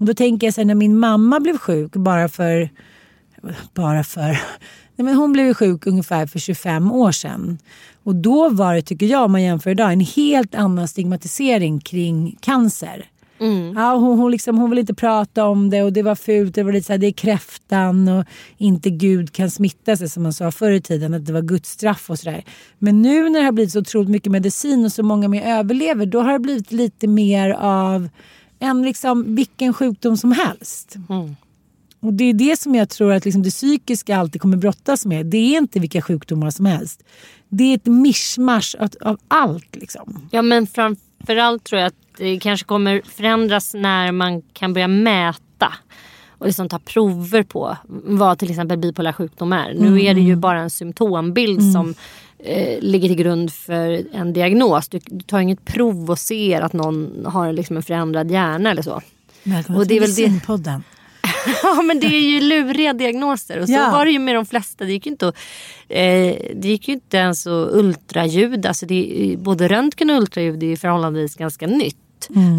Och 0.00 0.06
då 0.06 0.14
tänker 0.14 0.46
jag 0.46 0.54
så 0.54 0.60
här, 0.60 0.66
när 0.66 0.74
min 0.74 0.98
mamma 0.98 1.40
blev 1.40 1.58
sjuk 1.58 1.92
bara 1.92 2.28
för 2.28 2.70
bara 3.74 4.04
för... 4.04 4.28
Nej, 4.96 5.04
men 5.04 5.14
hon 5.14 5.32
blev 5.32 5.54
sjuk 5.54 5.86
ungefär 5.86 6.26
för 6.26 6.38
25 6.38 6.92
år 6.92 7.12
sedan. 7.12 7.58
Och 8.04 8.14
då 8.14 8.48
var 8.48 8.74
det, 8.74 8.82
tycker 8.82 9.06
jag, 9.06 9.24
om 9.24 9.32
man 9.32 9.42
jämför 9.42 9.70
idag, 9.70 9.92
en 9.92 10.00
helt 10.00 10.54
annan 10.54 10.88
stigmatisering 10.88 11.80
kring 11.80 12.36
cancer. 12.40 13.04
Ja, 13.76 13.96
hon, 13.96 14.18
hon, 14.18 14.30
liksom, 14.30 14.58
hon 14.58 14.70
vill 14.70 14.78
inte 14.78 14.94
prata 14.94 15.44
om 15.44 15.70
det 15.70 15.82
och 15.82 15.92
det 15.92 16.02
var 16.02 16.14
fult. 16.14 16.54
Det 16.54 16.62
var 16.62 16.72
lite 16.72 16.86
så 16.86 16.92
här, 16.92 16.98
det 16.98 17.06
är 17.06 17.12
kräftan 17.12 18.08
och 18.08 18.24
inte 18.56 18.90
Gud 18.90 19.32
kan 19.32 19.50
smitta 19.50 19.96
sig 19.96 20.08
som 20.08 20.22
man 20.22 20.32
sa 20.32 20.50
förr 20.50 20.72
i 20.72 20.80
tiden. 20.80 21.14
Att 21.14 21.26
det 21.26 21.32
var 21.32 21.42
Guds 21.42 21.70
straff 21.70 22.10
och 22.10 22.18
sådär. 22.18 22.44
Men 22.78 23.02
nu 23.02 23.28
när 23.28 23.40
det 23.40 23.44
har 23.44 23.52
blivit 23.52 23.72
så 23.72 23.78
otroligt 23.80 24.10
mycket 24.10 24.32
medicin 24.32 24.84
och 24.84 24.92
så 24.92 25.02
många 25.02 25.28
mer 25.28 25.42
överlever. 25.58 26.06
Då 26.06 26.20
har 26.20 26.32
det 26.32 26.38
blivit 26.38 26.72
lite 26.72 27.06
mer 27.06 27.50
av 27.50 28.08
en 28.58 28.82
liksom 28.82 29.34
vilken 29.34 29.74
sjukdom 29.74 30.16
som 30.16 30.32
helst. 30.32 30.96
Och 32.00 32.12
det 32.12 32.24
är 32.24 32.34
det 32.34 32.58
som 32.58 32.74
jag 32.74 32.88
tror 32.88 33.12
att 33.12 33.24
liksom 33.24 33.42
det 33.42 33.50
psykiska 33.50 34.16
alltid 34.16 34.40
kommer 34.40 34.56
brottas 34.56 35.06
med. 35.06 35.26
Det 35.26 35.38
är 35.38 35.58
inte 35.58 35.80
vilka 35.80 36.02
sjukdomar 36.02 36.50
som 36.50 36.66
helst. 36.66 37.04
Det 37.48 37.64
är 37.64 37.74
ett 37.74 37.86
mischmasch 37.86 38.76
av, 38.78 38.90
av 39.00 39.18
allt. 39.28 39.76
Liksom. 39.76 40.28
Ja 40.30 40.42
men 40.42 40.66
framförallt 41.20 41.64
tror 41.64 41.80
jag 41.80 41.86
att 41.86 41.94
det 42.18 42.38
kanske 42.38 42.66
kommer 42.66 43.02
förändras 43.04 43.74
när 43.74 44.12
man 44.12 44.42
kan 44.52 44.72
börja 44.72 44.88
mäta 44.88 45.72
och 46.38 46.46
liksom 46.46 46.68
ta 46.68 46.78
prover 46.78 47.42
på 47.42 47.76
vad 48.04 48.38
till 48.38 48.50
exempel 48.50 48.78
bipolär 48.78 49.12
sjukdom 49.12 49.52
är. 49.52 49.74
Nu 49.74 50.02
är 50.02 50.14
det 50.14 50.20
ju 50.20 50.36
bara 50.36 50.60
en 50.60 50.70
symptombild 50.70 51.72
som 51.72 51.94
eh, 52.38 52.78
ligger 52.80 53.08
till 53.08 53.16
grund 53.16 53.52
för 53.52 54.02
en 54.12 54.32
diagnos. 54.32 54.88
Du, 54.88 54.98
du 55.06 55.20
tar 55.20 55.40
inget 55.40 55.64
prov 55.64 56.10
och 56.10 56.18
ser 56.18 56.60
att 56.60 56.72
någon 56.72 57.24
har 57.26 57.52
liksom 57.52 57.76
en 57.76 57.82
förändrad 57.82 58.30
hjärna 58.30 58.70
eller 58.70 58.82
så. 58.82 59.00
Välkommen 59.42 59.80
Och 59.80 59.86
det 59.86 59.94
är 59.94 60.00
till 60.00 60.06
väl 60.06 60.14
det- 60.16 60.22
Medicinpodden. 60.22 60.82
Ja 61.62 61.82
men 61.82 62.00
det 62.00 62.06
är 62.06 62.20
ju 62.20 62.40
luriga 62.40 62.92
diagnoser 62.92 63.58
och 63.60 63.66
så 63.68 63.72
Ja. 63.74 63.90
var 63.90 64.04
det 64.04 64.10
ju 64.12 64.18
med 64.18 64.34
de 64.34 64.46
flesta. 64.46 64.84
Det 64.84 64.92
gick 64.92 65.06
ju 65.06 65.12
inte, 65.12 65.28
att, 65.28 65.34
eh, 65.88 66.00
det 66.54 66.64
gick 66.68 66.88
inte 66.88 67.16
ens 67.16 67.46
att 67.46 67.68
ultraljud. 67.72 68.66
Alltså 68.66 68.86
det, 68.86 69.22
är- 69.32 69.36
både 69.36 69.68
röntgen 69.68 70.10
och 70.10 70.16
ultraljud 70.16 70.62
är 70.62 70.66
ju 70.66 70.76
förhållandevis 70.76 71.34
ganska 71.36 71.66
nytt. 71.66 71.96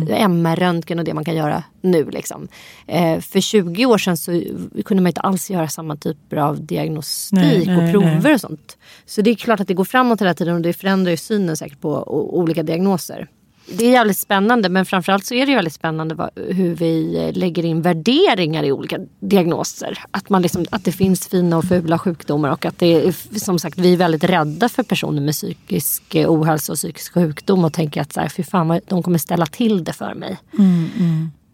MR-röntgen 0.10 1.00
och 1.00 1.06
det 1.06 1.14
man 1.14 1.26
kan 1.26 1.36
göra 1.36 1.64
nu. 1.82 2.10
Liksom. 2.12 2.48
Eh, 2.88 3.20
för 3.20 3.40
20 3.42 3.86
år 3.86 3.98
sedan 3.98 4.18
så 4.18 4.42
kunde 4.86 5.04
man 5.04 5.08
inte 5.10 5.22
alls 5.22 5.50
göra 5.50 5.68
samma 5.68 5.96
typer 5.96 6.38
av 6.38 6.66
diagnostik 6.66 7.40
Nej, 7.40 7.64
nej, 7.68 7.86
och 7.86 7.92
prover 7.92 8.20
nej. 8.24 8.34
och 8.34 8.42
sånt. 8.42 8.78
Så 9.06 9.22
det 9.22 9.30
är 9.32 9.36
klart 9.36 9.60
att 9.60 9.68
det 9.68 9.74
går 9.74 9.84
framåt 9.86 10.22
hela 10.22 10.34
tiden 10.34 10.56
och 10.56 10.62
det 10.62 10.74
förändrar 10.74 11.12
ju 11.12 11.18
synen 11.18 11.58
säkert 11.58 11.82
på 11.82 12.04
olika 12.40 12.64
diagnoser. 12.64 13.28
Det 13.68 13.86
är 13.86 13.92
jävligt 13.92 14.18
spännande 14.18 14.70
men 14.70 14.86
framförallt 14.86 15.26
så 15.26 15.34
är 15.34 15.46
det 15.46 15.56
väldigt 15.56 15.74
spännande 15.74 16.16
vad, 16.16 16.30
hur 16.36 16.76
vi 16.76 17.18
eh, 17.18 17.38
lägger 17.38 17.66
in 17.66 17.82
värderingar 17.82 18.64
i 18.64 18.72
olika 18.72 18.98
diagnoser. 19.20 20.00
Att, 20.12 20.30
man 20.30 20.42
liksom, 20.42 20.66
att 20.72 20.86
det 20.86 20.92
finns 20.92 21.28
fina 21.28 21.58
och 21.58 21.64
fula 21.66 22.00
sjukdomar 22.00 22.52
och 22.52 22.66
att 22.66 22.80
det 22.80 23.08
är, 23.08 23.40
som 23.40 23.60
sagt 23.60 23.80
vi 23.80 23.94
är 23.94 23.98
väldigt 23.98 24.24
rädda 24.24 24.70
för 24.70 24.84
personer 24.84 25.22
med 25.22 25.34
psykisk 25.34 26.16
eh, 26.16 26.32
ohälsa 26.32 26.72
och 26.72 26.78
psykisk 26.78 27.14
sjukdom 27.14 27.66
och 27.66 27.74
tänker 27.74 28.02
att 28.02 28.14
så 28.14 28.20
här, 28.20 28.30
fy 28.30 28.44
fan 28.44 28.68
vad, 28.68 28.82
de 28.88 29.04
kommer 29.04 29.18
ställa 29.18 29.46
till 29.46 29.84
det 29.84 29.94
för 29.94 30.14
mig. 30.14 30.38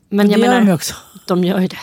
Men 0.10 0.28
Det 0.28 0.32
jag 0.32 0.40
gör 0.40 0.48
menar, 0.48 0.60
de 0.60 0.68
ju 0.68 0.74
också. 0.74 0.96
de 1.28 1.44
gör 1.44 1.60
ju 1.60 1.68
det. 1.68 1.78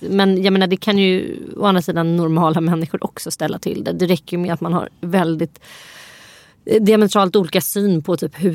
Men 0.00 0.42
jag 0.42 0.52
menar 0.52 0.66
det 0.66 0.76
kan 0.76 0.98
ju 0.98 1.38
å 1.56 1.64
andra 1.66 1.82
sidan 1.82 2.16
normala 2.16 2.60
människor 2.60 3.04
också 3.04 3.30
ställa 3.30 3.58
till 3.58 3.84
det. 3.84 3.92
Det 3.92 4.06
räcker 4.06 4.38
med 4.38 4.52
att 4.52 4.60
man 4.60 4.72
har 4.72 4.88
väldigt 5.00 5.60
eh, 6.66 6.82
diametralt 6.82 7.36
olika 7.36 7.60
syn 7.60 8.02
på 8.02 8.16
typ 8.16 8.32
hur 8.44 8.54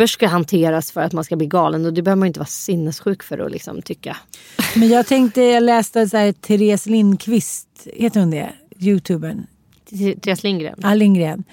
sopor 0.00 0.06
ska 0.06 0.26
hanteras 0.26 0.92
för 0.92 1.00
att 1.00 1.12
man 1.12 1.24
ska 1.24 1.36
bli 1.36 1.46
galen. 1.46 1.86
Och 1.86 1.92
det 1.92 2.02
behöver 2.02 2.18
man 2.18 2.26
inte 2.26 2.40
vara 2.40 2.46
sinnessjuk 2.46 3.22
för 3.22 3.38
att 3.38 3.52
liksom 3.52 3.82
tycka. 3.82 4.16
Men 4.76 4.88
jag 4.88 5.06
tänkte, 5.06 5.42
jag 5.42 5.62
läste 5.62 6.08
så 6.08 6.16
här, 6.16 6.32
Therese 6.32 6.86
Lindqvist, 6.86 7.68
heter 7.94 8.20
hon 8.20 8.30
det? 8.30 8.52
Youtubern. 8.78 9.46
Therese 10.22 10.42
Lindgren. 10.42 10.78
Ja, 10.82 10.94
Lindgren. 10.94 11.44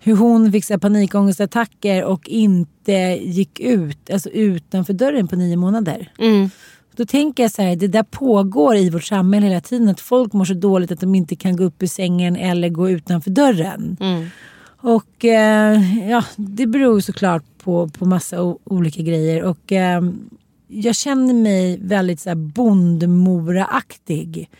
Hur 0.00 0.16
hon 0.16 0.52
fick 0.52 0.64
så 0.64 0.72
här, 0.72 0.78
panikångestattacker 0.78 2.04
och 2.04 2.28
inte 2.28 2.92
gick 3.22 3.60
ut, 3.60 4.10
alltså 4.10 4.30
utanför 4.30 4.92
dörren 4.92 5.28
på 5.28 5.36
nio 5.36 5.56
månader. 5.56 6.12
Mm. 6.18 6.50
Då 6.96 7.04
tänker 7.06 7.42
jag 7.42 7.52
så 7.52 7.62
här, 7.62 7.76
det 7.76 7.88
där 7.88 8.02
pågår 8.02 8.76
i 8.76 8.90
vårt 8.90 9.04
samhälle 9.04 9.46
hela 9.46 9.60
tiden. 9.60 9.88
Att 9.88 10.00
folk 10.00 10.32
mår 10.32 10.44
så 10.44 10.54
dåligt 10.54 10.92
att 10.92 11.00
de 11.00 11.14
inte 11.14 11.36
kan 11.36 11.56
gå 11.56 11.64
upp 11.64 11.82
ur 11.82 11.86
sängen 11.86 12.36
eller 12.36 12.68
gå 12.68 12.90
utanför 12.90 13.30
dörren. 13.30 13.96
Och 14.84 15.24
eh, 15.24 16.08
ja, 16.10 16.24
det 16.36 16.66
beror 16.66 17.00
såklart 17.00 17.44
på, 17.58 17.88
på 17.88 18.04
massa 18.04 18.56
olika 18.64 19.02
grejer. 19.02 19.42
Och 19.42 19.72
eh, 19.72 20.02
jag 20.68 20.94
känner 20.94 21.34
mig 21.34 21.78
väldigt 21.82 22.20
så 22.20 22.30
här 22.30 22.36
bondmora-aktig. 22.36 24.50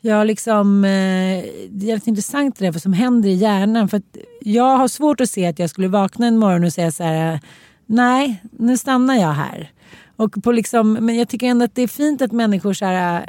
Jag 0.00 0.26
liksom, 0.26 0.84
eh, 0.84 1.44
det 1.70 1.84
är 1.84 1.88
jävligt 1.88 2.06
intressant 2.06 2.58
det 2.58 2.64
där 2.64 2.72
vad 2.72 2.82
som 2.82 2.92
händer 2.92 3.28
i 3.28 3.34
hjärnan. 3.34 3.88
För 3.88 3.96
att 3.96 4.16
jag 4.40 4.76
har 4.76 4.88
svårt 4.88 5.20
att 5.20 5.30
se 5.30 5.46
att 5.46 5.58
jag 5.58 5.70
skulle 5.70 5.88
vakna 5.88 6.26
en 6.26 6.38
morgon 6.38 6.64
och 6.64 6.72
säga 6.72 6.92
så 6.92 7.04
här, 7.04 7.40
nej, 7.86 8.42
nu 8.50 8.76
stannar 8.76 9.14
jag 9.14 9.32
här. 9.32 9.70
Och 10.16 10.34
på 10.44 10.52
liksom, 10.52 10.92
men 10.92 11.16
jag 11.16 11.28
tycker 11.28 11.46
ändå 11.46 11.64
att 11.64 11.74
det 11.74 11.82
är 11.82 11.88
fint 11.88 12.22
att 12.22 12.32
människor 12.32 12.72
så 12.72 12.84
här, 12.84 13.28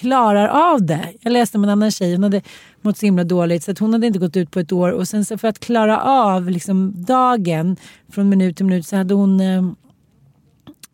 klarar 0.00 0.48
av 0.72 0.82
det. 0.82 1.12
Jag 1.20 1.32
läste 1.32 1.58
om 1.58 1.64
en 1.64 1.70
annan 1.70 1.90
tjej, 1.90 2.12
hon 2.12 2.22
hade 2.22 2.42
mått 2.80 2.98
så 2.98 3.06
himla 3.06 3.24
dåligt 3.24 3.64
så 3.64 3.70
att 3.70 3.78
hon 3.78 3.92
hade 3.92 4.06
inte 4.06 4.18
gått 4.18 4.36
ut 4.36 4.50
på 4.50 4.60
ett 4.60 4.72
år. 4.72 4.90
Och 4.90 5.08
sen 5.08 5.24
så 5.24 5.38
för 5.38 5.48
att 5.48 5.58
klara 5.58 6.00
av 6.02 6.50
liksom 6.50 7.04
dagen 7.04 7.76
från 8.12 8.28
minut 8.28 8.56
till 8.56 8.66
minut 8.66 8.86
så 8.86 8.96
hade 8.96 9.14
hon 9.14 9.40
eh, 9.40 9.62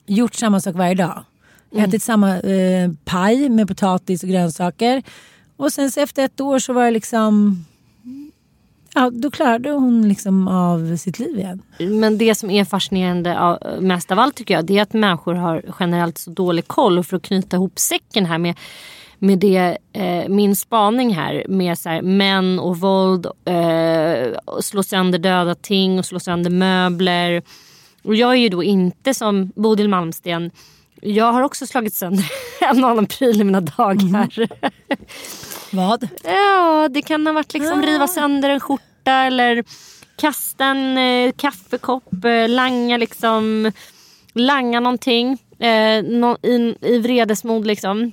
gjort 0.07 0.35
samma 0.35 0.61
sak 0.61 0.75
varje 0.75 0.95
dag. 0.95 1.25
Ätit 1.77 2.03
samma 2.03 2.41
eh, 2.41 2.91
paj 3.05 3.49
med 3.49 3.69
potatis 3.69 4.23
och 4.23 4.29
grönsaker. 4.29 5.03
Och 5.57 5.73
sen 5.73 5.91
så 5.91 6.01
efter 6.01 6.25
ett 6.25 6.41
år 6.41 6.59
så 6.59 6.73
var 6.73 6.85
det 6.85 6.91
liksom... 6.91 7.65
Ja, 8.95 9.11
då 9.11 9.31
klarade 9.31 9.71
hon 9.71 10.09
liksom 10.09 10.49
av 10.49 10.97
sitt 10.97 11.19
liv 11.19 11.39
igen. 11.39 11.63
Men 11.79 12.19
det 12.19 12.35
som 12.35 12.51
är 12.51 12.65
fascinerande 12.65 13.41
av- 13.41 13.59
mest 13.81 14.11
av 14.13 14.19
allt 14.19 14.35
tycker 14.35 14.55
jag 14.55 14.65
det 14.65 14.79
är 14.79 14.83
att 14.83 14.93
människor 14.93 15.35
har 15.35 15.63
generellt 15.81 16.19
så 16.19 16.31
dålig 16.31 16.69
koll. 16.69 16.99
Och 16.99 17.07
för 17.07 17.17
att 17.17 17.23
knyta 17.23 17.57
ihop 17.57 17.79
säcken 17.79 18.27
här 18.27 18.39
med, 18.39 18.59
med 19.19 19.39
det, 19.39 19.79
eh, 19.93 20.29
min 20.29 20.57
spaning 20.57 21.15
här 21.15 21.45
med 21.49 21.79
så 21.79 21.89
här, 21.89 22.03
män 22.03 22.59
och 22.59 22.79
våld, 22.81 23.27
eh, 23.45 24.33
och 24.45 24.65
slå 24.65 24.83
sönder 24.83 25.19
döda 25.19 25.55
ting 25.55 25.99
och 25.99 26.07
slå 26.07 26.21
sönder 26.21 26.51
möbler. 26.51 27.43
Och 28.03 28.15
jag 28.15 28.31
är 28.33 28.37
ju 28.37 28.49
då 28.49 28.63
inte 28.63 29.15
som 29.15 29.53
Bodil 29.55 29.89
Malmsten 29.89 30.51
jag 31.05 31.33
har 31.33 31.43
också 31.43 31.67
slagit 31.67 31.95
sönder 31.95 32.33
en 32.61 32.85
annan 32.85 33.07
pryl 33.07 33.41
i 33.41 33.45
mina 33.45 33.61
dagar. 33.61 34.49
Vad? 35.77 36.09
Ja, 36.25 36.89
det 36.89 37.03
kan 37.03 37.27
ha 37.27 37.33
varit 37.33 37.55
liksom 37.55 37.83
riva 37.83 38.09
sönder 38.09 38.51
en 38.51 38.61
skjorta 38.61 39.13
eller 39.13 39.65
kasta 40.17 40.65
en 40.65 40.99
eh, 40.99 41.33
kaffekopp, 41.33 42.25
eh, 42.25 42.49
langa 42.49 42.97
liksom, 42.97 43.73
langa 44.33 44.81
någonting 44.81 45.39
eh, 45.59 46.05
no, 46.05 46.37
i, 46.43 46.77
i 46.81 46.99
vredesmod 46.99 47.67
liksom. 47.67 48.13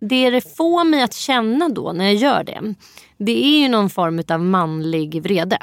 Det 0.00 0.30
det 0.30 0.56
får 0.56 0.84
mig 0.84 1.02
att 1.02 1.14
känna 1.14 1.68
då 1.68 1.92
när 1.92 2.04
jag 2.04 2.14
gör 2.14 2.44
det, 2.44 2.74
det 3.18 3.44
är 3.44 3.60
ju 3.60 3.68
någon 3.68 3.90
form 3.90 4.22
av 4.28 4.40
manlig 4.40 5.22
vrede. 5.22 5.58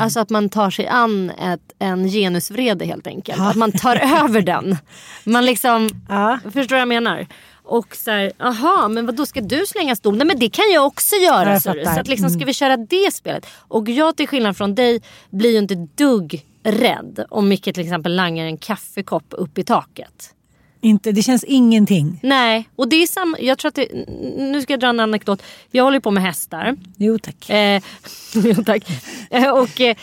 Alltså 0.00 0.20
att 0.20 0.30
man 0.30 0.48
tar 0.48 0.70
sig 0.70 0.86
an 0.86 1.30
ett, 1.30 1.72
en 1.78 2.08
genusvrede 2.08 2.84
helt 2.84 3.06
enkelt. 3.06 3.40
Att 3.40 3.56
man 3.56 3.72
tar 3.72 3.96
över 4.24 4.40
den. 4.40 4.76
Man 5.24 5.46
liksom, 5.46 5.88
Ja. 6.08 6.38
förstår 6.44 6.60
du 6.62 6.66
vad 6.74 6.80
jag 6.80 6.88
menar? 6.88 7.26
Och 7.64 7.96
så 7.96 8.10
här, 8.10 8.32
aha, 8.40 8.88
men 8.88 9.06
vad 9.06 9.14
då 9.16 9.26
ska 9.26 9.40
du 9.40 9.66
slänga 9.66 9.96
stol? 9.96 10.16
Nej 10.16 10.26
men 10.26 10.38
det 10.38 10.48
kan 10.48 10.64
jag 10.74 10.86
också 10.86 11.16
göra. 11.16 11.52
jag 11.52 11.62
så, 11.62 11.74
så 11.84 12.00
att 12.00 12.08
liksom, 12.08 12.30
ska 12.30 12.44
vi 12.44 12.52
köra 12.54 12.76
det 12.76 13.12
spelet? 13.14 13.46
Och 13.58 13.88
jag 13.88 14.16
till 14.16 14.28
skillnad 14.28 14.56
från 14.56 14.74
dig 14.74 15.02
blir 15.30 15.50
ju 15.52 15.58
inte 15.58 15.74
dugg 15.74 16.44
rädd 16.62 17.24
om 17.30 17.48
Micke 17.48 17.64
till 17.64 17.80
exempel 17.80 18.16
langar 18.16 18.44
en 18.44 18.56
kaffekopp 18.58 19.24
upp 19.30 19.58
i 19.58 19.64
taket. 19.64 20.34
Inte, 20.82 21.12
det 21.12 21.22
känns 21.22 21.44
ingenting. 21.44 22.20
Nej, 22.22 22.68
och 22.76 22.88
det 22.88 23.02
är 23.02 23.06
samma, 23.06 23.38
jag 23.40 23.58
tror 23.58 23.68
att 23.68 23.74
det, 23.74 23.88
nu 24.36 24.62
ska 24.62 24.72
jag 24.72 24.80
dra 24.80 24.88
en 24.88 25.00
anekdot. 25.00 25.42
Jag 25.70 25.84
håller 25.84 26.00
på 26.00 26.10
med 26.10 26.22
hästar. 26.22 26.76
Jo 26.96 27.18
tack. 27.18 27.50
Eh, 27.50 27.82
jo, 28.34 28.64
tack. 28.64 28.82
Eh, 29.30 29.50
och 29.50 29.80
eh, 29.80 29.96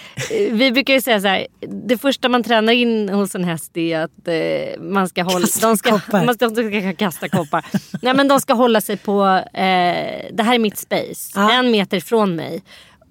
vi 0.52 0.72
brukar 0.72 0.94
ju 0.94 1.02
säga 1.02 1.22
så 1.22 1.28
här. 1.28 1.48
Det 1.88 1.98
första 1.98 2.30
man 2.30 2.44
tränar 2.44 2.74
in 2.74 3.10
hos 3.10 3.36
en 3.36 3.44
häst 3.44 3.78
är 3.78 4.00
att 4.00 4.28
eh, 4.28 4.82
man 4.82 5.10
ska 5.10 5.24
hålla... 5.24 5.40
Kasta 5.40 5.68
de 5.68 5.78
ska, 5.78 5.92
koppar. 5.92 6.26
Man 6.26 6.36
ska, 6.36 6.50
de 6.50 6.82
ska 6.82 6.94
kasta 6.94 7.30
koppar. 7.30 7.66
Nej 8.02 8.14
men 8.14 8.28
de 8.28 8.40
ska 8.42 8.54
hålla 8.54 8.82
sig 8.82 8.98
på... 8.98 9.26
Eh, 9.54 9.64
det 10.34 10.44
här 10.44 10.56
är 10.56 10.60
mitt 10.60 10.78
space. 10.78 11.32
Ja. 11.36 11.52
En 11.54 11.72
meter 11.72 12.00
från 12.00 12.36
mig. 12.36 12.62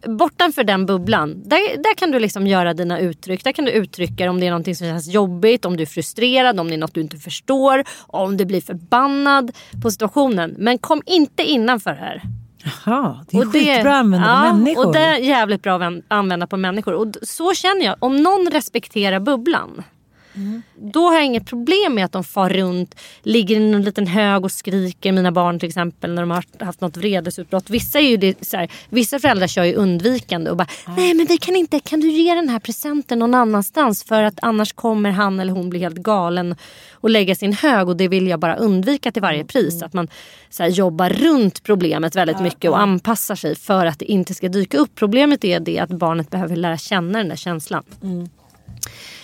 Bortanför 0.09 0.65
den 0.65 0.87
bubblan, 0.87 1.43
där, 1.45 1.77
där 1.77 1.95
kan 1.95 2.11
du 2.11 2.19
liksom 2.19 2.47
göra 2.47 2.75
dina 2.75 2.99
uttryck. 2.99 3.45
Där 3.45 3.53
kan 3.53 3.65
du 3.65 3.71
uttrycka 3.71 4.31
om 4.31 4.41
det 4.41 4.47
är 4.47 4.51
någonting 4.51 4.77
som 4.77 4.87
känns 4.87 5.09
jobbigt, 5.09 5.65
om 5.65 5.77
du 5.77 5.83
är 5.83 5.87
frustrerad, 5.87 6.61
om 6.61 6.69
det 6.69 6.75
är 6.75 6.79
något 6.79 6.95
du 6.95 7.01
inte 7.01 7.17
förstår, 7.17 7.85
om 8.07 8.37
du 8.37 8.45
blir 8.45 8.61
förbannad 8.61 9.51
på 9.83 9.91
situationen. 9.91 10.55
Men 10.59 10.79
kom 10.79 11.03
inte 11.07 11.43
innanför 11.43 11.91
här. 11.95 12.23
Jaha, 12.87 13.25
det 13.31 13.37
är 13.37 13.41
Och 13.47 13.53
det- 13.53 13.59
skitbra 13.75 13.91
att 13.93 14.01
använda 14.01 14.27
ja, 14.29 14.51
på 14.51 14.57
människor. 14.57 14.87
Och 14.87 14.93
det 14.93 14.99
är 14.99 15.17
jävligt 15.19 15.63
bra 15.63 15.75
att 15.77 15.83
använ- 15.83 16.03
använda 16.09 16.47
på 16.47 16.57
människor. 16.57 16.93
Och 16.95 17.07
så 17.23 17.55
känner 17.55 17.85
jag. 17.85 17.97
Om 17.99 18.17
någon 18.17 18.49
respekterar 18.53 19.21
bubblan. 19.21 19.83
Mm. 20.37 20.63
Då 20.77 21.07
har 21.07 21.15
jag 21.15 21.25
inget 21.25 21.47
problem 21.47 21.95
med 21.95 22.05
att 22.05 22.13
de 22.13 22.25
far 22.25 22.49
runt, 22.51 22.95
ligger 23.23 23.61
i 23.61 23.73
en 23.73 23.83
liten 23.83 24.07
hög 24.07 24.45
och 24.45 24.53
skriker. 24.53 25.13
Mina 25.13 25.33
barn 25.33 25.59
till 25.59 25.69
exempel 25.69 26.15
när 26.15 26.23
de 26.23 26.31
har 26.31 26.65
haft 26.65 26.81
något 26.81 26.97
vredesutbrott. 26.97 27.71
Vissa, 27.71 27.99
är 27.99 28.09
ju 28.09 28.17
det, 28.17 28.47
så 28.47 28.57
här, 28.57 28.71
vissa 28.89 29.19
föräldrar 29.19 29.47
kör 29.47 29.65
ju 29.65 29.75
undvikande 29.75 30.51
och 30.51 30.57
bara 30.57 30.69
Nej 30.97 31.15
men 31.15 31.27
vi 31.27 31.39
kan 31.39 31.57
inte, 31.57 31.81
kan 31.81 32.01
du 32.01 32.11
ge 32.11 32.35
den 32.35 32.49
här 32.49 32.59
presenten 32.59 33.19
någon 33.19 33.35
annanstans 33.35 34.05
för 34.05 34.23
att 34.23 34.39
annars 34.43 34.73
kommer 34.73 35.11
han 35.11 35.41
eller 35.41 35.53
hon 35.53 35.71
bli 35.71 35.79
helt 35.79 35.97
galen 35.97 36.57
och 36.93 37.11
lägga 37.11 37.35
sin 37.35 37.53
hög 37.53 37.89
och 37.89 37.97
det 37.97 38.09
vill 38.09 38.27
jag 38.27 38.41
bara 38.41 38.57
undvika 38.57 39.13
till 39.13 39.23
varje 39.23 39.45
pris. 39.45 39.83
Att 39.83 39.93
man 39.93 40.09
så 40.51 40.63
här, 40.63 40.71
jobbar 40.71 41.11
runt 41.11 41.63
problemet 41.63 42.17
väldigt 42.17 42.41
mycket 42.41 42.71
och 42.71 42.81
anpassar 42.81 43.35
sig 43.35 43.55
för 43.55 43.87
att 43.87 43.99
det 43.99 44.05
inte 44.05 44.35
ska 44.35 44.49
dyka 44.49 44.79
upp. 44.79 44.95
Problemet 44.95 45.45
är 45.45 45.61
det 45.61 45.79
att 45.79 45.91
barnet 45.91 46.31
behöver 46.31 46.57
lära 46.57 46.77
känna 46.77 47.19
den 47.19 47.29
där 47.29 47.37
känslan. 47.37 47.83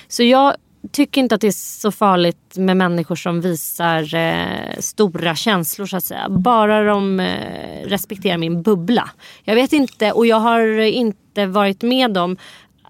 Så 0.08 0.22
jag 0.22 0.54
tycker 0.90 1.20
inte 1.20 1.34
att 1.34 1.40
det 1.40 1.46
är 1.46 1.80
så 1.80 1.92
farligt 1.92 2.56
med 2.56 2.76
människor 2.76 3.16
som 3.16 3.40
visar 3.40 4.14
eh, 4.14 4.78
stora 4.78 5.34
känslor 5.34 5.86
så 5.86 5.96
att 5.96 6.04
säga. 6.04 6.28
Bara 6.28 6.84
de 6.84 7.20
eh, 7.20 7.86
respekterar 7.86 8.38
min 8.38 8.62
bubbla. 8.62 9.10
Jag 9.44 9.54
vet 9.54 9.72
inte 9.72 10.12
och 10.12 10.26
jag 10.26 10.36
har 10.36 10.80
inte 10.80 11.46
varit 11.46 11.82
med 11.82 12.18
om 12.18 12.36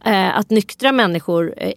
eh, 0.05 0.39
att 0.39 0.51
nyktra 0.51 0.93
människor 0.93 1.55
eh, 1.57 1.73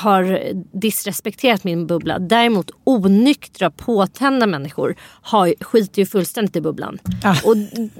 har 0.00 0.52
disrespekterat 0.78 1.64
min 1.64 1.86
bubbla. 1.86 2.18
Däremot 2.18 2.70
onyktra, 2.84 3.70
påtända 3.70 4.46
människor 4.46 4.96
har, 5.22 5.54
skiter 5.60 6.02
ju 6.02 6.06
fullständigt 6.06 6.56
i 6.56 6.60
bubblan. 6.60 6.98
Ah. 7.24 7.36
Och 7.44 7.56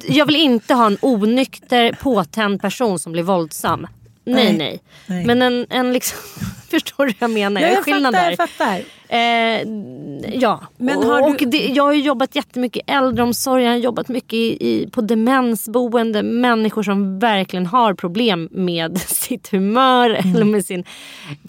jag 0.08 0.26
vill 0.26 0.36
inte 0.36 0.74
ha 0.74 0.86
en 0.86 0.98
onykter, 1.02 1.98
påtänd 2.02 2.60
person 2.60 2.98
som 2.98 3.12
blir 3.12 3.22
våldsam. 3.22 3.86
Nej, 4.24 4.80
Nej. 5.06 5.24
Men 5.26 5.42
en, 5.42 5.66
en 5.70 5.92
liksom... 5.92 6.18
Förstår 6.70 7.06
du 7.06 7.12
vad 7.18 7.30
jag 7.30 7.34
menar? 7.34 7.60
ja, 7.60 7.66
Jag 7.66 7.76
jag 7.76 7.84
skillnad 7.84 8.14
fattar, 8.14 8.30
där. 8.30 8.36
jag 8.38 8.48
fattar. 8.48 8.82
Eh, 9.08 10.38
ja, 10.40 10.60
Men 10.76 10.96
och, 10.96 11.04
har 11.04 11.18
du- 11.18 11.24
och 11.46 11.50
det, 11.50 11.66
jag 11.66 11.84
har 11.84 11.92
ju 11.92 12.02
jobbat 12.02 12.36
jättemycket 12.36 12.82
i 12.88 12.92
äldreomsorg, 12.92 13.64
jag 13.64 13.70
har 13.70 13.76
jobbat 13.78 14.08
mycket 14.08 14.32
i, 14.32 14.68
i, 14.68 14.88
på 14.90 15.00
demensboende. 15.00 16.22
Människor 16.22 16.82
som 16.82 17.18
verkligen 17.18 17.66
har 17.66 17.94
problem 17.94 18.48
med 18.52 18.98
sitt 19.06 19.48
humör 19.48 20.10
Mm. 20.10 20.34
eller 20.34 20.44
med 20.44 20.64
sin 20.66 20.84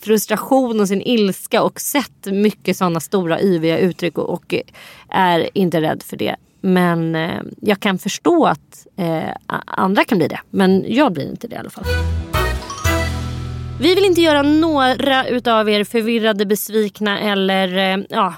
frustration 0.01 0.79
och 0.79 0.87
sin 0.87 1.01
ilska 1.01 1.63
och 1.63 1.81
sett 1.81 2.25
mycket 2.25 2.77
sådana 2.77 2.99
stora 2.99 3.41
yviga 3.41 3.77
uttryck 3.77 4.17
och, 4.17 4.29
och 4.29 4.53
är 5.09 5.49
inte 5.57 5.81
rädd 5.81 6.03
för 6.03 6.17
det. 6.17 6.35
Men 6.61 7.15
eh, 7.15 7.41
jag 7.61 7.79
kan 7.79 7.99
förstå 7.99 8.45
att 8.45 8.87
eh, 8.97 9.23
andra 9.65 10.03
kan 10.03 10.17
bli 10.17 10.27
det. 10.27 10.39
Men 10.49 10.85
jag 10.87 11.13
blir 11.13 11.29
inte 11.29 11.47
det 11.47 11.55
i 11.55 11.59
alla 11.59 11.69
fall. 11.69 11.85
Vi 13.81 13.95
vill 13.95 14.05
inte 14.05 14.21
göra 14.21 14.41
några 14.41 15.27
utav 15.27 15.69
er 15.69 15.83
förvirrade, 15.83 16.45
besvikna 16.45 17.19
eller 17.19 17.77
eh, 17.77 18.05
ja, 18.09 18.33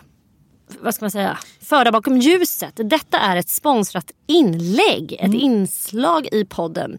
vad 0.80 0.96
ska 0.96 1.06
man 1.06 1.12
säga, 1.12 1.38
föra 1.62 1.91
bakom 1.91 2.18
ljuset. 2.18 2.74
Detta 2.76 3.20
är 3.20 3.38
ett 3.38 3.50
sponsrat 3.50 4.12
inlägg, 4.28 5.18
ett 5.20 5.34
inslag 5.34 6.28
i 6.32 6.46
podden. 6.46 6.98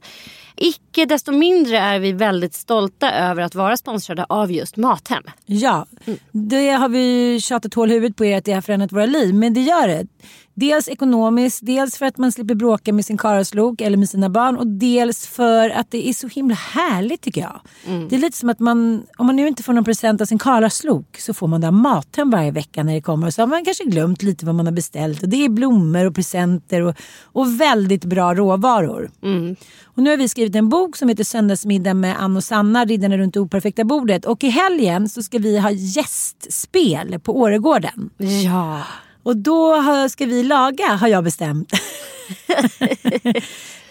Icke 0.56 1.04
desto 1.04 1.32
mindre 1.32 1.78
är 1.78 1.98
vi 1.98 2.12
väldigt 2.12 2.54
stolta 2.54 3.10
över 3.12 3.42
att 3.42 3.54
vara 3.54 3.76
sponsrade 3.76 4.26
av 4.28 4.52
just 4.52 4.76
Mathem. 4.76 5.22
Ja, 5.46 5.86
det 6.32 6.70
har 6.70 6.88
vi 6.88 7.38
tjatat 7.40 7.74
hål 7.74 7.90
huvudet 7.90 8.16
på 8.16 8.24
er 8.24 8.38
att 8.38 8.44
det 8.44 8.52
har 8.52 8.60
förändrat 8.60 8.92
våra 8.92 9.06
liv. 9.06 9.34
Men 9.34 9.54
det 9.54 9.60
gör 9.60 9.88
det. 9.88 10.06
Dels 10.56 10.88
ekonomiskt, 10.88 11.60
dels 11.62 11.96
för 11.98 12.06
att 12.06 12.18
man 12.18 12.32
slipper 12.32 12.54
bråka 12.54 12.92
med 12.92 13.04
sin 13.04 13.16
karlslok 13.16 13.80
eller 13.80 13.96
med 13.96 14.08
sina 14.08 14.28
barn 14.28 14.56
och 14.56 14.66
dels 14.66 15.26
för 15.26 15.70
att 15.70 15.90
det 15.90 16.08
är 16.08 16.12
så 16.12 16.28
himla 16.28 16.54
härligt 16.54 17.20
tycker 17.20 17.40
jag. 17.40 17.60
Det 18.08 18.16
är 18.16 18.20
lite 18.20 18.38
som 18.38 18.48
att 18.48 18.60
man, 18.60 19.06
om 19.16 19.26
man 19.26 19.36
nu 19.36 19.48
inte 19.48 19.62
får 19.62 19.72
någon 19.72 19.84
present 19.84 20.20
av 20.20 20.24
sin 20.24 20.38
karlslok 20.38 21.18
så 21.18 21.34
får 21.34 21.46
man 21.46 21.60
det 21.60 21.66
av 21.66 21.72
Mathem 21.72 22.30
varje 22.30 22.50
vecka 22.50 22.82
när 22.82 22.94
det 22.94 23.00
kommer. 23.00 23.26
Och 23.26 23.34
så 23.34 23.42
har 23.42 23.46
man 23.46 23.64
kanske 23.64 23.84
glömt 23.84 24.22
lite 24.22 24.46
vad 24.46 24.54
man 24.54 24.66
har 24.66 24.72
beställt. 24.72 25.22
Och 25.22 25.28
det 25.28 25.44
är 25.44 25.48
blommor 25.48 26.06
och 26.06 26.14
presenter 26.14 26.82
och, 26.82 26.94
och 27.22 27.60
väldigt 27.60 28.04
bra 28.04 28.34
råvaror. 28.34 29.10
Och 29.84 30.02
nu 30.02 30.10
har 30.10 30.16
vi 30.16 30.28
skrivit 30.28 30.56
en 30.56 30.68
bok 30.68 30.96
som 30.96 31.08
heter 31.08 31.24
Söndagsmiddag 31.24 31.94
med 31.94 32.22
Ann 32.22 32.36
och 32.36 32.44
Sanna, 32.44 32.84
Riddarna 32.84 33.16
runt 33.16 33.34
det 33.34 33.40
operfekta 33.40 33.84
bordet. 33.84 34.24
Och 34.24 34.44
i 34.44 34.48
helgen 34.48 35.08
så 35.08 35.22
ska 35.22 35.38
vi 35.38 35.58
ha 35.58 35.70
gästspel 35.70 37.20
på 37.20 37.38
Åregården. 37.38 38.10
Ja. 38.44 38.82
Och 39.24 39.36
då 39.36 39.82
ska 40.10 40.26
vi 40.26 40.42
laga, 40.42 40.86
har 40.86 41.08
jag 41.08 41.24
bestämt. 41.24 41.72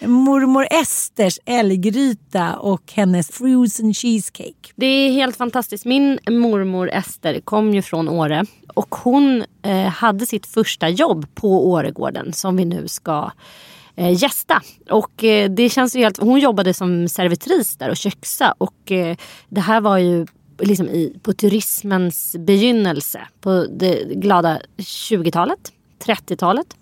Mormor 0.00 0.66
Esters 0.70 1.38
älggryta 1.44 2.56
och 2.56 2.92
hennes 2.92 3.30
frozen 3.30 3.94
cheesecake. 3.94 4.72
Det 4.76 4.86
är 4.86 5.12
helt 5.12 5.36
fantastiskt. 5.36 5.84
Min 5.84 6.18
mormor 6.30 6.90
Ester 6.90 7.40
kom 7.40 7.74
ju 7.74 7.82
från 7.82 8.08
Åre 8.08 8.44
och 8.74 8.94
hon 8.94 9.44
eh, 9.62 9.86
hade 9.86 10.26
sitt 10.26 10.46
första 10.46 10.88
jobb 10.88 11.26
på 11.34 11.70
Åregården 11.70 12.32
som 12.32 12.56
vi 12.56 12.64
nu 12.64 12.88
ska 12.88 13.30
eh, 13.96 14.22
gästa. 14.22 14.62
Och 14.90 15.24
eh, 15.24 15.50
det 15.50 15.68
känns 15.68 15.96
ju 15.96 16.00
helt... 16.00 16.18
Hon 16.18 16.40
jobbade 16.40 16.74
som 16.74 17.08
servitris 17.08 17.76
där 17.76 17.90
och 17.90 17.96
köksa 17.96 18.54
och 18.58 18.92
eh, 18.92 19.16
det 19.48 19.60
här 19.60 19.80
var 19.80 19.98
ju 19.98 20.26
liksom 20.58 20.88
i, 20.88 21.16
på 21.22 21.32
turismens 21.32 22.36
begynnelse 22.38 23.20
på 23.40 23.66
det 23.70 24.14
glada 24.14 24.60
20-talet, 24.76 25.72
30-talet. 26.04 26.76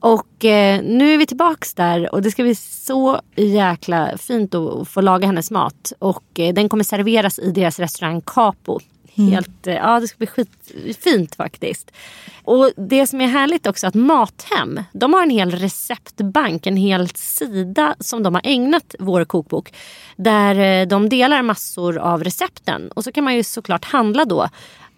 Och 0.00 0.44
eh, 0.44 0.82
nu 0.82 1.14
är 1.14 1.18
vi 1.18 1.26
tillbaks 1.26 1.74
där 1.74 2.14
och 2.14 2.22
det 2.22 2.30
ska 2.30 2.42
bli 2.42 2.54
så 2.54 3.20
jäkla 3.36 4.18
fint 4.18 4.54
att 4.54 4.88
få 4.88 5.00
laga 5.00 5.26
hennes 5.26 5.50
mat. 5.50 5.92
Och 5.98 6.40
eh, 6.40 6.54
den 6.54 6.68
kommer 6.68 6.84
serveras 6.84 7.38
i 7.38 7.50
deras 7.50 7.78
restaurang 7.78 8.20
Capo. 8.20 8.80
Mm. 9.14 9.32
Helt, 9.32 9.66
mm. 9.66 9.78
ja, 9.78 10.00
det 10.00 10.08
ska 10.08 10.18
bli 10.18 10.26
skitfint 10.26 11.34
faktiskt. 11.34 11.90
Och 12.44 12.70
det 12.76 13.06
som 13.06 13.20
är 13.20 13.26
härligt 13.26 13.66
också 13.66 13.86
är 13.86 13.88
att 13.88 13.94
Mathem, 13.94 14.80
de 14.92 15.12
har 15.12 15.22
en 15.22 15.30
hel 15.30 15.50
receptbank, 15.50 16.66
en 16.66 16.76
hel 16.76 17.08
sida 17.08 17.94
som 18.00 18.22
de 18.22 18.34
har 18.34 18.42
ägnat 18.44 18.94
vår 18.98 19.24
kokbok. 19.24 19.74
Där 20.16 20.58
eh, 20.58 20.86
de 20.86 21.08
delar 21.08 21.42
massor 21.42 21.98
av 21.98 22.24
recepten. 22.24 22.90
Och 22.90 23.04
så 23.04 23.12
kan 23.12 23.24
man 23.24 23.34
ju 23.34 23.44
såklart 23.44 23.84
handla 23.84 24.24
då 24.24 24.48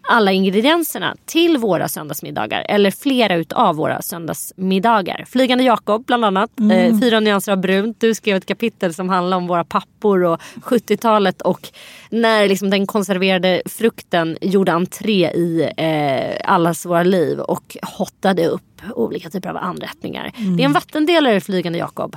alla 0.09 0.33
ingredienserna 0.33 1.17
till 1.25 1.59
våra 1.59 1.89
söndagsmiddagar. 1.89 2.67
Eller 2.69 2.91
flera 2.91 3.37
utav 3.37 3.77
våra 3.77 4.03
söndagsmiddagar. 4.03 5.25
Flygande 5.29 5.65
Jakob 5.65 6.05
bland 6.07 6.25
annat. 6.25 6.51
Eh, 6.61 7.01
Fyra 7.01 7.21
nyanser 7.21 7.53
av 7.53 7.59
brunt. 7.59 8.01
Du 8.01 8.15
skrev 8.15 8.37
ett 8.37 8.47
kapitel 8.47 8.95
som 8.95 9.09
handlar 9.09 9.37
om 9.37 9.47
våra 9.47 9.65
pappor 9.65 10.25
och 10.25 10.41
70-talet 10.63 11.43
och 11.43 11.69
när 12.11 12.49
liksom 12.49 12.71
den 12.71 12.87
konserverade 12.87 13.63
frukten 13.67 14.39
gjorde 14.41 14.73
entré 14.73 15.31
i 15.31 15.71
eh, 15.77 16.53
allas 16.53 16.87
våra 16.87 17.03
liv 17.03 17.41
och 17.41 17.77
hottade 17.83 18.47
upp 18.47 18.63
olika 18.95 19.31
typer 19.31 19.49
av 19.49 19.57
anrättningar. 19.57 20.33
Det 20.57 20.63
är 20.63 20.65
en 20.65 20.73
vattendelare 20.73 21.41
Flygande 21.41 21.79
Jakob. 21.79 22.17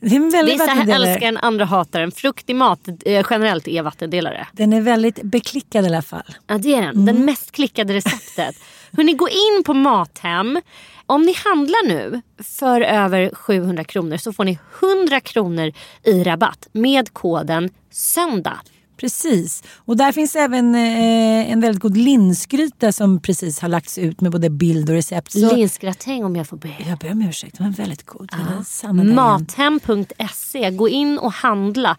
Det 0.00 0.16
är 0.16 0.16
en 0.16 0.30
väldigt 0.30 0.54
Vissa 0.54 0.72
älskar 0.72 1.20
den, 1.20 1.36
andra 1.36 1.64
hatar 1.64 2.00
den. 2.00 2.12
Frukt 2.12 2.50
i 2.50 2.54
mat 2.54 2.88
eh, 2.88 3.26
generellt 3.30 3.68
är 3.68 3.82
vattendelare. 3.82 4.46
Den 4.52 4.72
är 4.72 4.80
väldigt 4.80 5.22
beklickad 5.22 5.84
i 5.84 5.88
alla 5.88 6.02
fall. 6.02 6.36
Ja 6.46 6.58
det 6.58 6.74
är 6.74 6.82
den. 6.82 7.06
Den 7.06 7.24
mest 7.24 7.52
klickade 7.52 7.94
receptet. 7.94 8.56
Hörrni, 8.92 9.12
gå 9.12 9.28
in 9.28 9.64
på 9.64 9.74
Mathem. 9.74 10.60
Om 11.06 11.22
ni 11.22 11.34
handlar 11.44 11.88
nu 11.88 12.20
för 12.38 12.80
över 12.80 13.30
700 13.34 13.84
kronor 13.84 14.16
så 14.16 14.32
får 14.32 14.44
ni 14.44 14.58
100 14.80 15.20
kronor 15.20 15.72
i 16.04 16.24
rabatt 16.24 16.68
med 16.72 17.12
koden 17.12 17.70
SÖNDAG. 17.90 18.79
Precis. 19.00 19.62
Och 19.76 19.96
där 19.96 20.12
finns 20.12 20.36
även 20.36 20.74
eh, 20.74 21.52
en 21.52 21.60
väldigt 21.60 21.82
god 21.82 21.96
linsgryta 21.96 22.92
som 22.92 23.20
precis 23.20 23.60
har 23.60 23.68
lagts 23.68 23.98
ut 23.98 24.20
med 24.20 24.32
både 24.32 24.50
bild 24.50 24.90
och 24.90 24.94
recept. 24.94 25.32
Så 25.32 25.56
Linsgratäng 25.56 26.24
om 26.24 26.36
jag 26.36 26.46
får 26.46 26.56
be. 26.56 26.74
jag 26.88 26.98
ber 26.98 27.12
om 27.12 27.22
ursäkt, 27.22 27.58
den 27.58 27.66
var 27.66 27.76
väldigt 27.76 28.06
god. 28.06 28.30
Igen. 28.32 29.14
Mathem.se. 29.14 30.70
Gå 30.70 30.88
in 30.88 31.18
och 31.18 31.32
handla. 31.32 31.96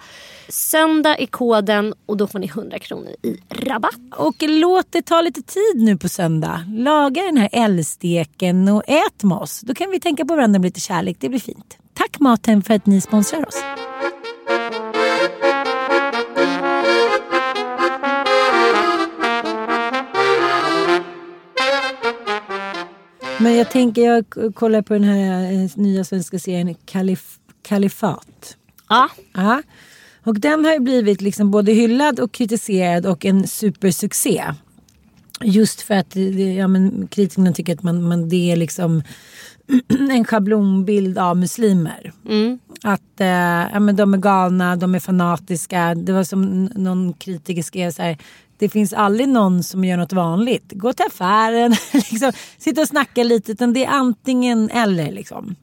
Söndag 0.50 1.18
är 1.18 1.26
koden 1.26 1.94
och 2.06 2.18
då 2.18 2.28
får 2.28 2.40
ni 2.40 2.48
100 2.48 2.80
kronor 2.80 3.12
i 3.24 3.38
rabatt. 3.50 3.96
Och 4.18 4.36
låt 4.40 4.88
det 4.90 5.02
ta 5.02 5.22
lite 5.22 5.42
tid 5.42 5.84
nu 5.84 5.98
på 5.98 6.10
söndag. 6.10 6.66
Laga 6.68 7.22
den 7.24 7.38
här 7.38 7.50
älgsteken 7.52 8.68
och 8.68 8.84
ät 8.88 9.24
med 9.24 9.38
oss. 9.38 9.62
Då 9.62 9.74
kan 9.74 9.92
vi 9.92 10.00
tänka 10.00 10.26
på 10.26 10.36
varandra 10.36 10.60
med 10.60 10.68
lite 10.68 10.80
kärlek. 10.80 11.18
Det 11.20 11.30
blir 11.30 11.40
fint. 11.40 11.78
Tack 11.94 12.20
Mathem 12.20 12.62
för 12.62 12.74
att 12.74 12.86
ni 12.86 13.02
sponsrar 13.02 13.48
oss. 13.48 13.64
Men 23.44 23.56
jag 23.56 23.72
tänker, 23.72 24.02
jag 24.06 24.26
kollar 24.56 24.82
på 24.82 24.94
den 24.94 25.04
här 25.04 25.52
eh, 25.54 25.70
nya 25.76 26.04
svenska 26.04 26.40
serien 26.40 26.76
Kalif- 26.86 27.38
Kalifat. 27.62 28.58
Ja, 28.90 29.10
Ja. 29.34 29.62
Och 30.24 30.40
den 30.40 30.66
har 30.66 30.74
ju 30.74 30.80
blivit 30.80 31.22
liksom 31.22 31.52
både 31.52 31.72
hyllad 31.72 32.20
och 32.20 32.32
kritiserad 32.32 33.06
och 33.06 33.26
en 33.26 33.48
supersuccé. 33.48 34.44
Just 35.44 35.82
för 35.82 35.94
att 35.94 36.10
det- 36.12 36.54
ja, 36.54 36.68
men, 36.68 37.08
kritikerna 37.08 37.54
tycker 37.54 37.74
att 37.74 37.84
man, 37.84 38.04
man, 38.08 38.30
det 38.30 38.52
är 38.52 38.56
liksom 38.56 39.04
en 40.12 40.26
schablonbild 40.26 41.18
av 41.18 41.38
muslimer. 41.38 42.12
Att 42.84 43.22
eh, 43.22 43.28
ja, 43.74 43.80
men 43.80 43.96
de 43.96 44.14
är 44.14 44.18
galna, 44.18 44.76
de 44.76 44.96
är 44.96 45.00
fanatiska. 45.00 45.96
Det 45.96 46.14
var 46.14 46.24
som 46.24 46.66
någon 46.66 47.14
kritiker 47.14 47.64
skrev 47.64 47.92
så 47.92 48.02
här. 48.02 48.18
Det 48.62 48.70
finns 48.70 48.94
aldrig 48.94 49.30
någon 49.30 49.64
som 49.64 49.86
gör 49.86 49.98
något 49.98 50.14
vanligt. 50.14 50.72
Gå 50.72 50.94
till 50.94 51.06
affären, 51.06 51.76
liksom, 51.94 52.32
sitta 52.58 52.82
och 52.82 52.88
snacka 52.88 53.24
lite. 53.24 53.52
Utan 53.52 53.74
det 53.74 53.86
är 53.86 53.90
antingen 53.90 54.70
eller. 54.70 55.12
Liksom. 55.12 55.56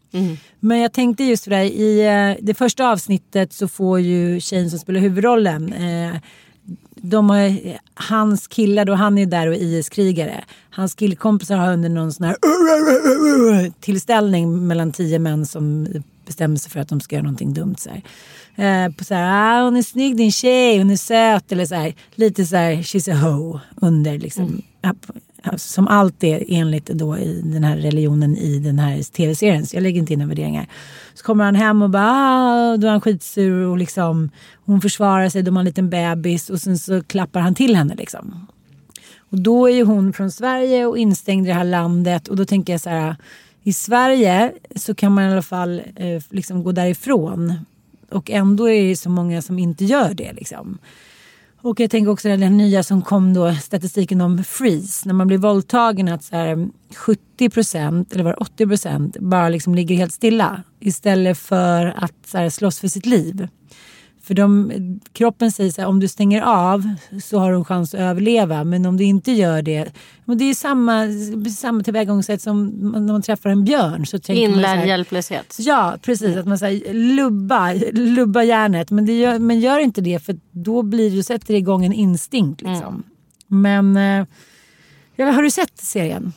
Men 0.61 0.79
jag 0.79 0.93
tänkte 0.93 1.25
just 1.25 1.45
för 1.45 1.51
det, 1.51 1.57
här, 1.57 1.65
i 1.65 2.07
eh, 2.07 2.45
det 2.45 2.55
första 2.55 2.89
avsnittet 2.89 3.53
så 3.53 3.69
får 3.69 4.01
ju 4.01 4.41
tjejen 4.41 4.71
som 4.71 4.79
spelar 4.79 5.01
huvudrollen 5.01 5.73
eh, 5.73 6.21
de 6.97 7.31
har, 7.31 7.59
hans 7.95 8.49
killar 8.49 8.85
då, 8.85 8.95
han 8.95 9.19
är 9.19 9.27
där 9.27 9.47
och 9.47 9.55
IS-krigare. 9.55 10.45
Hans 10.71 10.95
killkompisar 10.95 11.57
har 11.57 11.73
under 11.73 11.89
någon 11.89 12.13
sån 12.13 12.27
här 12.27 13.71
tillställning 13.81 14.67
mellan 14.67 14.93
tio 14.93 15.19
män 15.19 15.47
som 15.47 15.87
bestämmer 16.27 16.57
sig 16.57 16.71
för 16.71 16.81
att 16.81 16.89
de 16.89 17.01
ska 17.01 17.17
göra 17.17 17.23
någonting 17.23 17.55
dumt. 17.55 17.77
Så 17.79 17.91
här. 17.91 18.03
Eh, 18.59 18.93
på 18.93 19.05
så 19.05 19.15
här, 19.15 19.59
ah, 19.61 19.65
hon 19.65 19.77
är 19.77 19.83
snygg 19.83 20.17
din 20.17 20.33
tjej, 20.33 20.79
hon 20.79 20.91
är 20.91 20.97
söt. 20.97 21.53
Eller 21.53 21.67
så 21.67 21.75
här, 21.75 21.95
lite 22.15 22.47
så 22.47 22.57
här, 22.57 22.73
she's 22.75 23.13
a 23.13 23.17
hoe 23.17 23.61
under 23.77 24.19
liksom. 24.19 24.63
Alltså, 25.43 25.69
som 25.69 25.89
allt 25.89 26.25
är 26.25 26.45
enligt 26.49 26.87
då 26.87 27.19
i 27.19 27.41
den 27.45 27.65
här 27.65 27.77
religionen 27.77 28.37
i 28.37 28.59
den 28.59 28.79
här 28.79 29.03
tv-serien. 29.03 29.67
Så 29.67 29.77
jag 29.77 29.83
lägger 29.83 29.99
inte 30.01 30.13
in 30.13 30.19
några 30.19 30.29
värderingar. 30.29 30.67
Så 31.15 31.25
kommer 31.25 31.45
han 31.45 31.55
hem 31.55 31.83
och 31.83 31.91
bara, 31.91 32.11
ah, 32.11 32.77
då 32.77 32.87
är 32.87 32.91
han 32.91 33.01
skitsur 33.01 33.67
och 33.67 33.79
liksom 33.79 34.31
hon 34.65 34.81
försvarar 34.81 35.29
sig, 35.29 35.43
de 35.43 35.57
har 35.57 35.61
en 35.61 35.67
liten 35.67 35.91
bebis 35.91 36.51
och 36.51 36.61
sen 36.61 36.79
så 36.79 37.03
klappar 37.03 37.41
han 37.41 37.55
till 37.55 37.77
henne 37.77 37.95
liksom. 37.95 38.47
Och 39.31 39.39
då 39.39 39.67
är 39.67 39.75
ju 39.75 39.85
hon 39.85 40.13
från 40.13 40.31
Sverige 40.31 40.87
och 40.87 40.99
instängd 40.99 41.47
i 41.47 41.49
det 41.49 41.55
här 41.55 41.65
landet 41.65 42.29
och 42.29 42.37
då 42.37 42.45
tänker 42.45 42.73
jag 42.73 42.81
så 42.81 42.91
här. 42.91 43.17
I 43.63 43.73
Sverige 43.73 44.53
så 44.77 44.95
kan 44.95 45.13
man 45.13 45.25
i 45.25 45.33
alla 45.33 45.43
fall 45.43 45.83
eh, 45.97 46.23
liksom 46.31 46.65
gå 46.65 46.73
därifrån. 46.73 47.55
Och 48.11 48.31
ändå 48.31 48.69
är 48.69 48.89
det 48.89 48.97
så 48.97 49.11
många 49.11 49.43
som 49.43 49.59
inte 49.59 49.85
gör 49.85 50.15
det 50.15 50.33
liksom. 50.33 50.79
Och 51.61 51.81
jag 51.81 51.91
tänker 51.91 52.11
också 52.11 52.29
den 52.29 52.57
nya 52.57 52.83
som 52.83 53.03
kom 53.03 53.35
då, 53.35 53.55
statistiken 53.55 54.21
om 54.21 54.45
freeze. 54.45 55.09
När 55.09 55.15
man 55.15 55.27
blir 55.27 55.39
våldtagen 55.39 56.09
att 56.09 56.25
så 56.25 56.37
här, 56.37 56.69
70 56.97 57.51
procent, 57.51 58.13
eller 58.13 58.25
var 58.25 58.31
det 58.31 58.37
80 58.37 58.67
procent, 58.67 59.17
bara 59.21 59.49
liksom 59.49 59.75
ligger 59.75 59.97
helt 59.97 60.15
stilla. 60.15 60.63
Istället 60.81 61.39
för 61.39 61.87
att 61.87 62.15
så 62.27 62.39
här, 62.39 62.51
slåss 62.51 62.81
för 62.81 62.89
sitt 62.89 63.07
liv. 63.07 63.49
För 64.29 64.35
de, 64.35 64.73
kroppen 65.13 65.53
säger 65.53 65.71
så 65.71 65.81
här, 65.81 65.89
om 65.89 66.01
du 66.01 66.09
stänger 66.09 66.43
av 66.43 66.95
så 67.23 67.39
har 67.39 67.51
du 67.51 67.57
en 67.57 67.65
chans 67.65 67.95
att 67.95 68.01
överleva. 68.01 68.65
Men 68.65 68.87
om 68.87 68.97
du 68.97 69.05
inte 69.05 69.33
gör 69.33 69.63
det. 69.63 69.93
Men 70.25 70.39
det 70.39 70.45
är 70.45 70.55
samma, 70.55 71.07
samma 71.51 71.83
tillvägagångssätt 71.83 72.43
som 72.43 72.67
när 72.67 73.13
man 73.13 73.23
träffar 73.23 73.51
en 73.51 73.65
björn. 73.65 74.07
Så 74.07 74.19
tänker 74.19 74.43
man 74.43 74.53
så 74.53 74.57
inlärd 74.57 74.89
hjälplöshet. 74.89 75.57
Ja, 75.59 75.99
precis. 76.03 76.37
Att 76.37 76.47
man 76.47 76.59
säger 76.59 76.95
lubba, 76.95 77.73
lubba 77.93 78.43
hjärnet. 78.43 78.91
Men, 78.91 79.07
gör, 79.07 79.39
men 79.39 79.61
gör 79.61 79.79
inte 79.79 80.01
det 80.01 80.25
för 80.25 80.37
då 80.51 80.83
blir 80.83 81.17
det, 81.17 81.23
sätter 81.23 81.55
det 81.55 81.59
igång 81.59 81.85
en 81.85 81.93
instinkt. 81.93 82.63
Liksom. 82.63 83.03
Men 83.47 83.97
eh, 83.97 85.35
har 85.35 85.43
du 85.43 85.51
sett 85.51 85.79
serien? 85.79 86.33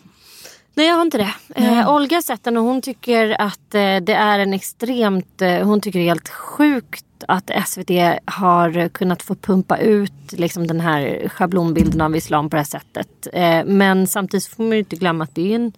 Nej 0.74 0.88
jag 0.88 0.96
har 0.96 1.02
inte 1.02 1.18
det. 1.18 1.34
Eh, 1.56 1.94
Olga 1.94 2.18
har 2.18 2.22
sett 2.22 2.44
den 2.44 2.58
och 2.58 2.64
hon 2.64 2.82
tycker 2.82 3.42
att 3.42 3.76
eh, 3.76 3.96
det 3.96 4.14
är 4.14 4.40
en 4.40 4.54
extremt, 4.54 5.42
eh, 5.42 5.66
hon 5.68 5.82
tycker 5.82 6.00
det 6.00 6.06
är 6.06 6.10
helt 6.10 6.30
sjukt 6.30 7.06
att 7.28 7.52
SVT 7.68 8.20
har 8.26 8.90
kunnat 8.90 9.22
få 9.22 9.36
pumpa 9.36 9.78
ut 9.78 10.32
liksom, 10.32 10.68
den 10.68 10.80
här 10.80 11.30
schablonbilden 11.30 12.02
av 12.02 12.16
islam 12.16 12.50
på 12.50 12.56
det 12.56 12.60
här 12.60 12.66
sättet. 12.66 13.28
Eh, 13.34 13.66
men 13.66 14.08
samtidigt 14.08 14.48
får 14.48 14.64
man 14.64 14.72
ju 14.72 14.80
inte 14.80 14.96
glömma 14.96 15.24
att 15.24 15.36
det 15.36 15.52
är 15.52 15.56
en 15.56 15.72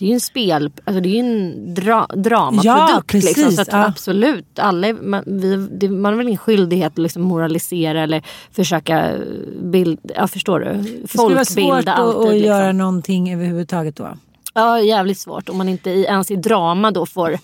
det 0.00 0.06
är 0.06 0.08
ju 0.08 0.14
en 0.14 0.20
spel, 0.20 0.70
alltså 0.84 1.00
det 1.00 1.08
är 1.08 1.10
ju 1.10 1.18
en 1.18 1.74
dra, 1.74 2.06
dramaprodukt. 2.06 2.64
Ja, 2.64 3.02
precis, 3.06 3.36
liksom, 3.36 3.64
så 3.64 3.70
ja. 3.70 3.86
Absolut, 3.86 4.58
alla, 4.58 4.92
man, 4.92 5.22
vi, 5.26 5.56
det, 5.56 5.88
man 5.88 6.12
har 6.12 6.18
väl 6.18 6.26
ingen 6.26 6.38
skyldighet 6.38 6.92
att 6.92 6.98
liksom 6.98 7.22
moralisera 7.22 8.02
eller 8.02 8.22
försöka 8.52 9.14
bild, 9.62 9.98
ja, 10.16 10.28
förstår 10.28 10.60
du? 10.60 10.64
Det 10.64 11.08
skulle 11.08 11.34
vara 11.34 11.44
svårt 11.44 11.64
Folkbilda 11.64 11.92
att, 11.92 11.98
alltid. 11.98 12.20
att 12.20 12.32
liksom. 12.32 12.46
göra 12.46 12.72
någonting 12.72 13.34
överhuvudtaget 13.34 13.96
då. 13.96 14.08
Ja, 14.54 14.80
jävligt 14.80 15.18
svårt. 15.18 15.48
Om 15.48 15.58
man 15.58 15.68
inte 15.68 15.90
ens 15.90 16.30
i 16.30 16.36
drama 16.36 16.90
då 16.90 17.06
får... 17.06 17.38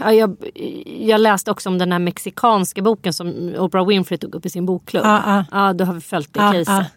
Ja, 0.00 0.12
jag, 0.12 0.36
jag 1.00 1.20
läste 1.20 1.50
också 1.50 1.68
om 1.68 1.78
den 1.78 1.92
här 1.92 1.98
mexikanska 1.98 2.82
boken 2.82 3.12
som 3.12 3.54
Oprah 3.58 3.86
Winfrey 3.86 4.18
tog 4.18 4.34
upp 4.34 4.46
i 4.46 4.50
sin 4.50 4.66
bokklubb. 4.66 5.04
Ja, 5.04 5.22
ja. 5.26 5.44
ja 5.52 5.72
då 5.72 5.84
har 5.84 5.94
vi 5.94 6.00
följt 6.00 6.34
det 6.34 6.40
Ja, 6.40 6.52
caset. 6.52 6.92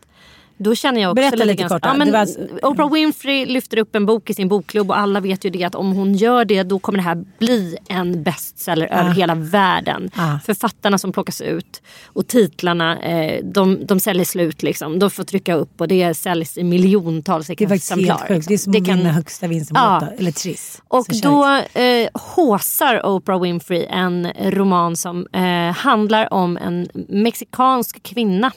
Då 0.59 0.75
känner 0.75 1.01
jag 1.01 1.11
också 1.11 1.15
Berätta 1.15 1.35
lite 1.43 1.53
grann- 1.53 1.69
kort. 1.69 1.81
Ja, 1.85 1.93
men 1.93 2.11
var- 2.11 2.27
Oprah 2.65 2.91
Winfrey 2.93 3.45
lyfter 3.45 3.77
upp 3.77 3.95
en 3.95 4.05
bok 4.05 4.29
i 4.29 4.33
sin 4.33 4.47
bokklubb 4.47 4.89
och 4.89 4.97
alla 4.97 5.19
vet 5.19 5.45
ju 5.45 5.49
det 5.49 5.63
att 5.63 5.75
om 5.75 5.91
hon 5.91 6.13
gör 6.13 6.45
det 6.45 6.63
då 6.63 6.79
kommer 6.79 6.97
det 6.97 7.03
här 7.03 7.23
bli 7.39 7.77
en 7.89 8.23
bestseller 8.23 8.85
över 8.87 9.09
hela 9.09 9.35
världen. 9.35 10.09
Ja. 10.15 10.39
Författarna 10.45 10.97
som 10.97 11.11
plockas 11.11 11.41
ut 11.41 11.81
och 12.05 12.27
titlarna 12.27 12.99
eh, 13.01 13.43
de, 13.43 13.85
de 13.85 13.99
säljer 13.99 14.25
slut 14.25 14.63
liksom. 14.63 14.99
De 14.99 15.09
får 15.09 15.23
trycka 15.23 15.53
upp 15.55 15.81
och 15.81 15.87
det 15.87 16.13
säljs 16.13 16.57
i 16.57 16.63
miljontals 16.63 17.47
Det 17.47 17.61
är 17.61 17.71
exemplar. 17.73 18.07
helt 18.17 18.27
sjukt. 18.27 18.47
Det 18.47 18.53
är 18.53 18.57
som 18.57 18.71
Det 18.73 18.81
kan- 18.81 18.97
vinna 18.97 19.09
högsta. 19.11 19.47
Lotto. 19.47 20.05
Eller 20.17 20.31
Triss. 20.31 20.81
och 20.87 21.05
då 21.23 21.45
eh, 21.81 22.09
håsar 22.13 23.05
Oprah 23.05 23.41
Winfrey 23.41 23.85
en 23.89 24.27
roman 24.45 24.95
som 24.95 25.27
eh, 25.33 25.75
handlar 25.75 26.33
om 26.33 26.57
en 26.57 26.87
mexikansk 27.09 28.03
kvinna 28.03 28.51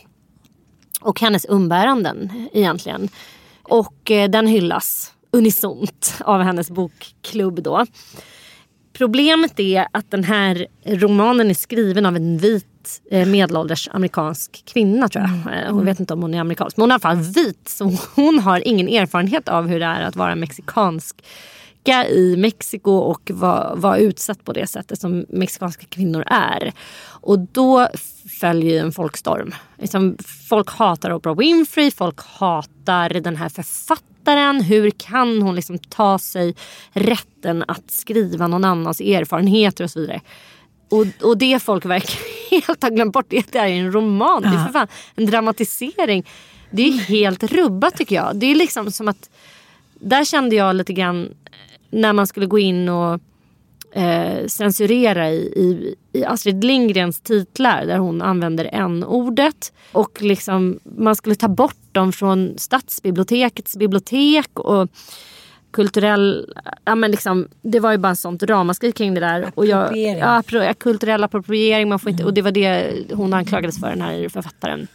och 1.01 1.21
hennes 1.21 1.47
umbäranden 1.49 2.49
egentligen. 2.53 3.09
Och 3.63 4.11
eh, 4.11 4.31
den 4.31 4.47
hyllas 4.47 5.13
unisont 5.33 6.15
av 6.21 6.43
hennes 6.43 6.71
bokklubb 6.71 7.63
då. 7.63 7.87
Problemet 8.93 9.61
är 9.61 9.87
att 9.93 10.11
den 10.11 10.25
här 10.25 10.67
romanen 10.85 11.51
är 11.51 11.55
skriven 11.55 12.07
av 12.07 12.17
en 12.17 12.39
vit 12.39 13.01
eh, 13.11 13.29
medelålders 13.29 13.89
amerikansk 13.93 14.63
kvinna 14.65 15.09
tror 15.09 15.25
jag. 15.25 15.55
Eh, 15.55 15.73
Hon 15.75 15.85
vet 15.85 16.01
inte 16.01 16.15
om 16.15 16.23
hon 16.23 16.35
är 16.35 16.41
amerikansk 16.41 16.77
men 16.77 16.83
hon 16.83 16.91
är 16.91 16.93
i 16.93 16.95
alla 16.95 17.01
fall 17.01 17.33
vit. 17.35 17.69
Så 17.69 17.97
hon 18.15 18.39
har 18.39 18.69
ingen 18.69 18.89
erfarenhet 18.89 19.49
av 19.49 19.67
hur 19.69 19.81
det 19.81 19.87
är 19.87 20.03
att 20.03 20.17
vara 20.17 20.35
mexikansk 20.35 21.23
i 22.11 22.37
Mexiko 22.37 22.91
och 22.91 23.31
var, 23.35 23.75
var 23.77 23.97
utsatt 23.97 24.45
på 24.45 24.53
det 24.53 24.67
sättet 24.67 25.01
som 25.01 25.27
mexikanska 25.29 25.87
kvinnor 25.87 26.25
är. 26.27 26.73
Och 27.03 27.39
då 27.39 27.89
följer 28.41 28.81
en 28.81 28.93
folkstorm. 28.93 29.55
Liksom, 29.79 30.17
folk 30.49 30.71
hatar 30.71 31.13
Oprah 31.13 31.37
Winfrey, 31.37 31.91
folk 31.91 32.21
hatar 32.21 33.09
den 33.09 33.37
här 33.37 33.49
författaren. 33.49 34.61
Hur 34.61 34.91
kan 34.91 35.43
hon 35.43 35.55
liksom 35.55 35.79
ta 35.79 36.19
sig 36.19 36.55
rätten 36.93 37.65
att 37.69 37.91
skriva 37.91 38.47
någon 38.47 38.65
annans 38.65 39.01
erfarenheter 39.01 39.85
och 39.85 39.91
så 39.91 40.01
vidare. 40.01 40.21
Och, 40.91 41.07
och 41.29 41.39
det 41.39 41.63
folk 41.63 41.85
verkar 41.85 42.21
helt 42.51 42.83
ha 42.83 42.91
glömt 42.91 43.13
bort 43.13 43.27
det 43.29 43.55
är 43.55 43.69
en 43.69 43.93
roman. 43.93 44.43
Det 44.43 44.49
är 44.49 44.65
för 44.65 44.73
fan 44.73 44.89
en 45.15 45.27
dramatisering. 45.27 46.27
Det 46.71 46.83
är 46.83 46.93
helt 46.93 47.43
rubbat 47.43 47.97
tycker 47.97 48.17
jag. 48.17 48.37
Det 48.37 48.47
är 48.47 48.55
liksom 48.55 48.93
som 48.93 49.09
att 49.09 49.31
där 49.95 50.25
kände 50.25 50.57
jag 50.57 50.77
lite 50.77 50.93
grann 50.93 51.35
när 51.91 52.13
man 52.13 52.27
skulle 52.27 52.47
gå 52.47 52.59
in 52.59 52.89
och 52.89 53.21
eh, 53.93 54.47
censurera 54.47 55.31
i, 55.31 55.37
i, 55.37 55.95
i 56.13 56.25
Astrid 56.25 56.65
Lindgrens 56.65 57.21
titlar 57.21 57.87
där 57.87 57.99
hon 57.99 58.23
använder 58.23 58.71
n-ordet. 58.73 59.73
Och 59.93 60.23
liksom, 60.23 60.79
man 60.99 61.17
skulle 61.17 61.35
ta 61.35 61.49
bort 61.49 61.77
dem 61.93 62.13
från 62.13 62.55
stadsbibliotekets 62.59 63.77
bibliotek. 63.77 64.59
och 64.59 64.89
kulturell, 65.73 66.55
ja 66.85 66.95
men 66.95 67.11
liksom, 67.11 67.49
det 67.63 67.81
var 67.81 67.93
ju 67.93 67.99
bara 67.99 68.15
sånt 68.17 68.43
ramaskri 68.43 68.93
kring 68.93 69.15
det 69.15 69.21
där. 69.21 69.53
Och 69.55 69.67
jag, 69.67 69.97
ja, 69.97 70.43
kulturell 70.79 71.25
appropriering, 71.25 71.89
man 71.89 71.99
får 71.99 72.11
inte, 72.11 72.25
och 72.25 72.35
det 72.35 72.43
var 72.43 72.51
det 72.53 72.93
hon 73.13 73.35
anklagades 73.35 73.81
för 73.81 73.91
den 73.91 74.03
här 74.03 74.29
författaren. 74.29 74.87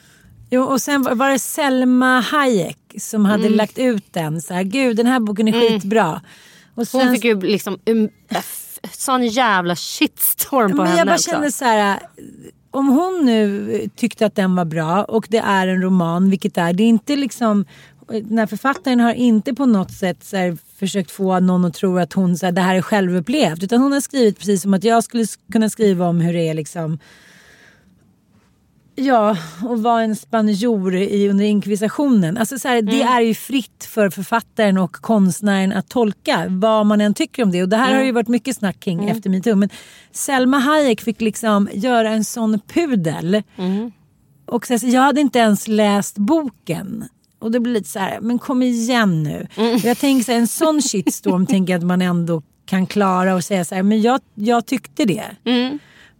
Jo, 0.49 0.63
och 0.63 0.81
sen 0.81 1.03
var 1.17 1.29
det 1.29 1.39
Selma 1.39 2.19
Hayek 2.19 2.77
som 2.99 3.25
hade 3.25 3.45
Mm. 3.45 3.57
lagt 3.57 3.77
ut 3.77 4.13
den. 4.13 4.41
Så 4.41 4.53
här, 4.53 4.63
Gud, 4.63 4.97
den 4.97 5.05
här 5.05 5.19
boken 5.19 5.47
är 5.47 5.51
skitbra. 5.51 6.21
Och 6.75 6.87
sen, 6.87 7.01
Hon 7.01 7.15
fick 7.15 7.23
ju 7.23 7.41
liksom 7.41 7.79
um, 7.85 8.09
sån 8.91 9.27
jävla 9.27 9.75
shitstorm 9.75 10.71
på 10.71 10.77
men 10.77 10.88
henne 10.88 10.99
jag 10.99 11.07
bara 11.07 11.15
också. 11.15 11.31
känner 11.31 11.49
så 11.49 11.65
här. 11.65 11.99
Om 12.71 12.88
hon 12.88 13.25
nu 13.25 13.89
tyckte 13.95 14.25
att 14.25 14.36
den 14.36 14.55
var 14.55 14.65
bra 14.65 15.03
och 15.03 15.27
det 15.29 15.38
är 15.38 15.67
en 15.67 15.81
roman, 15.81 16.29
vilket 16.29 16.55
det 16.55 16.61
är. 16.61 16.73
Det 16.73 16.83
är 16.83 16.88
inte 16.88 17.15
liksom, 17.15 17.65
den 18.07 18.38
här 18.38 18.47
författaren 18.47 18.99
har 18.99 19.13
inte 19.13 19.53
på 19.53 19.65
något 19.65 19.91
sätt 19.91 20.23
så 20.23 20.38
här, 20.38 20.57
försökt 20.79 21.11
få 21.11 21.39
någon 21.39 21.65
att 21.65 21.73
tro 21.73 21.97
att 21.97 22.13
hon, 22.13 22.38
så 22.38 22.45
här, 22.45 22.53
det 22.53 22.61
här 22.61 22.75
är 22.75 22.81
självupplevt. 22.81 23.63
Utan 23.63 23.81
hon 23.81 23.91
har 23.91 24.01
skrivit 24.01 24.38
precis 24.39 24.61
som 24.61 24.73
att 24.73 24.83
jag 24.83 25.03
skulle 25.03 25.25
kunna 25.51 25.69
skriva 25.69 26.07
om 26.07 26.21
hur 26.21 26.33
det 26.33 26.49
är 26.49 26.53
liksom 26.53 26.99
Ja, 28.97 29.37
och 29.63 29.83
vara 29.83 30.01
en 30.01 30.15
spanjor 30.15 30.95
i, 30.95 31.29
under 31.29 31.45
inkvisitionen. 31.45 32.37
Alltså 32.37 32.59
så 32.59 32.67
här, 32.67 32.81
Det 32.81 33.01
är 33.01 33.21
ju 33.21 33.33
fritt 33.33 33.87
för 33.89 34.09
författaren 34.09 34.77
och 34.77 34.91
konstnären 34.93 35.71
att 35.71 35.89
tolka 35.89 36.45
vad 36.49 36.85
man 36.85 37.01
än 37.01 37.13
tycker 37.13 37.43
om 37.43 37.51
det. 37.51 37.63
Och 37.63 37.69
det 37.69 37.77
här 37.77 37.95
har 37.95 38.03
ju 38.03 38.11
varit 38.11 38.27
mycket 38.27 38.57
snack 38.57 38.79
kring 38.79 38.99
efter 39.09 39.29
metoo. 39.29 39.55
Men 39.55 39.69
Selma 40.11 40.57
Hayek 40.59 41.01
fick 41.01 41.21
liksom 41.21 41.69
göra 41.73 42.09
en 42.09 42.23
sån 42.23 42.59
pudel. 42.73 43.43
Och 44.45 44.65
så, 44.67 44.77
jag 44.81 45.01
hade 45.01 45.21
inte 45.21 45.39
ens 45.39 45.67
läst 45.67 46.17
boken. 46.17 47.05
Och 47.39 47.51
det 47.51 47.59
blir 47.59 47.73
lite 47.73 47.89
så 47.89 47.99
här, 47.99 48.19
men 48.21 48.39
kom 48.39 48.61
igen 48.63 49.23
nu. 49.23 49.47
Och 49.73 49.79
jag 49.85 49.97
tänker 49.97 50.23
så 50.25 50.31
här, 50.31 50.39
en 50.39 50.47
sån 50.47 50.81
shitstorm 50.81 51.45
tänker 51.47 51.73
jag 51.73 51.79
att 51.79 51.85
man 51.85 52.01
ändå 52.01 52.41
kan 52.65 52.87
klara 52.87 53.35
och 53.35 53.43
säga 53.43 53.65
så 53.65 53.75
här, 53.75 53.83
men 53.83 54.01
jag, 54.01 54.19
jag 54.35 54.65
tyckte 54.65 55.05
det. 55.05 55.25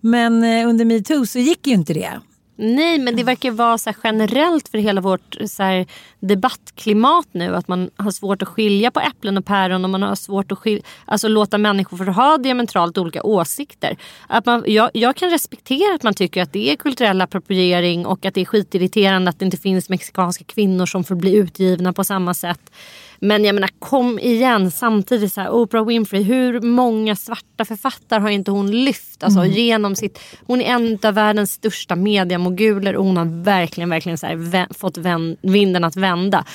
Men 0.02 0.44
eh, 0.44 0.70
under 0.70 0.86
metoo 0.86 1.26
så 1.26 1.40
gick 1.40 1.68
ju 1.68 1.74
inte 1.74 1.94
det. 1.94 2.12
Nej 2.56 3.00
men 3.00 3.16
det 3.16 3.24
verkar 3.24 3.52
vara 3.52 3.78
så 3.78 3.90
här 3.90 3.98
generellt 4.04 4.68
för 4.68 4.78
hela 4.78 5.02
vårt 5.02 5.36
så 5.48 5.64
här 5.64 5.86
debattklimat 6.20 7.28
nu. 7.32 7.56
Att 7.56 7.68
man 7.68 7.90
har 7.98 8.12
svårt 8.12 8.42
att 8.42 8.48
skilja 8.48 8.92
på 8.92 9.00
äpplen 9.00 9.38
och 9.38 9.46
päron 9.46 9.84
och 9.84 9.90
man 9.90 10.02
har 10.02 10.16
svårt 10.16 10.52
att 10.52 10.58
skilja, 10.58 10.84
alltså 11.06 11.28
låta 11.28 11.58
människor 11.58 11.98
få 11.98 12.04
ha 12.04 12.38
diametralt 12.38 12.98
olika 12.98 13.24
åsikter. 13.24 13.98
Att 14.28 14.46
man, 14.46 14.64
jag, 14.68 14.90
jag 14.94 15.16
kan 15.16 15.30
respektera 15.30 15.96
att 15.96 16.04
man 16.04 16.14
tycker 16.14 16.42
att 16.42 16.54
det 16.54 16.72
är 16.72 16.76
kulturell 16.76 17.22
appropriering 17.22 18.06
och 18.06 18.26
att 18.26 18.34
det 18.34 18.42
är 18.42 18.46
skitirriterande 18.46 19.30
att 19.30 19.40
det 19.40 19.46
inte 19.46 19.58
finns 19.58 19.90
mexikanska 19.90 20.44
kvinnor 20.44 20.86
som 20.86 21.04
får 21.04 21.16
bli 21.16 21.36
utgivna 21.36 21.94
på 21.94 22.04
samma 22.04 22.34
sätt. 22.34 22.72
Men 23.20 23.46
jag 23.46 23.56
menar 23.56 23.70
kom 23.80 24.20
igen 24.20 24.72
samtidigt 24.72 25.34
så 25.34 25.42
här, 25.42 25.50
Oprah 25.50 25.86
Winfrey, 25.86 26.22
hur 26.24 26.62
många 26.62 27.16
svarta 27.16 27.66
författare 27.66 28.20
har 28.22 28.30
inte 28.30 28.52
hon 28.52 28.72
lyft? 28.72 29.24
Alltså, 29.24 29.46
genom 29.46 29.96
sitt, 29.96 30.20
hon 30.48 30.62
är 30.62 30.66
en 30.66 31.00
av 31.04 31.14
världens 31.14 31.52
största 31.52 31.96
mediamoguler 31.96 32.96
och 32.96 33.06
hon 33.06 33.18
har 33.18 33.44
verkligen, 33.44 33.90
verkligen 33.90 34.18
så 34.18 34.28
här, 34.28 34.36
vä- 34.36 34.74
fått 34.80 34.98
vän, 34.98 35.38
vinden 35.42 35.84
att 35.84 35.96
vända. 35.96 36.46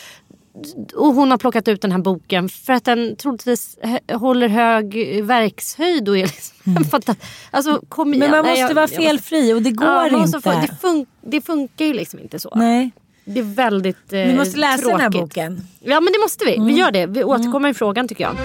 Och 0.95 1.07
hon 1.15 1.31
har 1.31 1.39
plockat 1.39 1.69
ut 1.69 1.83
den 1.83 1.93
här 1.93 1.99
boken 1.99 2.49
för 2.49 2.73
att 2.73 2.85
den 2.85 3.17
troligtvis 3.17 3.79
håller 4.13 4.49
hög 4.49 4.95
verkshöjd. 5.25 6.09
Och 6.09 6.19
är 6.19 6.23
liksom, 6.23 6.85
Fattar- 6.91 7.17
alltså, 7.51 7.83
kom 7.89 8.15
igen. 8.15 8.23
Mm. 8.23 8.31
Men 8.31 8.39
man 8.39 8.45
Nej, 8.45 8.53
måste 8.53 8.61
jag- 8.61 8.75
vara 8.75 8.83
jag 8.85 8.91
måste- 8.91 9.03
felfri 9.31 9.53
och 9.55 9.63
det 9.63 9.71
går 9.71 9.87
Ja, 9.89 10.09
inte. 10.25 10.41
få- 10.41 10.51
det, 10.51 10.77
fun- 10.83 11.07
det 11.23 11.41
funkar 11.41 11.85
ju 11.85 11.93
liksom 11.95 12.21
inte 12.21 12.39
så. 12.39 12.53
Nej. 12.57 12.91
Det 13.35 13.41
är 13.41 13.45
väldigt 13.45 14.13
eh, 14.13 14.21
Vi 14.21 14.35
måste 14.35 14.59
läsa 14.59 14.79
tråkigt. 14.79 14.93
den 14.93 15.01
här 15.01 15.11
boken. 15.11 15.47
Mm. 15.53 15.65
Ja 15.81 16.01
men 16.01 16.13
det 16.13 16.19
måste 16.19 16.45
vi. 16.45 16.59
Vi 16.67 16.73
gör 16.73 16.91
det. 16.91 17.07
Vi 17.07 17.25
återkommer 17.25 17.69
i 17.69 17.75
frågan 17.75 18.09
tycker 18.09 18.25
jag. 18.25 18.37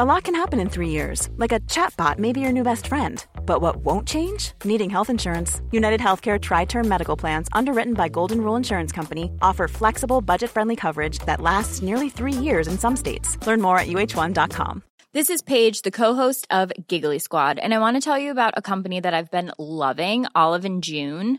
A 0.00 0.04
lot 0.04 0.22
can 0.24 0.34
happen 0.36 0.60
in 0.60 0.68
three 0.70 0.90
years, 0.90 1.28
like 1.38 1.50
a 1.50 1.58
chatbot 1.66 2.18
may 2.18 2.32
be 2.32 2.40
your 2.40 2.52
new 2.52 2.62
best 2.62 2.86
friend. 2.86 3.26
But 3.46 3.60
what 3.60 3.76
won't 3.84 4.06
change? 4.06 4.52
Needing 4.64 4.90
health 4.90 5.10
insurance. 5.10 5.60
United 5.72 6.00
Healthcare 6.00 6.38
Tri 6.38 6.66
Term 6.66 6.86
Medical 6.88 7.16
Plans, 7.16 7.48
underwritten 7.52 7.94
by 7.94 8.08
Golden 8.08 8.40
Rule 8.40 8.54
Insurance 8.56 8.92
Company, 8.92 9.32
offer 9.42 9.66
flexible, 9.66 10.20
budget 10.20 10.50
friendly 10.50 10.76
coverage 10.76 11.18
that 11.26 11.40
lasts 11.40 11.82
nearly 11.82 12.10
three 12.10 12.32
years 12.32 12.68
in 12.68 12.78
some 12.78 12.94
states. 12.96 13.38
Learn 13.46 13.60
more 13.60 13.78
at 13.80 13.88
uh1.com. 13.88 14.82
This 15.14 15.30
is 15.30 15.42
Paige, 15.42 15.82
the 15.82 15.90
co-host 15.90 16.46
of 16.50 16.70
Giggly 16.86 17.18
Squad, 17.18 17.58
and 17.58 17.74
I 17.74 17.78
want 17.80 17.96
to 17.96 18.00
tell 18.00 18.18
you 18.18 18.30
about 18.30 18.52
a 18.56 18.62
company 18.62 19.00
that 19.00 19.14
I've 19.14 19.30
been 19.32 19.50
loving, 19.58 20.26
Olive 20.34 20.64
and 20.66 20.80
June. 20.84 21.38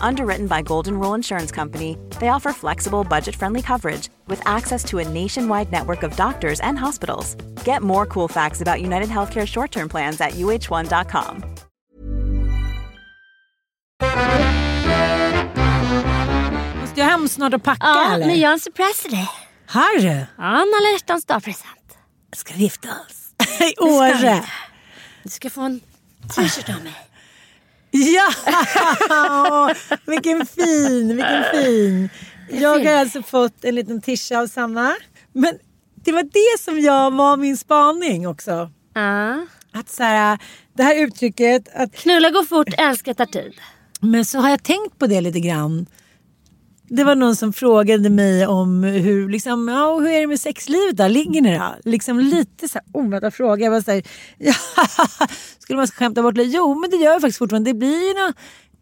Underwritten 0.00 0.46
by 0.46 0.62
Golden 0.62 0.98
Rule 0.98 1.14
Insurance 1.14 1.50
Company, 1.50 1.96
they 2.20 2.28
offer 2.28 2.52
flexible, 2.52 3.04
budget 3.04 3.34
friendly 3.36 3.62
coverage 3.62 4.08
with 4.28 4.40
access 4.46 4.84
to 4.84 4.98
a 4.98 5.08
nationwide 5.08 5.70
network 5.72 6.02
of 6.02 6.16
doctors 6.16 6.60
and 6.60 6.78
hospitals. 6.78 7.34
Get 7.64 7.82
more 7.82 8.06
cool 8.06 8.28
facts 8.28 8.60
about 8.62 8.80
United 8.80 9.08
Healthcare 9.08 9.46
short 9.46 9.70
term 9.72 9.88
plans 9.88 10.20
at 10.20 10.32
uh1.com. 10.32 11.44
Måste 16.80 17.00
jag 17.00 17.06
hem 17.06 17.28
snart 17.28 17.54
och 17.54 17.62
packa 17.62 17.86
Ja, 17.86 18.14
eller? 18.14 18.26
men 18.26 18.38
jag 18.40 18.48
är 18.48 18.52
en 18.52 18.60
surprise 18.60 19.02
till 19.02 19.10
dig. 19.10 19.28
Har 19.66 20.00
du? 20.00 20.06
Ja, 20.38 20.50
Nalle 20.52 20.92
hjärtans 20.92 21.24
dagpresent. 21.24 21.96
Ska 22.36 22.54
vi 22.54 22.62
gifta 22.62 22.88
oss? 22.88 23.50
I 23.60 23.74
Åre? 23.80 24.44
Du 25.22 25.30
ska 25.30 25.50
få 25.50 25.60
en 25.60 25.80
t-shirt 26.36 26.68
av 26.68 26.84
mig. 26.84 26.94
Ja! 27.96 29.74
vilken 30.06 30.46
fin, 30.46 31.08
vilken 31.08 31.44
fin. 31.52 32.08
Jag 32.50 32.84
har 32.84 32.92
alltså 33.00 33.22
fått 33.22 33.64
en 33.64 33.74
liten 33.74 34.00
tisha 34.00 34.38
av 34.38 34.46
Sanna. 34.46 34.96
Men 35.32 35.58
det 36.04 36.12
var 36.12 36.22
det 36.22 36.60
som 36.60 36.80
jag 36.80 37.10
var 37.10 37.36
min 37.36 37.56
spaning 37.56 38.28
också. 38.28 38.70
Ja. 38.94 39.46
Att 39.72 39.88
så 39.90 40.02
här, 40.02 40.38
det 40.76 40.82
här 40.82 41.04
uttrycket 41.04 41.68
att 41.74 41.92
Knulla 41.94 42.30
går 42.30 42.44
fort, 42.44 42.68
älska 42.78 43.14
tar 43.14 43.26
tid. 43.26 43.54
Men 44.00 44.24
så 44.24 44.38
har 44.38 44.50
jag 44.50 44.62
tänkt 44.62 44.98
på 44.98 45.06
det 45.06 45.20
lite 45.20 45.40
grann. 45.40 45.86
Det 46.88 47.04
var 47.04 47.14
någon 47.14 47.36
som 47.36 47.52
frågade 47.52 48.10
mig 48.10 48.46
om 48.46 48.82
hur, 48.82 49.28
liksom, 49.28 49.68
ja, 49.68 49.98
hur 49.98 50.08
är 50.08 50.20
det 50.20 50.26
med 50.26 50.40
sexlivet 50.40 50.96
där, 50.96 51.08
Ligger 51.08 51.40
ni 51.40 51.58
då? 51.58 51.74
Liksom 51.84 52.18
lite 52.18 52.68
så 52.68 52.78
här 52.78 53.00
oväntad 53.02 53.34
fråga. 53.34 53.64
Jag 53.64 53.70
var 53.70 53.80
så 53.80 53.90
här, 53.90 54.02
ja, 54.38 54.54
skulle 55.58 55.76
man 55.76 55.86
skämta 55.86 56.22
bort 56.22 56.34
det? 56.34 56.42
Jo, 56.42 56.74
men 56.74 56.90
det 56.90 56.96
gör 56.96 57.12
jag 57.12 57.20
faktiskt 57.20 57.38
fortfarande. 57.38 57.70
Det 57.70 57.78
blir 57.78 58.08
ju 58.08 58.14
någon 58.14 58.32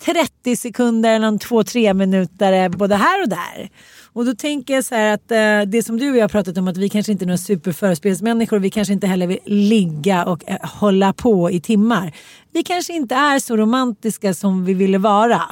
30 0.05 0.57
sekunder 0.57 1.11
eller 1.11 1.27
någon 1.27 1.39
2-3 1.39 1.95
minuter 1.95 2.69
både 2.69 2.97
här 2.97 3.23
och 3.23 3.29
där. 3.29 3.71
Och 4.13 4.25
då 4.25 4.35
tänker 4.35 4.75
jag 4.75 4.85
så 4.85 4.95
här 4.95 5.15
att 5.15 5.31
eh, 5.31 5.71
det 5.71 5.83
som 5.83 5.99
du 5.99 6.11
och 6.11 6.17
jag 6.17 6.23
har 6.23 6.29
pratat 6.29 6.59
om 6.59 6.69
att 6.69 6.77
vi 6.77 6.89
kanske 6.89 7.13
inte 7.13 7.25
är 7.25 7.27
några 7.27 7.39
superförspelsmänniskor. 7.39 8.59
Vi 8.59 8.71
kanske 8.71 8.93
inte 8.95 9.07
heller 9.07 9.27
vill 9.27 9.39
ligga 9.45 10.25
och 10.25 10.51
eh, 10.51 10.57
hålla 10.63 11.13
på 11.13 11.51
i 11.51 11.61
timmar. 11.61 12.13
Vi 12.53 12.63
kanske 12.63 12.93
inte 12.93 13.15
är 13.15 13.39
så 13.39 13.57
romantiska 13.57 14.35
som 14.35 14.65
vi 14.65 14.75
ville 14.75 14.99
vara. 14.99 15.43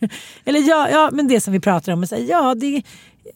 Eller 0.44 0.60
ja, 0.68 0.88
ja, 0.90 1.10
men 1.12 1.28
det 1.28 1.40
som 1.40 1.52
vi 1.52 1.60
pratar 1.60 1.92
om. 1.92 2.02
Och 2.02 2.08
säga, 2.08 2.24
ja, 2.24 2.54
det 2.54 2.82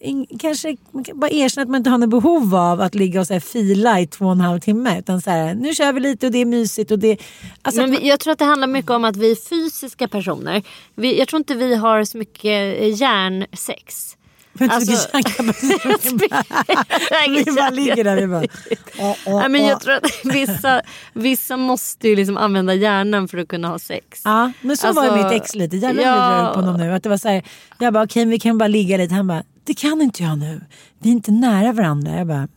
in, 0.00 0.26
kanske 0.38 0.76
man 0.90 1.04
kan 1.04 1.20
bara 1.20 1.30
erkänna 1.30 1.62
att 1.62 1.68
man 1.68 1.78
inte 1.78 1.90
har 1.90 1.98
något 1.98 2.10
behov 2.10 2.54
av 2.54 2.80
att 2.80 2.94
ligga 2.94 3.20
och 3.20 3.26
så 3.26 3.32
här, 3.32 3.40
fila 3.40 4.00
i 4.00 4.06
två 4.06 4.24
och 4.24 4.32
en 4.32 4.40
halv 4.40 4.60
timme. 4.60 4.98
Utan 4.98 5.20
så 5.20 5.30
här, 5.30 5.54
nu 5.54 5.74
kör 5.74 5.92
vi 5.92 6.00
lite 6.00 6.26
och 6.26 6.32
det 6.32 6.38
är 6.38 6.44
mysigt. 6.44 6.90
Och 6.90 6.98
det, 6.98 7.18
alltså, 7.62 7.80
Men 7.80 7.90
vi, 7.90 8.08
jag 8.08 8.20
tror 8.20 8.32
att 8.32 8.38
det 8.38 8.44
handlar 8.44 8.68
mycket 8.68 8.90
om 8.90 9.04
att 9.04 9.16
vi 9.16 9.30
är 9.30 9.48
fysiska 9.48 10.08
personer. 10.08 10.62
Vi, 10.94 11.18
jag 11.18 11.28
tror 11.28 11.38
inte 11.38 11.54
vi 11.54 11.74
har 11.74 12.04
så 12.04 12.18
mycket 12.18 12.80
eh, 12.80 13.00
hjärnsex. 13.00 14.16
Men 14.52 14.70
Alltså- 14.70 15.08
vi 17.28 17.52
bara 17.56 17.70
ligger 17.80 18.04
där. 18.04 18.16
Vi 18.16 18.26
bara, 18.26 18.44
åh, 18.98 19.16
åh, 19.26 19.40
Nej, 19.40 19.48
men 19.48 19.64
jag 19.66 19.80
tror 19.80 19.94
att 19.94 20.10
vissa, 20.24 20.82
vissa 21.12 21.56
måste 21.56 22.08
ju 22.08 22.16
liksom 22.16 22.36
använda 22.36 22.74
hjärnan 22.74 23.28
för 23.28 23.38
att 23.38 23.48
kunna 23.48 23.68
ha 23.68 23.78
sex. 23.78 24.20
Ja, 24.24 24.52
men 24.60 24.76
så 24.76 24.92
var 24.92 25.02
Alltså, 25.04 25.18
ju 25.18 25.24
mitt 25.24 25.42
ex 25.42 25.54
lite. 25.54 25.76
Jävlar 25.76 26.02
ja. 26.02 26.50
på 26.54 26.60
honom 26.60 26.80
nu. 26.80 26.92
Att 26.94 27.02
det 27.02 27.08
var 27.08 27.16
så 27.16 27.28
här, 27.28 27.42
jag 27.78 27.92
bara 27.92 28.04
okej 28.04 28.24
vi 28.24 28.38
kan 28.38 28.58
bara 28.58 28.68
ligga 28.68 28.96
lite. 28.96 29.14
Han 29.14 29.26
bara 29.26 29.42
det 29.64 29.74
kan 29.74 30.02
inte 30.02 30.22
jag 30.22 30.38
nu. 30.38 30.60
Vi 30.98 31.08
är 31.08 31.12
inte 31.12 31.30
nära 31.32 31.72
varandra. 31.72 32.16
Jag 32.16 32.26
bara 32.26 32.48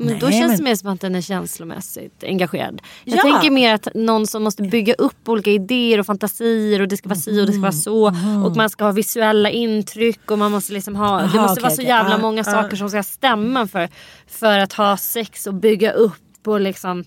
Men 0.00 0.18
då 0.18 0.26
nej, 0.26 0.38
känns 0.40 0.48
men- 0.50 0.56
det 0.56 0.62
mer 0.62 0.74
som 0.74 0.88
att 0.90 1.00
den 1.00 1.14
är 1.14 1.20
känslomässigt 1.20 2.24
engagerad. 2.24 2.82
Jag 3.04 3.16
Ja. 3.18 3.22
tänker 3.22 3.50
mer 3.50 3.74
att 3.74 3.88
någon 3.94 4.26
som 4.26 4.42
måste 4.44 4.62
bygga 4.62 4.94
upp 4.94 5.28
olika 5.28 5.50
idéer 5.50 6.00
och 6.00 6.06
fantasier 6.06 6.80
och 6.80 6.88
det 6.88 6.96
ska 6.96 7.08
vara 7.08 7.18
si 7.18 7.42
och 7.42 7.46
det 7.46 7.52
ska 7.52 7.60
vara 7.62 7.72
så. 7.72 8.06
Och 8.46 8.56
man 8.56 8.70
ska 8.70 8.84
ha 8.84 8.92
visuella 8.92 9.50
intryck 9.50 10.30
och 10.30 10.38
man 10.38 10.52
måste 10.52 10.72
liksom 10.72 10.96
ha, 10.96 11.16
det 11.18 11.24
Aha, 11.24 11.42
måste 11.42 11.52
okej, 11.52 11.62
vara 11.62 11.70
så 11.70 11.74
okej. 11.82 11.86
jävla 11.88 12.10
Ja, 12.10 12.18
många 12.18 12.38
ja. 12.38 12.44
saker 12.44 12.76
som 12.76 12.88
ska 12.90 13.02
stämma 13.02 13.66
för, 13.68 13.88
för 14.28 14.58
att 14.58 14.72
ha 14.72 14.96
sex 14.96 15.46
och 15.46 15.54
bygga 15.54 15.92
upp 15.92 16.46
och 16.46 16.60
liksom 16.60 17.04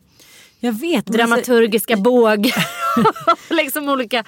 Jag 0.60 0.74
vet. 0.74 0.82
men 1.10 1.14
så- 1.14 1.14
dramaturgiska 1.18 1.98
bågar. 1.98 2.66
liksom 3.50 3.90
olika, 3.90 4.24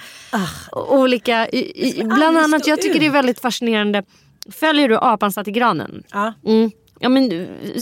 olika 0.90 1.48
i, 1.50 1.90
i, 2.00 2.04
bland 2.04 2.38
annat 2.38 2.68
jag 2.68 2.82
tycker 2.82 2.96
ut. 2.96 3.00
det 3.00 3.06
är 3.06 3.10
väldigt 3.12 3.40
fascinerande. 3.40 4.04
Följer 4.52 4.90
du 4.90 4.98
Apan 4.98 5.32
satt 5.32 5.48
i 5.48 5.52
granen? 5.52 6.04
Ja. 6.12 6.34
Mm. 6.46 6.72
Ja, 7.04 7.10
men, 7.10 7.30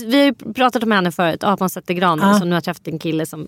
vi 0.05 0.17
har 0.17 0.23
ju 0.25 0.53
pratat 0.53 0.83
om 0.83 0.91
henne 0.91 1.11
förut, 1.11 1.43
Apan 1.43 1.69
satt 1.69 1.89
i 1.89 1.93
granen. 1.93 2.29
Ja. 2.29 2.39
Som 2.39 2.49
nu 2.49 2.55
har 2.55 2.61
träffat 2.61 2.87
en 2.87 2.99
kille 2.99 3.25
som, 3.25 3.47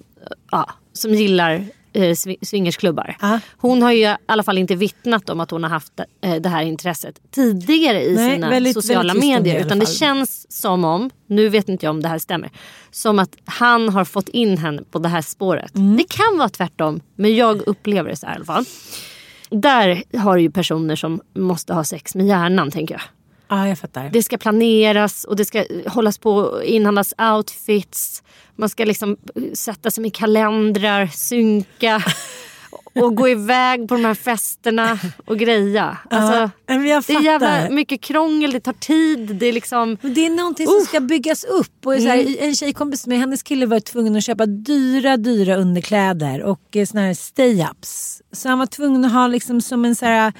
ja, 0.51 0.69
som 0.93 1.13
gillar 1.13 1.65
eh, 1.93 2.01
swi- 2.01 2.45
swingersklubbar. 2.45 3.17
Ja. 3.21 3.39
Hon 3.57 3.81
har 3.81 3.91
ju 3.91 3.99
i 4.03 4.15
alla 4.25 4.43
fall 4.43 4.57
inte 4.57 4.75
vittnat 4.75 5.29
om 5.29 5.39
att 5.39 5.51
hon 5.51 5.63
har 5.63 5.69
haft 5.69 5.93
eh, 6.21 6.35
det 6.35 6.49
här 6.49 6.63
intresset 6.63 7.19
tidigare 7.31 8.03
i 8.03 8.15
Nej, 8.15 8.33
sina 8.33 8.49
väldigt- 8.49 8.73
sociala 8.73 9.13
väldigt 9.13 9.29
medier. 9.29 9.65
Utan 9.65 9.79
det 9.79 9.85
känns 9.85 10.51
som 10.51 10.85
om, 10.85 11.09
nu 11.27 11.49
vet 11.49 11.69
inte 11.69 11.85
jag 11.85 11.89
om 11.91 12.01
det 12.01 12.07
här 12.07 12.19
stämmer, 12.19 12.49
som 12.91 13.19
att 13.19 13.37
han 13.45 13.89
har 13.89 14.05
fått 14.05 14.29
in 14.29 14.57
henne 14.57 14.81
på 14.91 14.99
det 14.99 15.09
här 15.09 15.21
spåret. 15.21 15.75
Mm. 15.75 15.97
Det 15.97 16.03
kan 16.09 16.37
vara 16.37 16.49
tvärtom, 16.49 16.99
men 17.15 17.35
jag 17.35 17.61
upplever 17.67 18.09
det 18.09 18.15
så 18.15 18.25
här 18.25 18.33
i 18.33 18.35
alla 18.35 18.45
fall. 18.45 18.65
Där 19.49 20.03
har 20.17 20.35
du 20.35 20.41
ju 20.41 20.51
personer 20.51 20.95
som 20.95 21.21
måste 21.35 21.73
ha 21.73 21.83
sex 21.83 22.15
med 22.15 22.25
hjärnan 22.27 22.71
tänker 22.71 22.93
jag. 22.95 23.01
Ja, 23.57 23.67
jag 23.67 23.79
fattar. 23.79 24.09
Det 24.13 24.23
ska 24.23 24.37
planeras 24.37 25.23
och 25.23 25.35
det 25.35 25.45
ska 25.45 25.65
hållas 25.87 26.17
på 26.17 26.61
inhandlas 26.63 27.13
outfits. 27.35 28.23
Man 28.55 28.69
ska 28.69 28.85
liksom 28.85 29.17
sätta 29.53 29.91
sig 29.91 30.01
med 30.01 30.13
kalendrar, 30.13 31.07
synka 31.07 32.03
och 32.95 33.15
gå 33.15 33.29
iväg 33.29 33.87
på 33.87 33.95
de 33.95 34.05
här 34.05 34.13
festerna 34.13 34.99
och 35.25 35.37
greja. 35.39 35.97
Alltså, 36.09 36.37
Ja, 36.65 36.77
men 36.77 36.85
jag 36.87 37.03
det 37.03 37.13
är 37.13 37.21
jävla 37.21 37.69
mycket 37.69 38.01
krångel, 38.01 38.51
det 38.51 38.59
tar 38.59 38.73
tid. 38.73 39.35
Det 39.35 39.45
är 39.45 39.53
liksom... 39.53 39.97
Men 40.01 40.13
det 40.13 40.25
är 40.25 40.29
någonting 40.29 40.67
som 40.67 40.81
ska 40.87 40.99
byggas 40.99 41.43
upp. 41.43 41.85
Och 41.85 41.93
så 41.93 41.99
Mm. 41.99 42.07
här, 42.09 42.35
En 42.39 42.55
tjejkompis 42.55 43.07
med 43.07 43.19
hennes 43.19 43.43
kille 43.43 43.65
var 43.65 43.79
tvungen 43.79 44.15
att 44.15 44.23
köpa 44.23 44.45
dyra, 44.45 45.17
dyra 45.17 45.55
underkläder 45.55 46.43
och 46.43 46.75
eh, 46.75 46.85
såna 46.85 47.01
här 47.01 47.13
stay-ups. 47.13 48.21
Så 48.31 48.49
han 48.49 48.59
var 48.59 48.65
tvungen 48.65 49.05
att 49.05 49.11
ha 49.13 49.27
liksom 49.27 49.61
som 49.61 49.85
en 49.85 49.95
så 49.95 50.05
här, 50.05 50.33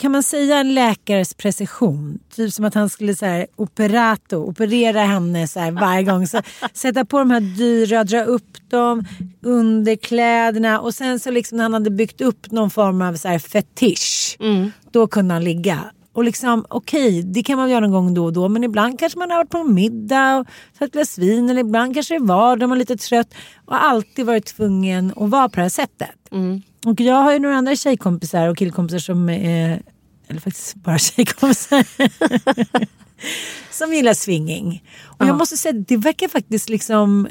kan 0.00 0.12
man 0.12 0.22
säga 0.22 0.58
en 0.58 0.74
läkares 0.74 1.34
precision? 1.34 2.18
Typ 2.34 2.52
som 2.52 2.64
att 2.64 2.74
han 2.74 2.88
skulle 2.88 3.14
så 3.14 3.26
här, 3.26 3.46
operato, 3.56 4.36
operera 4.36 5.00
henne 5.00 5.48
så 5.48 5.60
här, 5.60 5.70
varje 5.70 6.02
gång. 6.02 6.26
Så, 6.26 6.42
sätta 6.72 7.04
på 7.04 7.18
de 7.18 7.30
här 7.30 7.40
dyra, 7.40 8.04
dra 8.04 8.24
upp 8.24 8.70
dem, 8.70 9.04
underkläderna 9.42 10.80
och 10.80 10.94
sen 10.94 11.20
så 11.20 11.30
liksom 11.30 11.56
när 11.56 11.64
han 11.64 11.72
hade 11.72 11.90
byggt 11.90 12.20
upp 12.20 12.50
någon 12.50 12.70
form 12.70 13.02
av 13.02 13.14
så 13.14 13.28
här 13.28 13.38
fetisch. 13.38 14.36
Då 14.90 15.06
kunde 15.06 15.34
han 15.34 15.44
ligga. 15.44 15.78
Och 16.12 16.24
liksom 16.24 16.64
okej, 16.68 17.22
det 17.22 17.42
kan 17.42 17.58
man 17.58 17.70
göra 17.70 17.80
någon 17.80 17.90
gång 17.90 18.14
då 18.14 18.24
och 18.24 18.32
då 18.32 18.48
men 18.48 18.64
ibland 18.64 18.98
kanske 18.98 19.18
man 19.18 19.30
har 19.30 19.36
varit 19.36 19.50
på 19.50 19.58
en 19.58 19.74
middag 19.74 20.36
och 20.38 20.46
tagit 20.78 20.88
ett 20.88 20.92
glas 20.92 21.18
vin 21.18 21.50
eller 21.50 21.60
ibland 21.60 21.94
kanske 21.94 22.14
det 22.18 22.24
vardag 22.24 22.62
och 22.62 22.68
man 22.68 22.78
är 22.78 22.80
lite 22.80 22.96
trött 22.96 23.34
och 23.66 23.84
alltid 23.84 24.26
varit 24.26 24.46
tvungen 24.46 25.12
att 25.16 25.30
vara 25.30 25.48
på 25.48 25.56
det 25.56 25.62
här 25.62 25.68
sättet. 25.68 26.10
Och 26.86 27.00
jag 27.00 27.14
har 27.14 27.32
ju 27.32 27.38
några 27.38 27.56
andra 27.56 27.76
tjejkompisar 27.76 28.48
och 28.48 28.56
killkompisar 28.56 28.98
som 28.98 29.28
är, 29.28 29.82
eller 30.30 30.40
faktiskt 30.40 30.74
bara 30.74 30.98
tjejkompisar. 31.08 31.84
som 33.70 33.92
gillar 33.94 34.14
swinging. 34.14 34.82
Och 35.04 35.26
jag 35.26 35.36
måste 35.38 35.56
säga, 35.56 35.72
det 35.88 35.96
verkar 35.96 36.28
faktiskt 36.28 36.68
liksom 36.68 37.28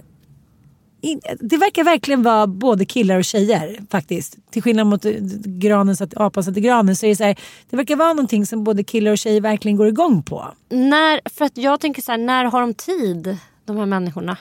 in, 1.02 1.22
det 1.39 1.58
verkar 1.58 1.84
verkligen 1.84 2.24
vara 2.24 2.47
både 2.47 2.86
killar 2.86 3.18
och 3.18 3.24
tjejer 3.26 3.80
faktiskt. 3.91 4.38
Till 4.52 4.62
skillnad 4.62 4.88
mot 4.88 5.06
eh, 5.06 5.12
granen 5.45 5.95
så 5.97 6.04
att 6.04 6.18
apan 6.18 6.43
satt 6.43 6.58
i 6.58 6.62
granen 6.62 6.95
så 6.95 7.06
är 7.06 7.10
det 7.10 7.16
så 7.16 7.24
här, 7.24 7.39
det 7.70 7.78
verkar 7.78 7.95
vara 7.95 8.14
någonting 8.14 8.45
som 8.45 8.64
både 8.64 8.84
killar 8.84 9.12
och 9.12 9.18
tjejer 9.18 9.41
verkligen 9.41 9.78
går 9.78 9.88
igång 9.88 10.24
på. 10.24 10.47
När, 10.70 11.30
för 11.30 11.45
att 11.45 11.58
jag 11.58 11.80
tänker 11.80 12.02
så 12.02 12.12
här, 12.12 12.18
när 12.20 12.45
har 12.45 12.62
de 12.62 12.74
tid, 12.74 13.38
de 13.66 13.78
här 13.78 13.86
människorna? 13.86 14.38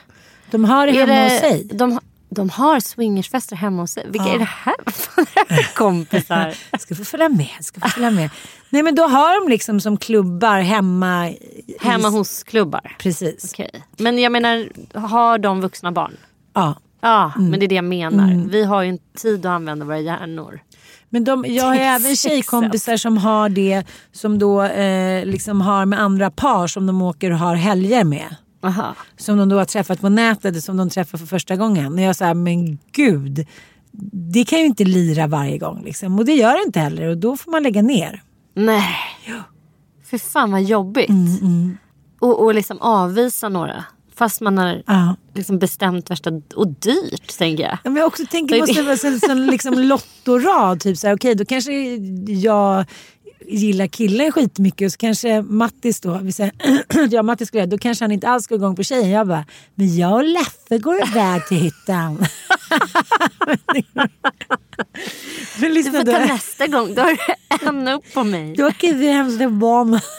De 0.51 0.65
har 0.65 0.87
det 0.87 0.91
Är 0.93 1.07
hemma 1.07 1.13
det- 1.13 1.29
hos 1.29 1.39
sig. 1.39 1.63
De, 1.73 1.99
de 2.29 2.49
har 2.49 2.79
swingersfester 2.79 3.55
hemma 3.55 3.81
hos 3.83 3.91
sig. 3.91 4.05
Vilka 4.09 4.27
är 4.29 4.39
det 4.39 4.49
här? 4.49 4.75
Vad 5.15 5.27
är 5.35 5.55
det 5.57 5.63
kompisar? 5.75 6.53
Ska 6.79 6.95
få 6.95 7.03
följa 7.05 7.29
med, 7.29 7.49
ska 7.61 7.81
få 7.81 7.89
följa 7.89 8.11
med. 8.11 8.29
Nej 8.69 8.83
men 8.83 8.95
då 8.95 9.03
har 9.03 9.41
de 9.45 9.49
liksom 9.49 9.81
som 9.81 9.97
klubbar 9.97 10.59
hemma. 10.59 11.29
i- 11.29 11.75
Hemma 11.81 12.09
hos 12.09 12.43
klubbar? 12.43 12.95
Precis. 12.99 13.51
Okej. 13.53 13.71
Men 13.97 14.17
jag 14.19 14.31
menar, 14.31 14.69
har 14.99 15.37
de 15.37 15.61
vuxna 15.61 15.91
barn? 15.91 16.17
Ja. 16.53 16.75
Ja, 17.01 17.31
Mm. 17.37 17.49
men 17.49 17.59
det 17.59 17.65
är 17.65 17.67
det 17.67 17.75
jag 17.75 17.83
menar. 17.83 18.47
Vi 18.49 18.63
har 18.65 18.81
ju 18.83 18.89
inte 18.89 19.21
tid 19.21 19.45
att 19.45 19.49
använda 19.49 19.85
våra 19.85 19.99
hjärnor. 19.99 20.59
Men 21.09 21.23
de, 21.23 21.45
jag 21.47 21.63
har 21.65 21.75
även 21.75 22.15
tjejkompisar 22.15 22.97
som 22.97 23.17
har 23.17 23.49
det 23.49 23.83
som 24.11 24.39
då 24.39 24.63
eh, 24.63 25.25
liksom 25.25 25.61
har 25.61 25.85
med 25.85 25.99
andra 26.01 26.31
par 26.31 26.67
som 26.67 26.87
de 26.87 27.01
åker 27.01 27.31
och 27.31 27.39
har 27.39 27.55
helger 27.55 28.03
med. 28.03 28.35
Aha. 28.61 28.95
Som 29.17 29.37
de 29.37 29.49
då 29.49 29.57
har 29.57 29.65
träffat 29.65 30.01
på 30.01 30.09
nätet 30.09 30.63
som 30.63 30.77
de 30.77 30.89
träffar 30.89 31.17
för 31.17 31.25
första 31.25 31.55
gången. 31.55 31.93
Och 31.93 32.01
jag 32.01 32.15
säger 32.15 32.33
men 32.33 32.77
gud. 32.91 33.47
Det 34.31 34.43
kan 34.45 34.59
ju 34.59 34.65
inte 34.65 34.83
lira 34.83 35.27
varje 35.27 35.57
gång 35.57 35.83
liksom. 35.83 36.19
Och 36.19 36.25
det 36.25 36.33
gör 36.33 36.53
det 36.57 36.63
inte 36.65 36.79
heller 36.79 37.07
och 37.07 37.17
då 37.17 37.37
får 37.37 37.51
man 37.51 37.63
lägga 37.63 37.81
ner. 37.81 38.23
Nej. 38.55 38.95
För 40.09 40.17
fan 40.17 40.51
vad 40.51 40.63
jobbigt. 40.63 41.09
Mm, 41.09 41.77
Och, 42.19 42.43
och 42.43 42.53
liksom 42.55 42.77
avvisa 42.81 43.49
några. 43.49 43.85
Fast 44.15 44.41
man 44.41 44.57
har 44.57 44.83
Ja. 44.87 45.15
liksom 45.33 45.59
bestämt 45.59 46.09
värsta... 46.11 46.31
Och 46.55 46.67
dyrt 46.67 47.37
tänker 47.37 47.63
jag. 47.63 47.73
Ja, 47.73 47.77
Men 47.83 47.95
jag 47.95 48.07
också 48.07 48.23
tänker 48.31 48.83
vara 48.83 49.13
en 49.13 49.19
sån 49.19 49.45
liksom 49.45 49.73
lottorad. 49.79 50.79
Typ 50.79 50.97
så 50.97 51.07
här, 51.07 51.15
okej 51.15 51.35
då 51.35 51.45
kanske 51.45 51.71
jag 52.27 52.85
gillar 53.47 53.87
killen 53.87 54.31
skitmycket 54.31 54.85
och 54.85 54.91
så 54.91 54.97
kanske 54.97 55.41
Mattis 55.41 56.01
då, 56.01 56.19
vi 56.23 56.31
säger 56.31 56.51
att 56.89 57.11
jag 57.11 57.19
och 57.19 57.25
Mattis 57.25 57.47
skulle 57.47 57.65
då 57.65 57.77
kanske 57.77 58.03
han 58.03 58.11
inte 58.11 58.27
alls 58.27 58.47
går 58.47 58.57
igång 58.57 58.75
på 58.75 58.83
tjejen. 58.83 59.09
Jag 59.09 59.27
bara, 59.27 59.45
men 59.75 59.97
jag 59.97 60.13
och 60.13 60.23
Leffe 60.23 60.77
går 60.77 61.07
iväg 61.07 61.47
till 61.47 61.57
hyttan. 61.57 62.17
men 65.59 65.73
Du 65.73 65.83
får 65.83 66.03
då, 66.03 66.11
ta 66.11 66.19
nästa 66.19 66.67
gång. 66.67 66.95
Då 66.95 67.01
har 67.01 67.11
du 67.11 67.17
en 67.67 67.87
upp 67.87 68.13
på 68.13 68.23
mig. 68.23 68.55
då 68.55 68.67
åker 68.67 68.93
vi 68.93 69.07
hem 69.07 69.37
till 69.37 69.49
barn. 69.49 69.99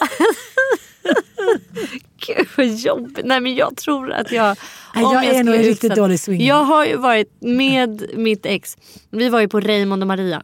Gud 2.26 2.48
vad 2.56 2.66
jobbigt. 2.66 3.24
Nej 3.24 3.40
men 3.40 3.54
jag 3.54 3.76
tror 3.76 4.12
att 4.12 4.32
jag... 4.32 4.56
Nej, 4.94 5.04
om 5.04 5.14
jag 5.14 5.24
är 5.24 5.44
nog 5.44 5.54
en 5.54 5.62
riktigt 5.62 5.94
dålig 5.94 6.20
swinger. 6.20 6.48
Jag 6.48 6.64
har 6.64 6.86
ju 6.86 6.96
varit 6.96 7.36
med 7.40 8.10
mitt 8.14 8.46
ex. 8.46 8.76
Vi 9.10 9.28
var 9.28 9.40
ju 9.40 9.48
på 9.48 9.60
Raymond 9.60 10.02
och 10.02 10.06
Maria. 10.06 10.42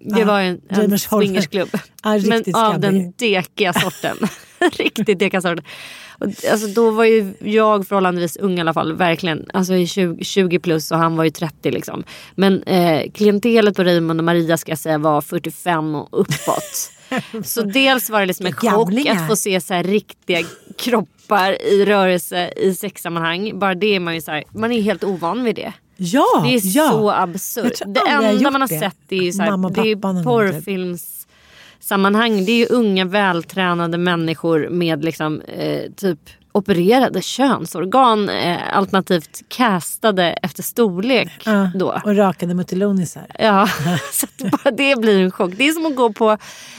Det 0.00 0.24
var 0.24 0.40
en, 0.40 0.60
en 0.68 0.98
swingersklubb. 0.98 1.68
Ja, 2.02 2.20
men 2.26 2.44
av 2.54 2.80
den 2.80 3.12
dekiga 3.16 3.72
sorten. 3.72 4.16
Riktigt 4.72 5.18
dekiga 5.18 5.40
sorten. 5.40 5.64
Och, 6.18 6.26
alltså, 6.50 6.66
då 6.66 6.90
var 6.90 7.04
ju 7.04 7.34
jag 7.40 7.88
förhållandevis 7.88 8.36
ung 8.36 8.58
i 8.58 8.60
alla 8.60 8.74
fall. 8.74 8.92
Verkligen. 8.96 9.46
Alltså 9.52 9.74
i 9.74 9.86
20, 9.86 10.24
20 10.24 10.58
plus 10.58 10.90
och 10.90 10.98
han 10.98 11.16
var 11.16 11.24
ju 11.24 11.30
30 11.30 11.70
liksom. 11.70 12.04
Men 12.34 12.62
eh, 12.62 13.10
klientelet 13.14 13.76
på 13.76 13.84
Raymond 13.84 14.20
och 14.20 14.24
Maria 14.24 14.56
ska 14.56 14.72
jag 14.72 14.78
säga 14.78 14.98
var 14.98 15.20
45 15.20 15.94
och 15.94 16.08
uppåt. 16.20 16.92
Så 17.44 17.62
dels 17.62 18.10
var 18.10 18.20
det 18.20 18.26
liksom 18.26 18.46
en 18.46 18.52
chock 18.52 19.06
att 19.08 19.28
få 19.28 19.36
se 19.36 19.60
så 19.60 19.74
här 19.74 19.84
riktiga 19.84 20.38
kroppar 20.78 21.62
i 21.62 21.84
rörelse 21.84 22.52
i 22.56 22.74
sexsammanhang. 22.74 23.58
Bara 23.58 23.74
det 23.74 23.96
är 23.96 24.00
man 24.00 24.14
ju 24.14 24.20
så 24.20 24.30
här, 24.30 24.44
man 24.54 24.72
är 24.72 24.82
helt 24.82 25.04
ovan 25.04 25.44
vid 25.44 25.54
det. 25.56 25.72
Ja, 25.96 26.40
Det 26.44 26.54
är 26.54 26.60
ja. 26.76 26.90
så 26.90 27.10
absurt. 27.10 27.80
Det 27.86 28.00
enda 28.08 28.50
man 28.50 28.60
har 28.60 28.68
det. 28.68 28.78
sett 28.78 28.96
är 29.12 29.32
så 29.32 29.42
här, 29.42 29.50
Mamma 29.50 29.68
det 29.70 29.80
är 29.80 29.84
typ. 29.94 30.24
porrfilmssammanhang. 30.24 32.44
Det 32.44 32.52
är 32.52 32.56
ju 32.56 32.66
unga 32.66 33.04
vältränade 33.04 33.98
människor 33.98 34.68
med 34.68 35.04
liksom 35.04 35.40
eh, 35.40 35.82
typ 35.96 36.18
opererade 36.52 37.22
könsorgan 37.22 38.28
eh, 38.28 38.76
alternativt 38.76 39.42
castade 39.48 40.24
efter 40.42 40.62
storlek 40.62 41.28
Ja, 41.44 41.70
då. 41.74 42.00
Och 42.04 42.16
rakade 42.16 42.54
mutelonisar. 42.54 43.26
Ja, 43.38 43.68
så 44.12 44.26
bara 44.38 44.70
det 44.70 45.00
blir 45.00 45.20
en 45.22 45.30
chock. 45.30 45.52
Det 45.56 45.68
är 45.68 45.72
som 45.72 45.86
att 45.86 45.96
gå 45.96 46.12
på 46.12 46.38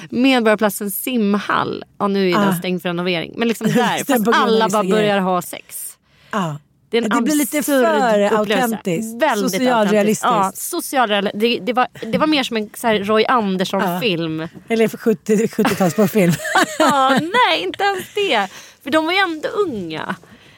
Medborgarplatsens 0.09 1.03
simhall. 1.03 1.83
Ja, 1.97 2.07
nu 2.07 2.29
är 2.29 2.33
den 2.39 2.49
Ah. 2.49 2.53
stängd 2.55 2.81
för 2.81 2.89
renovering. 2.89 3.33
Men 3.37 3.47
liksom 3.47 3.67
där, 3.75 4.05
fast 4.05 4.27
alla 4.33 4.69
bara 4.69 4.83
börjar 4.83 5.19
ha 5.19 5.41
sex. 5.41 5.97
Ja. 6.31 6.57
Det, 6.89 6.99
Det 6.99 7.21
blir 7.21 7.35
lite 7.35 7.63
för 7.63 7.83
autentiskt. 8.37 9.21
Väldigt 9.21 9.51
Socialrealistiskt. 9.51 10.23
Ja, 10.23 10.51
socialreal- 10.55 11.31
det, 11.33 11.59
det, 11.59 11.73
var, 11.73 11.87
det 12.11 12.17
var 12.17 12.27
mer 12.27 12.43
som 12.43 12.57
en 12.57 12.69
så 12.75 12.87
Roy 12.87 13.25
Andersson-film. 13.25 14.47
Eller 14.67 14.87
för 14.87 14.97
70 14.97 15.35
70-talsporrfilm. 15.35 16.33
Ja, 16.79 17.09
nej, 17.09 17.63
inte 17.63 17.83
ens 17.83 18.13
det. 18.15 18.47
För 18.83 18.91
de 18.91 19.05
var 19.05 19.13
ju 19.13 19.19
ändå 19.19 19.49
unga. 19.49 20.15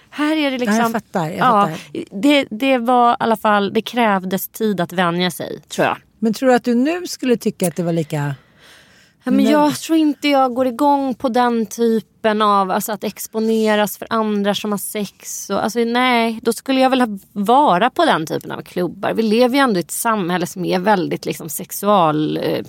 Här 0.09 0.35
är 0.35 0.51
det 0.51 0.57
liksom... 0.57 0.75
Ja, 0.75 0.81
jag 0.83 0.91
fattar, 0.91 1.25
jag 1.25 1.37
ja, 1.37 1.69
fattar. 1.69 2.21
det, 2.21 2.47
det 2.49 2.77
var 2.77 3.11
i 3.13 3.15
alla 3.19 3.37
fall, 3.37 3.73
det 3.73 3.81
krävdes 3.81 4.47
tid 4.47 4.81
att 4.81 4.93
vänja 4.93 5.31
sig 5.31 5.59
tror 5.67 5.87
jag. 5.87 5.97
Men 6.19 6.33
tror 6.33 6.49
du 6.49 6.55
att 6.55 6.63
du 6.63 6.75
nu 6.75 7.07
skulle 7.07 7.37
tycka 7.37 7.67
att 7.67 7.75
det 7.75 7.83
var 7.83 7.93
lika... 7.93 8.35
Ja, 9.23 9.31
men 9.31 9.45
jag 9.45 9.75
tror 9.75 9.97
inte 9.97 10.27
jag 10.27 10.53
går 10.53 10.67
igång 10.67 11.15
på 11.15 11.29
den 11.29 11.65
typen 11.65 12.41
av 12.41 12.71
alltså 12.71 12.91
att 12.91 13.03
exponeras 13.03 13.97
för 13.97 14.07
andra 14.09 14.55
som 14.55 14.71
har 14.71 14.77
sex. 14.77 15.49
Och, 15.49 15.63
alltså, 15.63 15.79
nej, 15.79 16.39
då 16.41 16.53
skulle 16.53 16.81
jag 16.81 16.89
väl 16.89 17.19
vara 17.31 17.89
på 17.89 18.05
den 18.05 18.25
typen 18.25 18.51
av 18.51 18.61
klubbar. 18.61 19.13
Vi 19.13 19.23
lever 19.23 19.55
ju 19.55 19.61
ändå 19.61 19.79
i 19.79 19.83
ett 19.83 19.91
samhälle 19.91 20.47
som 20.47 20.65
är 20.65 20.79
väldigt 20.79 21.25
liksom, 21.25 21.49
sexual... 21.49 22.37
Eh, 22.37 22.65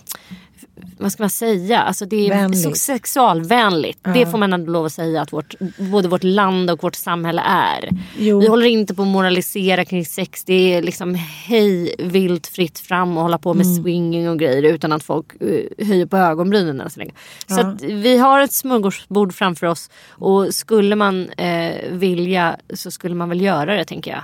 vad 0.98 1.12
ska 1.12 1.22
man 1.22 1.30
säga? 1.30 1.80
Alltså, 1.80 2.06
det 2.06 2.26
är 2.26 2.28
Vänligt. 2.28 2.76
sexualvänligt. 2.78 3.98
Det 4.14 4.26
får 4.26 4.38
man 4.38 4.52
ändå 4.52 4.72
lov 4.72 4.86
att 4.86 4.92
säga 4.92 5.22
att 5.22 5.32
vårt, 5.32 5.54
både 5.78 6.08
vårt 6.08 6.24
land 6.24 6.70
och 6.70 6.82
vårt 6.82 6.94
samhälle 6.94 7.42
är. 7.46 7.88
Jo. 8.18 8.40
Vi 8.40 8.48
håller 8.48 8.66
inte 8.66 8.94
på 8.94 9.02
att 9.02 9.08
moralisera 9.08 9.84
kring 9.84 10.04
sex. 10.04 10.44
Det 10.44 10.74
är 10.74 10.82
liksom 10.82 11.14
hej 11.14 11.94
vilt 11.98 12.46
fritt 12.46 12.78
fram 12.78 13.16
och 13.16 13.22
hålla 13.22 13.38
på 13.38 13.54
med 13.54 13.66
Mm. 13.66 13.82
swinging 13.82 14.28
och 14.28 14.38
grejer 14.38 14.62
utan 14.62 14.92
att 14.92 15.02
folk 15.02 15.26
uh, 15.42 15.86
höjer 15.86 16.06
på 16.06 16.16
ögonbrynen 16.16 16.80
än 16.80 16.90
så 16.90 16.98
länge. 16.98 17.12
Så 17.46 17.54
Ja. 17.60 17.66
att 17.66 17.82
vi 17.82 18.18
har 18.18 18.40
ett 18.40 18.52
smörgåsbord 18.52 19.34
framför 19.34 19.66
oss 19.66 19.90
och 20.10 20.54
skulle 20.54 20.96
man 20.96 21.28
eh, 21.30 21.72
vilja 21.90 22.56
så 22.74 22.90
skulle 22.90 23.14
man 23.14 23.28
väl 23.28 23.40
göra 23.40 23.74
det 23.76 23.84
tänker 23.84 24.10
jag. 24.10 24.20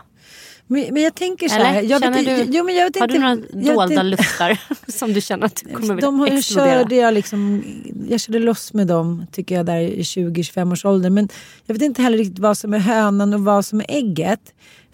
Men, 0.66 0.94
men 0.94 1.02
jag 1.02 1.14
tänker 1.14 1.48
så 1.48 1.54
här. 1.54 1.82
Jag 1.82 2.00
vet, 2.00 2.24
du, 2.24 2.46
jo, 2.56 2.64
men 2.64 2.74
jag 2.74 2.84
vet 2.84 2.98
har 2.98 3.06
inte, 3.06 3.18
du 3.18 3.60
några 3.60 3.74
dolda 3.74 4.02
vet- 4.02 4.10
luftar 4.10 4.58
som 4.92 5.12
du 5.12 5.20
känner 5.20 5.46
att 5.46 5.62
du 5.64 5.74
kommer 5.74 5.94
vilja 5.94 6.06
De 6.06 6.20
har 6.20 6.26
explodera? 6.26 6.78
körde 6.78 6.94
jag 6.94 7.14
liksom, 7.14 7.64
jag 8.08 8.20
körde 8.20 8.38
loss 8.38 8.72
med 8.72 8.86
dem 8.86 9.26
tycker 9.32 9.54
jag 9.54 9.66
där 9.66 9.78
i 9.78 10.02
20-25 10.02 10.72
års 10.72 10.84
ålder. 10.84 11.10
Men 11.10 11.28
jag 11.66 11.74
vet 11.74 11.82
inte 11.82 12.02
heller 12.02 12.18
riktigt 12.18 12.38
vad 12.38 12.58
som 12.58 12.74
är 12.74 12.78
hönan 12.78 13.34
och 13.34 13.40
vad 13.40 13.64
som 13.64 13.80
är 13.80 13.86
ägget. 13.88 14.40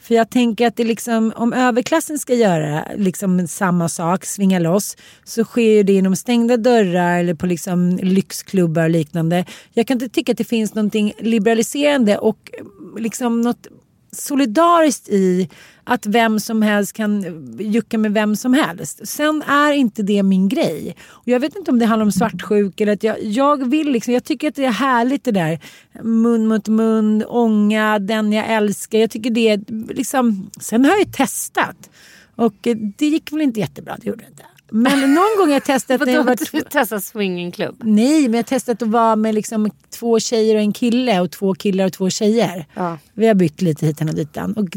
För 0.01 0.15
jag 0.15 0.31
tänker 0.31 0.67
att 0.67 0.77
det 0.77 0.85
liksom, 0.85 1.33
om 1.37 1.53
överklassen 1.53 2.19
ska 2.19 2.35
göra 2.35 2.85
liksom 2.97 3.49
samma 3.49 3.89
sak, 3.89 4.25
svinga 4.25 4.59
loss, 4.59 4.97
så 5.25 5.45
sker 5.45 5.85
det 5.85 5.93
inom 5.93 6.17
stängda 6.17 6.57
dörrar 6.57 7.19
eller 7.21 7.35
på 7.35 7.47
liksom 7.47 7.97
lyxklubbar 8.03 8.83
och 8.85 8.91
liknande. 8.91 9.45
Jag 9.73 9.87
kan 9.87 9.95
inte 9.95 10.09
tycka 10.09 10.33
att 10.33 10.39
det 10.39 10.45
finns 10.45 10.75
någonting 10.75 11.13
liberaliserande 11.19 12.19
och 12.19 12.51
liksom 12.99 13.41
något 13.41 13.67
solidariskt 14.17 15.09
i 15.09 15.49
att 15.85 16.07
vem 16.07 16.41
som 16.41 16.63
helst 16.63 16.93
kan 16.93 17.25
jucka 17.59 17.99
med 17.99 18.13
vem 18.13 18.37
som 18.37 18.55
helst. 18.55 19.09
Sen 19.09 19.43
är 19.43 19.73
inte 19.73 20.03
det 20.03 20.23
min 20.23 20.49
grej. 20.49 20.97
Och 21.07 21.29
jag 21.29 21.41
vet 21.41 21.57
inte 21.57 21.71
om 21.71 21.79
det 21.79 21.87
handlar 21.87 22.05
om 22.05 22.13
svartsjuka 22.13 22.85
eller 22.85 22.93
att 22.93 23.03
jag, 23.03 23.23
jag 23.23 23.71
vill 23.71 23.93
liksom, 23.93 24.15
jag 24.15 24.25
tycker 24.25 24.49
att 24.49 24.55
det 24.55 24.65
är 24.65 24.71
härligt 24.71 25.25
det 25.25 25.33
där 25.33 25.59
mun 26.03 26.47
mot 26.47 26.69
mun, 26.69 27.25
ånga, 27.29 27.99
den 27.99 28.33
jag 28.33 28.51
älskar. 28.51 28.99
Jag 28.99 29.11
tycker 29.11 29.31
det 29.31 29.49
är 29.49 29.93
liksom, 29.95 30.51
sen 30.61 30.85
har 30.85 30.93
jag 30.93 31.01
ju 31.01 31.13
testat 31.13 31.91
och 32.37 32.55
det 32.97 33.07
gick 33.07 33.33
väl 33.33 33.41
inte 33.41 33.61
jättebra, 33.61 33.97
det 34.01 34.07
gjorde 34.07 34.25
det 34.25 34.31
inte. 34.31 34.45
Men 34.75 35.15
någon 35.15 35.37
gång 35.39 35.47
har 35.47 35.53
jag 35.53 35.65
testat 35.65 36.01
jag 36.01 36.07
Vadå, 36.07 36.23
varit 36.23 36.53
du 36.53 36.63
testar 36.71 36.99
swingingklubb? 36.99 37.77
Nej, 37.85 38.23
men 38.23 38.33
jag 38.33 38.39
har 38.39 38.43
testat 38.43 38.83
att 38.83 38.89
vara 38.89 39.17
med 39.17 39.35
liksom 39.35 39.71
två 39.91 40.21
tjejer 40.21 40.55
och 40.55 40.61
en 40.61 40.73
kille 40.73 41.21
och 41.21 41.31
två 41.31 41.55
killar 41.55 41.87
och 41.87 41.93
två 41.93 42.11
tjejer. 42.11 42.67
Ja. 42.75 42.99
Vi 43.15 43.27
har 43.27 43.35
bytt 43.35 43.63
lite 43.63 43.87
hitan 43.87 44.09
och 44.09 44.15
ditan. 44.15 44.53
Och 44.53 44.69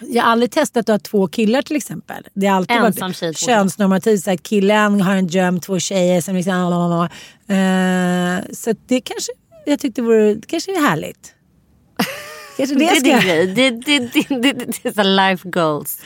jag 0.00 0.22
har 0.22 0.30
aldrig 0.30 0.50
testat 0.50 0.88
att 0.88 0.88
ha 0.88 0.98
två 0.98 1.26
killar 1.28 1.62
till 1.62 1.76
exempel. 1.76 2.26
Det 2.34 2.46
har 2.46 2.56
alltid 2.56 2.76
Ensam 2.76 3.08
varit 3.08 3.16
tjej, 3.16 3.34
könsnormativt. 3.34 4.24
Så 4.24 4.30
här, 4.30 4.36
killen 4.36 5.00
har 5.00 5.16
en 5.16 5.26
dröm, 5.26 5.60
två 5.60 5.78
tjejer. 5.78 6.20
Som 6.20 6.34
liksom, 6.34 6.52
uh, 6.54 8.52
så 8.52 8.70
att 8.70 8.78
det 8.88 9.00
kanske, 9.00 9.32
jag 9.66 9.78
tyckte 9.78 10.02
vore, 10.02 10.34
det 10.34 10.46
kanske 10.46 10.76
är 10.76 10.80
härligt. 10.80 11.32
Kanske 12.56 12.74
det, 12.74 12.84
Det 12.84 12.88
är 12.88 13.00
din 13.02 13.20
grej. 13.20 13.46
Det, 13.46 13.70
det, 13.70 13.98
det, 13.98 14.26
det, 14.28 14.52
det 14.82 14.98
är 14.98 15.30
life 15.30 15.48
goals 15.48 16.00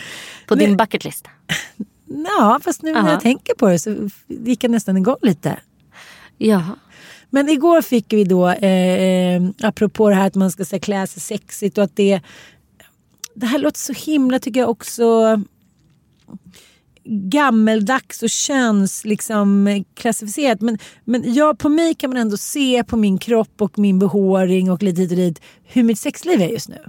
på 0.51 0.55
din 0.55 0.77
bucket 0.77 1.05
list. 1.05 1.29
Ja, 2.25 2.61
fast 2.63 2.83
nu 2.83 2.93
när 2.93 3.01
Aha. 3.01 3.11
jag 3.11 3.21
tänker 3.21 3.55
på 3.55 3.69
det 3.69 3.79
så 3.79 4.11
gick 4.27 4.65
jag 4.65 4.71
nästan 4.71 4.97
igång 4.97 5.17
lite. 5.23 5.61
Ja. 6.39 6.63
Men 7.31 7.49
igår 7.49 7.83
fick 7.83 8.13
vi 8.13 8.25
då, 8.25 8.49
eh, 8.49 9.01
eh, 9.01 9.43
apropå 9.63 10.09
det 10.09 10.15
här 10.15 10.27
att 10.27 10.35
man 10.35 10.51
ska 10.51 10.65
här, 10.73 10.79
klä 10.79 11.07
sig 11.07 11.23
sexigt 11.23 11.79
och 11.79 11.85
att 11.85 11.97
det... 11.97 12.21
Det 13.35 13.47
här 13.47 13.59
låter 13.59 13.79
så 13.79 13.93
himla, 13.93 14.39
tycker 14.39 14.61
jag 14.61 14.71
också, 14.71 15.41
gammeldags 17.05 18.23
och 18.23 18.31
köns 18.31 19.05
liksom, 19.05 19.85
klassificerat. 19.95 20.61
Men, 20.61 20.79
men 21.05 21.35
jag, 21.35 21.59
på 21.59 21.69
mig 21.69 21.95
kan 21.95 22.11
man 22.11 22.17
ändå 22.17 22.37
se 22.37 22.85
på 22.85 22.97
min 22.97 23.19
kropp 23.19 23.63
och 23.63 23.79
min 23.79 23.99
behåring 23.99 24.71
och 24.71 24.83
lite 24.83 25.01
hit 25.01 25.11
och 25.11 25.17
dit 25.17 25.41
hur 25.63 25.83
mitt 25.83 25.99
sexliv 25.99 26.43
är 26.43 26.49
just 26.49 26.69
nu. 26.69 26.85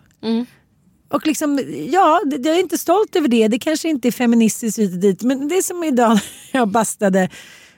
Och 1.12 1.28
liksom, 1.28 1.60
ja, 1.92 2.22
jag 2.30 2.46
är 2.46 2.60
inte 2.60 2.78
stolt 2.78 3.16
över 3.16 3.28
det. 3.28 3.48
Det 3.48 3.60
kanske 3.60 3.90
inte 3.90 4.08
är 4.08 4.12
feministiskt 4.12 4.80
hit 4.80 4.94
och 4.94 5.00
dit. 5.00 5.24
Men 5.24 5.48
det 5.48 5.56
är 5.56 5.62
som 5.62 5.84
idag 5.84 6.10
när 6.52 6.60
jag 6.60 6.68
bastade. 6.68 7.30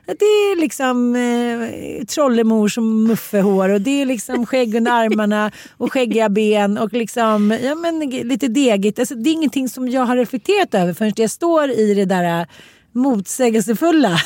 Det 0.05 0.25
är 0.25 0.59
liksom 0.59 1.15
eh, 1.15 2.05
trollemor 2.05 2.67
som 2.67 3.03
muffehår 3.03 3.69
och 3.69 3.81
det 3.81 4.01
är 4.01 4.05
liksom 4.05 4.45
skägg 4.45 4.75
under 4.75 4.91
armarna 4.91 5.51
och 5.77 5.93
skäggiga 5.93 6.29
ben 6.29 6.77
och 6.77 6.93
liksom, 6.93 7.57
ja, 7.63 7.75
men, 7.75 7.99
lite 8.09 8.47
degigt. 8.47 8.99
Alltså, 8.99 9.15
det 9.15 9.29
är 9.29 9.31
ingenting 9.31 9.69
som 9.69 9.89
jag 9.89 10.01
har 10.01 10.15
reflekterat 10.15 10.73
över 10.73 10.93
förrän 10.93 11.13
jag 11.15 11.31
står 11.31 11.69
i 11.69 11.93
det 11.93 12.05
där 12.05 12.39
eh, 12.41 12.47
motsägelsefulla, 12.91 14.17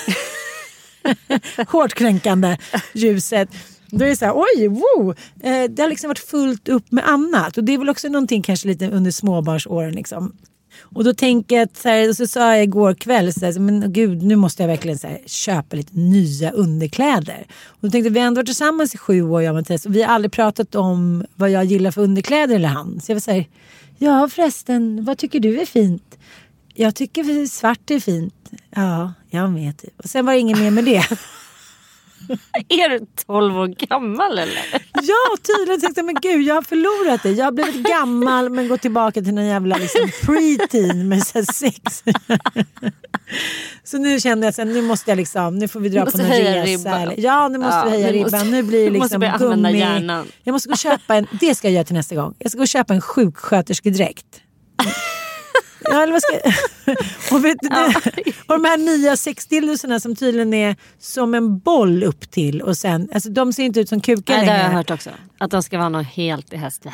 hårt 1.67 1.93
kränkande 1.93 2.57
ljuset. 2.93 3.49
Då 3.89 4.05
är 4.05 4.09
det 4.09 4.15
så 4.15 4.25
här, 4.25 4.33
oj, 4.35 4.67
wow! 4.67 5.15
Eh, 5.43 5.63
det 5.69 5.81
har 5.81 5.89
liksom 5.89 6.07
varit 6.07 6.19
fullt 6.19 6.69
upp 6.69 6.91
med 6.91 7.09
annat. 7.09 7.57
Och 7.57 7.63
det 7.63 7.73
är 7.73 7.77
väl 7.77 7.89
också 7.89 8.07
någonting 8.07 8.41
kanske 8.41 8.67
lite 8.67 8.89
under 8.89 9.11
småbarnsåren. 9.11 9.91
Liksom. 9.91 10.33
Och 10.81 11.03
då 11.03 11.13
tänker 11.13 11.55
jag 11.55 11.63
att, 11.63 11.77
så, 11.77 11.89
här, 11.89 12.13
så 12.13 12.27
sa 12.27 12.55
jag 12.55 12.63
igår 12.63 12.93
kväll, 12.93 13.33
så 13.33 13.45
här, 13.45 13.59
men 13.59 13.93
gud 13.93 14.23
nu 14.23 14.35
måste 14.35 14.63
jag 14.63 14.67
verkligen 14.67 14.97
så 14.97 15.07
här, 15.07 15.19
köpa 15.25 15.75
lite 15.75 15.97
nya 15.97 16.51
underkläder. 16.51 17.47
Och 17.65 17.77
då 17.81 17.89
tänkte 17.89 18.07
jag, 18.07 18.13
vi 18.13 18.19
har 18.19 18.27
ändå 18.27 18.39
varit 18.39 18.47
tillsammans 18.47 18.95
i 18.95 18.97
sju 18.97 19.21
år 19.21 19.43
jag 19.43 19.51
och 19.51 19.57
Mattias 19.57 19.85
och 19.85 19.95
vi 19.95 20.01
har 20.01 20.15
aldrig 20.15 20.31
pratat 20.31 20.75
om 20.75 21.25
vad 21.35 21.49
jag 21.49 21.65
gillar 21.65 21.91
för 21.91 22.01
underkläder 22.01 22.55
eller 22.55 22.69
han. 22.69 23.01
Så 23.01 23.11
jag 23.11 23.15
var 23.15 23.21
så 23.21 23.31
här, 23.31 23.45
ja 23.97 24.29
förresten, 24.29 25.05
vad 25.05 25.17
tycker 25.17 25.39
du 25.39 25.61
är 25.61 25.65
fint? 25.65 26.17
Jag 26.73 26.95
tycker 26.95 27.45
svart 27.45 27.91
är 27.91 27.99
fint. 27.99 28.51
Ja, 28.69 29.13
jag 29.29 29.51
med 29.51 29.77
typ. 29.77 29.99
Och 29.99 30.09
sen 30.09 30.25
var 30.25 30.33
det 30.33 30.39
inget 30.39 30.59
mer 30.59 30.71
med 30.71 30.85
det. 30.85 31.03
Är 32.69 32.89
du 32.89 33.05
12 33.25 33.57
år 33.57 33.67
gammal 33.67 34.31
eller? 34.39 34.59
Ja, 34.93 35.37
tydligen 35.43 35.81
tänkte 35.81 36.03
men 36.03 36.15
gud 36.21 36.41
jag 36.41 36.55
har 36.55 36.61
förlorat 36.61 37.23
det. 37.23 37.31
Jag 37.31 37.45
har 37.45 37.51
blivit 37.51 37.75
gammal 37.89 38.49
men 38.49 38.67
gått 38.67 38.81
tillbaka 38.81 39.21
till 39.21 39.33
någon 39.33 39.45
jävla 39.45 39.77
liksom, 39.77 40.01
pre-teen 40.07 41.03
med 41.03 41.23
så 41.27 41.43
sex. 41.53 42.03
så 43.83 43.97
nu 43.97 44.19
känner 44.19 44.47
jag 44.47 44.61
att 44.61 44.67
nu 44.67 44.81
måste 44.81 45.11
jag 45.11 45.17
liksom, 45.17 45.55
nu 45.57 45.67
får 45.67 45.79
vi 45.79 45.89
dra 45.89 46.03
Måste 46.05 46.17
på 46.17 46.23
någon 46.23 46.31
resa. 46.37 46.63
ribban. 46.65 47.13
Ja, 47.17 47.47
nu 47.47 47.57
måste 47.57 47.75
Ja, 47.75 47.83
vi 47.85 47.91
höja 47.91 48.11
ribban. 48.11 48.31
måste- 48.31 48.43
nu 48.47 48.63
blir 48.63 48.91
det 48.91 48.97
måste 48.99 49.17
liksom 49.17 49.33
använda 49.47 49.69
gummi. 49.69 49.79
hjärnan. 49.79 50.27
Jag 50.43 50.53
måste 50.53 50.69
gå 50.69 50.73
och 50.73 50.79
köpa 50.79 51.15
en, 51.15 51.27
det 51.39 51.55
ska 51.55 51.67
jag 51.67 51.73
göra 51.73 51.83
till 51.83 51.95
nästa 51.95 52.15
gång. 52.15 52.35
Jag 52.39 52.51
ska 52.51 52.57
gå 52.57 52.63
och 52.63 52.67
köpa 52.67 52.93
en 52.93 53.01
sjuksköterskedräkt. 53.01 54.25
Ja, 55.89 56.03
eller 56.03 56.13
vad 56.13 56.21
ska 56.21 56.35
och, 57.35 57.45
vet 57.45 57.57
du, 57.61 57.67
och 58.47 58.61
de 58.61 58.65
här 58.65 58.77
nya 58.77 59.17
sexdildosarna 59.17 59.99
som 59.99 60.15
tydligen 60.15 60.53
är 60.53 60.75
som 60.99 61.33
en 61.33 61.59
boll 61.59 62.03
upp 62.03 62.31
till 62.31 62.61
och 62.61 62.77
sen, 62.77 63.09
alltså 63.13 63.29
de 63.29 63.53
ser 63.53 63.63
inte 63.63 63.79
ut 63.79 63.89
som 63.89 64.01
kukar 64.01 64.33
Nej, 64.33 64.45
det 64.45 64.51
längre. 64.51 64.63
har 64.63 64.69
jag 64.69 64.77
hört 64.77 64.91
också. 64.91 65.09
Att 65.37 65.51
de 65.51 65.63
ska 65.63 65.77
vara 65.77 65.89
något 65.89 66.07
helt 66.07 66.53
i 66.53 66.57
hästväg. 66.57 66.93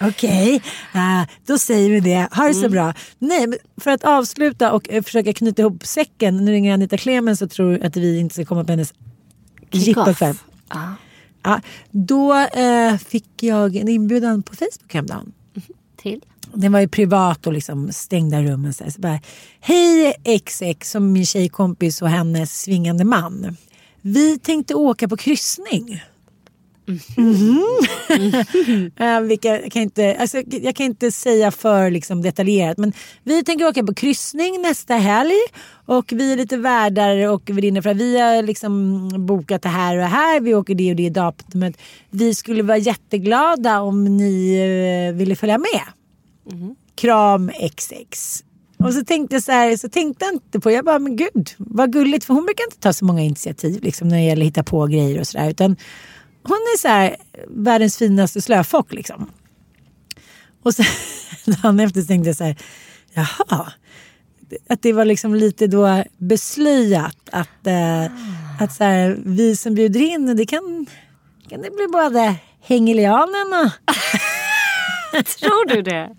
Okej, 0.00 0.62
ah, 0.92 1.26
då 1.46 1.58
säger 1.58 1.90
vi 1.90 2.00
det. 2.00 2.28
Ha 2.32 2.44
det 2.44 2.54
så 2.54 2.68
bra. 2.68 2.94
Nej, 3.18 3.46
för 3.76 3.90
att 3.90 4.04
avsluta 4.04 4.72
och 4.72 4.90
eh, 4.90 5.02
försöka 5.02 5.32
knyta 5.32 5.62
ihop 5.62 5.86
säcken. 5.86 6.44
Nu 6.44 6.52
ringer 6.52 6.74
Anita 6.74 6.96
Clemens 6.96 7.42
och 7.42 7.50
tror 7.50 7.84
att 7.84 7.96
vi 7.96 8.18
inte 8.18 8.34
ska 8.34 8.44
komma 8.44 8.64
på 8.64 8.72
hennes 8.72 8.94
jippakväll. 9.70 10.36
Ja, 11.42 11.60
då 11.90 12.34
eh, 12.34 12.96
fick 12.96 13.42
jag 13.42 13.76
en 13.76 13.88
inbjudan 13.88 14.42
på 14.42 14.56
Facebook 14.56 14.94
häromdagen. 14.94 15.32
Till? 16.04 16.20
Den 16.52 16.72
var 16.72 16.80
ju 16.80 16.88
privat 16.88 17.46
och 17.46 17.52
liksom 17.52 17.92
stängda 17.92 18.42
rum. 18.42 18.64
Och 18.64 18.74
så, 18.74 18.90
så 18.90 19.00
bara, 19.00 19.20
Hej 19.60 20.14
XX 20.44 20.90
som 20.90 21.12
min 21.12 21.26
tjejkompis 21.26 22.02
och 22.02 22.08
hennes 22.08 22.60
svingande 22.60 23.04
man. 23.04 23.56
Vi 24.00 24.38
tänkte 24.38 24.74
åka 24.74 25.08
på 25.08 25.16
kryssning. 25.16 26.02
Mhm. 27.16 27.64
Eh, 28.96 29.20
vilka, 29.20 29.48
jag, 29.48 29.72
kan 29.72 29.82
inte, 29.82 30.16
alltså, 30.20 30.42
jag 30.50 30.76
kan 30.76 30.86
inte 30.86 31.10
säga 31.10 31.50
för 31.50 31.90
liksom, 31.90 32.22
detaljerat 32.22 32.78
men 32.78 32.92
vi 33.22 33.44
tänker 33.44 33.68
åka 33.68 33.84
på 33.84 33.94
kryssning 33.94 34.62
nästa 34.62 34.94
helg 34.94 35.34
och 35.86 36.12
vi 36.12 36.32
är 36.32 36.36
lite 36.36 36.56
värdar 36.56 37.28
och 37.28 37.50
värdinnor 37.50 37.80
för 37.80 37.90
att 37.90 37.96
vi 37.96 38.20
har 38.20 38.42
liksom 38.42 39.08
bokat 39.26 39.62
det 39.62 39.68
här 39.68 39.94
och 39.94 40.00
det 40.00 40.06
här. 40.08 40.40
Vi 40.40 40.54
åker 40.54 40.74
det 40.74 40.90
och 40.90 40.96
det 40.96 41.10
datumet. 41.10 41.76
Vi 42.10 42.34
skulle 42.34 42.62
vara 42.62 42.78
jätteglada 42.78 43.80
om 43.80 44.04
ni 44.16 44.54
eh, 45.10 45.16
ville 45.18 45.36
följa 45.36 45.58
med. 45.58 45.82
Kram 46.94 47.50
XX. 47.76 48.44
Och 48.78 48.94
så 48.94 49.04
tänkte 49.04 49.36
jag 49.36 49.42
så 49.42 49.52
här, 49.52 49.76
så 49.76 49.88
tänkte 49.88 50.24
jag 50.24 50.34
inte 50.34 50.60
på, 50.60 50.70
jag 50.70 50.84
bara 50.84 50.98
men 50.98 51.16
gud 51.16 51.50
vad 51.58 51.92
gulligt 51.92 52.24
för 52.24 52.34
hon 52.34 52.44
brukar 52.44 52.64
inte 52.64 52.78
ta 52.78 52.92
så 52.92 53.04
många 53.04 53.22
initiativ 53.22 53.82
liksom, 53.82 54.08
när 54.08 54.16
det 54.16 54.22
gäller 54.22 54.42
att 54.42 54.48
hitta 54.48 54.62
på 54.62 54.86
grejer 54.86 55.20
och 55.20 55.26
sådär. 55.26 55.76
Hon 56.44 56.56
är 56.56 56.78
så 56.78 56.88
här 56.88 57.16
världens 57.48 57.98
finaste 57.98 58.42
slöfock 58.42 58.92
liksom. 58.92 59.30
Och 60.62 60.74
sen 60.74 60.86
dagen 61.62 61.80
efter 61.80 62.02
tänkte 62.02 62.28
jag 62.28 62.36
så 62.36 62.44
här, 62.44 62.56
jaha. 63.12 63.72
Att 64.68 64.82
det 64.82 64.92
var 64.92 65.04
liksom 65.04 65.34
lite 65.34 65.66
då 65.66 66.04
beslöjat 66.18 67.28
att, 67.32 67.66
eh, 67.66 68.04
att 68.60 68.74
så 68.74 68.84
här, 68.84 69.18
vi 69.24 69.56
som 69.56 69.74
bjuder 69.74 70.00
in, 70.00 70.36
det 70.36 70.46
kan, 70.46 70.86
kan 71.48 71.62
det 71.62 71.70
bli 71.70 71.86
både 71.92 72.34
Hengelianen 72.60 73.52
och 73.64 73.94
Tror 75.40 75.68
du 75.68 75.82
det? 75.82 76.14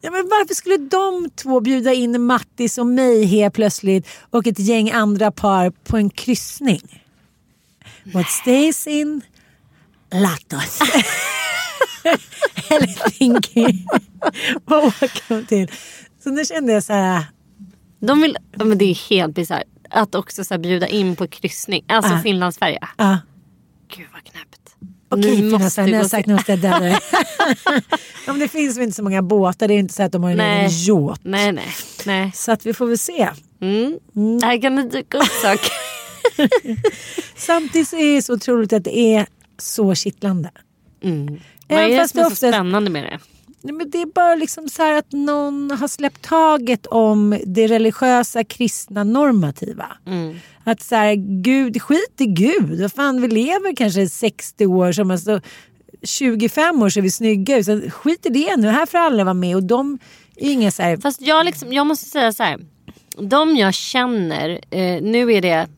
Ja, 0.00 0.10
men 0.10 0.28
varför 0.28 0.54
skulle 0.54 0.76
de 0.76 1.30
två 1.30 1.60
bjuda 1.60 1.92
in 1.92 2.22
Mattis 2.22 2.78
och 2.78 2.86
mig 2.86 3.24
helt 3.24 3.54
plötsligt 3.54 4.08
och 4.30 4.46
ett 4.46 4.58
gäng 4.58 4.90
andra 4.90 5.30
par 5.30 5.70
på 5.70 5.96
en 5.96 6.10
kryssning? 6.10 7.01
What 8.04 8.26
stays 8.30 8.86
in, 8.86 9.20
Latos. 10.12 10.78
Eller 12.70 13.10
Pinky. 13.18 13.66
Vad 14.64 14.84
åker 14.84 15.22
de 15.28 15.46
till? 15.46 15.68
Så 16.24 16.30
nu 16.30 16.44
kände 16.44 16.72
jag 16.72 16.82
så 16.84 16.92
här, 16.92 17.24
De 18.00 18.20
vill, 18.22 18.36
men 18.56 18.78
det 18.78 18.84
är 18.84 19.08
helt 19.10 19.34
bisarrt. 19.34 19.62
Att 19.90 20.14
också 20.14 20.44
så 20.44 20.58
bjuda 20.58 20.86
in 20.88 21.16
på 21.16 21.26
kryssning. 21.28 21.84
Alltså 21.88 22.12
Ah. 22.14 22.22
Finland-Sverige. 22.22 22.78
ja 22.96 23.18
Gud 23.96 24.06
vad 24.12 24.24
knäppt. 24.24 24.74
okej 25.08 25.22
Sven, 25.70 25.84
du 25.86 25.90
nu 25.92 25.96
har 25.96 26.02
jag 26.04 26.10
sagt 26.10 26.46
döda 26.46 26.78
dig. 26.80 26.98
ja, 28.26 28.32
Det 28.32 28.48
finns 28.48 28.76
väl 28.76 28.82
inte 28.84 28.96
så 28.96 29.02
många 29.02 29.22
båtar, 29.22 29.68
det 29.68 29.74
är 29.74 29.78
inte 29.78 29.94
så 29.94 30.02
att 30.02 30.12
de 30.12 30.22
har 30.22 30.30
en 30.30 30.36
Nej. 30.36 30.58
egen 30.66 30.70
yacht. 31.06 31.20
Nej, 31.24 31.52
nej, 31.52 31.68
nej. 32.06 32.30
Så 32.34 32.52
att 32.52 32.66
vi 32.66 32.74
får 32.74 32.86
väl 32.86 32.98
se. 32.98 33.28
Mm. 33.60 33.98
Här 34.42 34.62
kan 34.62 34.76
det 34.76 34.82
dyka 34.82 35.18
upp 35.18 35.24
saker. 35.42 35.72
Samtidigt 37.36 37.88
så 37.88 37.96
är 37.96 38.14
det 38.14 38.22
så 38.22 38.34
otroligt 38.34 38.72
att 38.72 38.84
det 38.84 38.98
är 38.98 39.26
så 39.58 39.94
kittlande. 39.94 40.50
Mm. 41.02 41.40
Vad 41.68 41.78
är 41.78 41.88
det 41.88 42.08
som 42.08 42.20
är 42.20 42.24
så 42.24 42.30
oftast- 42.30 42.52
spännande 42.52 42.90
med 42.90 43.04
det? 43.04 43.18
Nej, 43.64 43.74
men 43.74 43.90
det 43.90 44.02
är 44.02 44.06
bara 44.06 44.34
liksom 44.34 44.68
så 44.68 44.98
att 44.98 45.12
någon 45.12 45.70
har 45.70 45.88
släppt 45.88 46.22
taget 46.22 46.86
om 46.86 47.38
det 47.46 47.66
religiösa, 47.66 48.44
kristna, 48.44 49.04
normativa. 49.04 49.86
Mm. 50.06 50.36
Att 50.64 50.80
så 50.80 50.94
här, 50.94 51.14
Gud, 51.42 51.82
skit 51.82 52.14
i 52.18 52.26
Gud. 52.26 52.80
Vad 52.80 52.92
fan, 52.92 53.22
vi 53.22 53.28
lever 53.28 53.76
kanske 53.76 54.08
60 54.08 54.66
år, 54.66 54.92
som 54.92 55.10
alltså, 55.10 55.40
25 56.02 56.82
år 56.82 56.88
så 56.88 57.00
är 57.00 57.02
vi 57.02 57.10
snygga. 57.10 57.64
Så 57.64 57.80
skit 57.90 58.26
i 58.26 58.28
det 58.28 58.56
nu, 58.56 58.68
här 58.68 58.86
får 58.86 58.98
alla 58.98 59.24
vara 59.24 59.34
med. 59.34 59.56
Och 59.56 59.62
de 59.62 59.98
är 60.36 60.50
inga 60.52 60.70
så 60.70 60.82
här... 60.82 60.96
Fast 60.96 61.20
jag, 61.20 61.46
liksom, 61.46 61.72
jag 61.72 61.86
måste 61.86 62.06
säga 62.06 62.32
så 62.32 62.42
här. 62.42 62.60
De 63.18 63.56
jag 63.56 63.74
känner, 63.74 64.50
eh, 64.70 65.02
nu 65.02 65.32
är 65.32 65.40
det, 65.42 65.68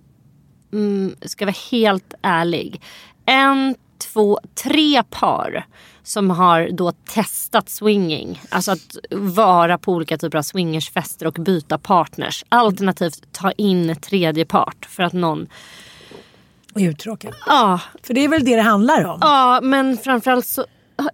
mm, 0.75 1.17
ska 1.23 1.45
vara 1.45 1.57
helt 1.71 2.15
ärlig. 2.23 2.83
En, 3.27 3.75
två, 4.13 4.41
tre 4.55 5.03
par 5.03 5.67
som 6.03 6.31
har 6.31 6.69
då 6.73 6.93
testat 6.93 7.69
swinging. 7.69 8.43
Alltså 8.49 8.73
att 8.73 8.97
vara 9.11 9.79
på 9.79 9.93
olika 9.93 10.19
typer 10.19 10.39
av 10.39 10.43
swingersfester 10.43 11.27
och 11.27 11.35
byta 11.35 11.79
partners. 11.79 12.45
Alternativt 12.49 13.33
ta 13.33 13.53
in 13.53 13.97
tredje 13.97 14.45
part 14.45 14.87
för 14.91 15.03
att 15.03 15.13
någon... 15.13 15.47
Uttråkad. 16.77 17.35
Ja, 17.47 17.81
För 18.03 18.15
det 18.15 18.25
är 18.25 18.29
väl 18.29 18.45
det 18.45 18.57
det 18.57 18.63
handlar 18.63 19.05
om. 19.05 19.19
Ja, 19.21 19.61
men 19.63 19.97
framförallt 19.99 20.47
så 20.47 20.65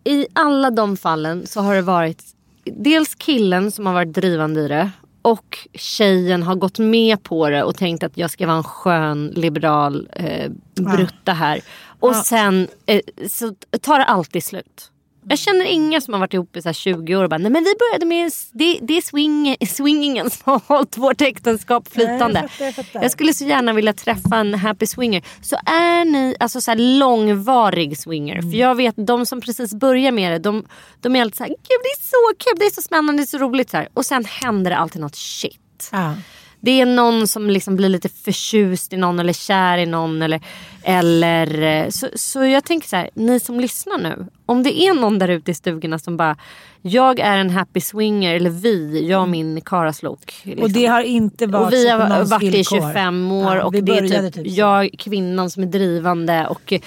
i 0.05 0.27
alla 0.33 0.71
de 0.71 0.97
fallen 0.97 1.47
så 1.47 1.61
har 1.61 1.75
det 1.75 1.83
varit 1.83 2.25
dels 2.65 3.15
killen 3.15 3.71
som 3.71 3.87
har 3.87 3.93
varit 3.93 4.13
drivande 4.13 4.61
i 4.61 4.69
det 4.69 4.91
och 5.23 5.69
tjejen 5.75 6.43
har 6.43 6.55
gått 6.55 6.79
med 6.79 7.23
på 7.23 7.51
det 7.51 7.63
och 7.63 7.77
tänkt 7.77 8.03
att 8.03 8.17
jag 8.17 8.31
ska 8.31 8.47
vara 8.47 8.57
en 8.57 8.65
skön 8.65 9.27
liberal 9.27 10.09
eh, 10.13 10.51
brutta 10.75 11.33
här. 11.33 11.61
Och 12.01 12.17
sen 12.17 12.69
eh, 12.87 13.01
så 13.29 13.55
tar 13.81 13.99
det 13.99 14.05
alltid 14.05 14.45
slut. 14.45 14.91
Jag 15.31 15.39
känner 15.39 15.65
inga 15.65 16.01
som 16.01 16.15
har 16.15 16.21
varit 16.21 16.35
ihop 16.35 16.57
i 16.57 16.63
så 16.63 16.69
här 16.69 16.73
20 16.75 17.17
år 17.17 17.25
och 17.25 17.31
bara, 17.31 17.39
nej 17.39 17.51
men 17.51 17.65
vi 17.65 17.75
började 17.79 18.07
med, 18.07 18.33
det, 18.53 18.79
det 18.83 18.97
är 18.97 19.01
swing, 19.03 19.57
swingingen 19.69 20.31
som 20.31 20.43
har 20.53 20.61
hållit 20.67 20.97
vårt 20.97 21.21
äktenskap 21.21 21.89
flytande. 21.93 22.41
fattar, 22.49 22.65
jag 22.65 22.75
fattar. 22.75 23.03
jag 23.03 23.11
skulle 23.11 23.35
så 23.35 23.45
gärna 23.45 23.73
vilja 23.73 23.93
träffa 23.93 24.37
en 24.37 24.55
happy 24.55 24.87
swinger. 24.87 25.23
Så 25.43 25.57
är 25.67 26.05
ni 26.05 26.37
alltså 26.41 26.61
så 26.61 26.75
långvarig 26.75 27.99
swinger, 27.99 28.37
Mm. 28.39 28.51
för 28.51 28.59
jag 28.59 28.75
vet 28.75 28.95
de 28.97 29.27
som 29.27 29.41
precis 29.41 29.75
börjar 29.75 30.13
med 30.13 30.33
det, 30.33 30.39
de, 30.39 30.65
de 31.01 31.17
är 31.17 31.21
alltid 31.21 31.37
så 31.37 31.43
här, 31.45 31.49
gud 31.49 31.57
det 31.83 31.89
är 31.89 32.03
så 32.03 32.37
kul, 32.39 32.59
det 32.59 32.65
är 32.67 32.71
så 32.71 32.83
spännande, 32.83 33.23
det 33.23 33.25
är 33.25 33.27
så 33.27 33.39
roligt. 33.39 33.71
Så 33.71 33.77
här. 33.77 33.89
Och 33.95 34.07
sen 34.07 34.25
händer 34.25 34.71
det 34.71 34.77
alltid 34.77 35.01
något 35.01 35.17
shit. 35.17 35.89
Ja. 35.93 36.15
Det 36.61 36.81
är 36.81 36.87
någon 36.87 37.29
som 37.29 37.51
liksom 37.51 37.77
blir 37.77 37.89
lite 37.89 38.09
förtjust 38.09 38.93
i 38.93 38.97
någon 38.97 39.21
eller 39.21 39.33
kär 39.33 39.79
i 39.79 39.87
någon. 39.87 40.23
Eller, 40.23 40.41
eller, 40.83 41.63
eh, 41.63 41.89
så, 41.89 42.07
så 42.15 42.45
jag 42.45 42.65
tänker 42.65 42.89
så 42.89 42.97
här, 42.97 43.11
ni 43.15 43.41
som 43.41 43.61
lyssnar 43.61 43.99
nu. 43.99 44.27
Om 44.47 44.63
det 44.63 44.81
är 44.81 44.95
någon 44.95 45.19
där 45.19 45.29
ute 45.29 45.51
i 45.51 45.55
stugorna 45.55 45.99
som 45.99 46.17
bara, 46.17 46.37
jag 46.83 47.21
är 47.21 47.39
en 47.39 47.51
happy 47.51 47.81
swinger. 47.81 48.35
Eller 48.35 48.51
vi, 48.51 49.07
jag 49.09 49.23
och 49.23 49.29
min 49.29 49.61
karaslok. 49.61 50.35
Liksom. 50.43 50.63
Och 50.63 50.71
det 50.71 50.87
har 50.87 51.03
inte 51.03 51.47
varit 51.47 51.67
Och 51.67 51.73
vi 51.73 51.89
har 51.89 52.25
varit 52.25 52.43
i 52.43 52.51
villkor. 52.51 52.81
25 52.93 53.33
år 53.33 53.57
Ja, 53.57 53.65
och 53.65 53.73
det 53.73 53.99
är 53.99 54.09
typ, 54.09 54.35
typ 54.35 54.47
jag 54.47 54.91
kvinnan 54.99 55.51
som 55.51 55.63
är 55.63 55.67
drivande 55.67 56.47
och 56.47 56.73
eh, 56.73 56.81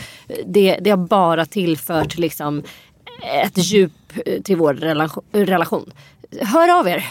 det, 0.46 0.78
det 0.82 0.90
har 0.90 0.98
bara 0.98 1.46
tillfört 1.46 2.18
liksom 2.18 2.64
ett 3.22 3.58
djup 3.58 3.92
eh, 4.26 4.42
till 4.42 4.58
vår 4.58 4.74
relation. 5.32 5.92
Hör 6.42 6.80
av 6.80 6.88
er. 6.88 7.06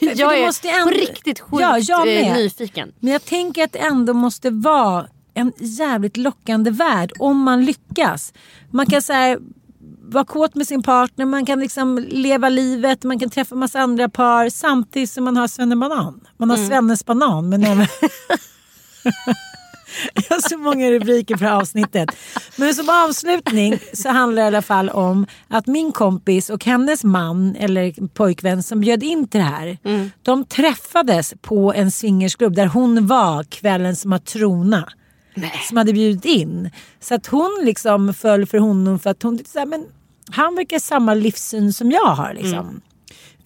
Jag 0.16 0.38
är 0.38 0.46
måste 0.46 0.68
ändå- 0.68 0.84
på 0.84 0.90
riktigt 0.90 1.40
sjukt 1.40 1.60
Ja, 1.62 1.78
jag 1.78 2.00
eh, 2.00 2.22
med. 2.24 2.36
nyfiken. 2.36 2.92
Men 3.00 3.12
jag 3.12 3.24
tänker 3.24 3.64
att 3.64 3.72
det 3.72 3.78
ändå 3.78 4.14
måste 4.14 4.50
vara 4.50 5.06
en 5.34 5.52
jävligt 5.58 6.16
lockande 6.16 6.70
värld 6.70 7.12
om 7.18 7.38
man 7.42 7.64
lyckas. 7.64 8.32
Man 8.70 8.86
kan 8.86 9.02
här, 9.08 9.38
vara 10.08 10.24
kåt 10.24 10.54
med 10.54 10.66
sin 10.66 10.82
partner, 10.82 11.24
man 11.24 11.46
kan 11.46 11.60
liksom 11.60 11.98
leva 12.08 12.48
livet, 12.48 13.02
man 13.04 13.18
kan 13.18 13.30
träffa 13.30 13.54
massa 13.54 13.80
andra 13.80 14.08
par 14.08 14.48
samtidigt 14.50 15.10
som 15.10 15.24
man 15.24 15.36
har 15.36 15.48
svennebanan. 15.48 16.20
Man 16.36 16.50
har 16.50 16.56
Mm. 16.56 16.68
svennesbanan 16.68 17.48
men 17.48 17.64
även... 17.64 17.86
Jag 20.14 20.36
har 20.36 20.48
så 20.48 20.58
många 20.58 20.90
rubriker 20.90 21.36
för 21.36 21.46
avsnittet. 21.46 22.08
Men 22.56 22.74
som 22.74 22.88
avslutning 22.88 23.78
så 23.92 24.08
handlar 24.08 24.42
det 24.42 24.46
i 24.46 24.46
alla 24.46 24.62
fall 24.62 24.88
om 24.88 25.26
att 25.48 25.66
min 25.66 25.92
kompis 25.92 26.50
och 26.50 26.64
hennes 26.64 27.04
man 27.04 27.56
eller 27.56 28.08
pojkvän 28.08 28.62
som 28.62 28.80
bjöd 28.80 29.02
in 29.02 29.28
till 29.28 29.40
det 29.40 29.46
här. 29.46 29.78
Mm. 29.84 30.10
De 30.22 30.44
träffades 30.44 31.34
på 31.40 31.72
en 31.72 31.90
swingersklubb 31.90 32.54
där 32.54 32.66
hon 32.66 33.06
var 33.06 33.44
kvällens 33.44 34.04
matrona. 34.04 34.88
Som 35.68 35.76
hade 35.76 35.92
bjudit 35.92 36.24
in. 36.24 36.70
Så 37.00 37.14
att 37.14 37.26
hon 37.26 37.60
liksom 37.64 38.14
föll 38.14 38.46
för 38.46 38.58
honom 38.58 38.98
för 38.98 39.10
att 39.10 39.22
hon 39.22 39.38
tyckte 39.38 39.52
så 39.52 39.58
här, 39.58 39.66
men 39.66 39.86
han 40.30 40.54
verkar 40.54 40.78
samma 40.78 41.14
livssyn 41.14 41.72
som 41.72 41.90
jag 41.90 42.14
har. 42.14 42.34
Liksom. 42.34 42.58
Mm. 42.58 42.80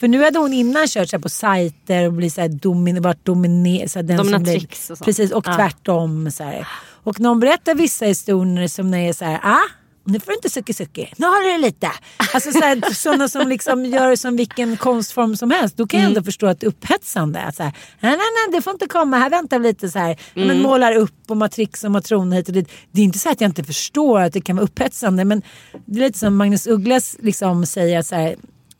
För 0.05 0.09
nu 0.09 0.24
hade 0.24 0.38
hon 0.38 0.52
innan 0.52 0.86
kört 0.88 1.09
så 1.09 1.18
på 1.18 1.28
sajter 1.28 2.07
och 2.07 2.12
blivit 2.12 2.34
så 2.34 2.40
här 2.40 2.48
domin, 2.48 3.02
varit 3.02 3.24
dominer, 3.24 3.86
så 3.88 3.98
här 3.98 4.02
den 4.07 4.16
som 4.18 4.26
Dominatrix 4.26 4.90
och 4.90 4.98
sånt. 4.98 5.05
Precis, 5.07 5.30
och 5.32 5.44
Ja. 5.48 5.55
tvärtom. 5.57 6.30
Så 6.30 6.44
här. 6.44 6.66
Och 7.05 7.20
när 7.20 7.28
hon 7.28 7.40
berättar 7.40 7.74
vissa 7.74 8.05
historier 8.07 8.68
som 8.68 8.90
när 8.90 8.98
det 8.98 9.09
är 9.09 9.12
så 9.12 9.24
här, 9.24 9.40
ah, 9.42 9.59
nu 10.05 10.20
får 10.20 10.26
du 10.26 10.34
inte 10.34 10.50
sucki 10.50 10.72
sucki, 10.72 11.12
nu 11.16 11.26
har 11.26 11.44
du 11.44 11.50
det 11.52 11.59
lite. 11.59 11.90
Alltså 12.34 12.52
så 12.52 12.59
här, 12.59 12.94
sådana 12.94 13.28
som 13.28 13.48
liksom 13.48 13.84
gör 13.86 14.11
det 14.11 14.16
som 14.16 14.36
vilken 14.36 14.76
konstform 14.76 15.36
som 15.36 15.50
helst. 15.50 15.76
Då 15.76 15.86
kan 15.86 16.00
jag 16.00 16.07
ändå 16.07 16.18
Mm. 16.18 16.24
förstå 16.24 16.46
att 16.46 16.61
det 16.61 16.66
är 16.66 16.68
upphetsande. 16.68 17.40
Att 17.42 17.57
så 17.57 17.62
här, 17.62 17.72
nej, 18.00 18.11
nej, 18.11 18.18
nej, 18.18 18.57
det 18.59 18.62
får 18.62 18.72
inte 18.72 18.86
komma, 18.86 19.18
här 19.18 19.30
väntar 19.30 19.59
vi 19.59 19.68
lite 19.68 19.88
så 19.90 19.98
här. 19.98 20.16
Mm. 20.34 20.48
Men 20.48 20.62
målar 20.62 20.94
upp 20.96 21.30
och 21.30 21.36
matrix 21.36 21.84
och 21.84 21.90
matron 21.90 22.32
hit 22.32 22.48
och 22.48 22.55
dit. 22.55 22.68
Det 22.92 23.00
är 23.00 23.05
inte 23.05 23.18
så 23.18 23.30
att 23.30 23.40
jag 23.40 23.48
inte 23.48 23.64
förstår 23.64 24.20
att 24.20 24.32
det 24.32 24.40
kan 24.40 24.57
vara 24.57 24.64
upphetsande. 24.64 25.24
Men 25.24 25.42
det 25.86 26.00
är 26.00 26.05
lite 26.07 26.18
som 26.18 26.36
Magnus 26.36 26.66
Ugglas 26.66 27.16
liksom 27.22 27.66
säger 27.66 27.98
att 27.98 28.07
så 28.07 28.14
här, 28.14 28.36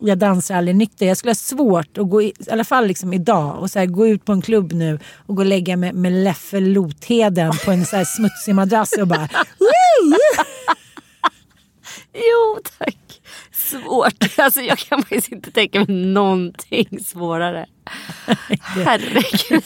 jag 0.09 0.18
dansar 0.18 0.55
aldrig 0.55 0.76
nykter. 0.76 1.07
Jag 1.07 1.16
skulle 1.16 1.30
ha 1.30 1.34
svårt 1.34 1.98
att 1.98 2.11
gå, 2.11 2.22
i, 2.22 2.26
i 2.26 2.50
alla 2.50 2.64
fall 2.64 2.86
liksom 2.86 3.12
idag, 3.12 3.59
och 3.59 3.70
så 3.70 3.78
här, 3.78 3.86
gå 3.86 4.07
ut 4.07 4.24
på 4.24 4.32
en 4.32 4.42
klubb 4.42 4.72
nu 4.72 4.98
och 5.26 5.36
gå 5.36 5.42
och 5.42 5.46
lägga 5.46 5.76
mig 5.76 5.92
med 5.92 6.12
Leffe 6.12 6.61
Lotheden 6.61 7.52
på 7.64 7.70
en 7.70 7.86
så 7.86 7.96
här 7.96 8.05
smutsig 8.05 8.55
madrass 8.55 8.92
och 9.00 9.09
bara! 9.09 9.28
Jo 12.14 12.61
tack. 12.78 13.20
Svårt. 13.52 14.38
Alltså 14.38 14.61
jag 14.61 14.78
kan 14.78 15.02
faktiskt 15.02 15.32
inte 15.32 15.50
tänka 15.50 15.78
mig 15.84 15.96
någonting 15.96 17.00
svårare. 17.05 17.66
Herregud. 18.59 19.64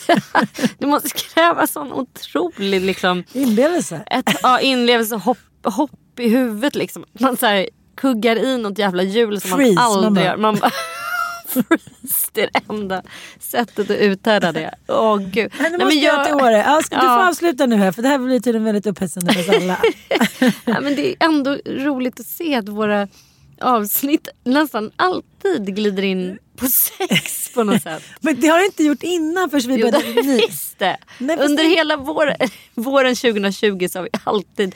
Du 0.78 0.86
måste 0.86 1.08
kräva 1.08 1.66
sån 1.66 1.92
otrolig 1.92 2.80
liksom, 2.80 3.24
inlevelse. 3.32 4.02
ett, 4.06 4.38
ja, 4.42 4.60
inlevelse 4.60 5.14
och 5.14 5.20
hopp, 5.20 5.38
hopp 5.64 6.20
i 6.20 6.28
huvudet. 6.28 6.74
Liksom. 6.74 7.04
Man 7.20 7.36
så 7.36 7.46
här, 7.46 7.68
kuggar 8.00 8.36
i 8.36 8.58
något 8.58 8.78
jävla 8.78 9.02
hjul 9.02 9.40
som 9.40 9.50
Freeze, 9.50 9.74
man 9.74 9.84
aldrig 9.84 10.12
man 10.12 10.24
gör. 10.24 10.36
Man 10.36 10.56
bara, 10.56 10.70
freeze, 11.48 12.30
det 12.32 12.42
är 12.42 12.50
det 12.52 12.60
enda 12.70 13.02
sättet 13.40 13.90
att 13.90 13.96
uthärda 13.96 14.52
det. 14.52 14.74
Åh 14.88 15.16
gud. 15.18 15.52
Men 15.58 15.72
det 15.72 15.78
Nej, 15.78 15.84
måste 15.84 15.98
jag 15.98 16.24
till 16.24 16.34
Åre. 16.34 16.56
Ja, 16.56 16.80
ska 16.84 16.96
du 16.96 17.02
får 17.02 17.28
avsluta 17.28 17.66
nu 17.66 17.76
här 17.76 17.92
för 17.92 18.02
det 18.02 18.08
här 18.08 18.18
blir 18.18 18.40
tydligen 18.40 18.64
väldigt 18.64 18.86
upphetsande 18.86 19.32
för 19.32 19.40
oss 19.40 19.62
alla. 19.62 19.78
Ja, 20.64 20.80
men 20.80 20.96
det 20.96 21.10
är 21.10 21.16
ändå 21.20 21.56
roligt 21.66 22.20
att 22.20 22.26
se 22.26 22.54
att 22.54 22.68
våra 22.68 23.08
avsnitt 23.60 24.28
nästan 24.44 24.90
alltid 24.96 25.76
glider 25.76 26.02
in 26.04 26.38
på 26.56 26.66
sex 26.66 27.50
på 27.54 27.64
något 27.64 27.82
sätt. 27.82 28.02
Men 28.20 28.40
det 28.40 28.46
har 28.48 28.58
det 28.58 28.64
inte 28.66 28.84
gjort 28.84 29.02
innan 29.02 29.50
förrän 29.50 29.68
vi 29.68 29.74
Jo, 29.80 29.90
började 29.90 30.12
det 30.14 30.22
ni. 30.22 30.36
visste. 30.46 30.96
Nej, 31.18 31.36
Under 31.40 31.62
det- 31.64 31.68
hela 31.70 31.96
vår, 31.96 32.34
våren 32.74 33.16
2020 33.16 33.88
så 33.90 33.98
har 33.98 34.02
vi 34.04 34.10
alltid 34.24 34.74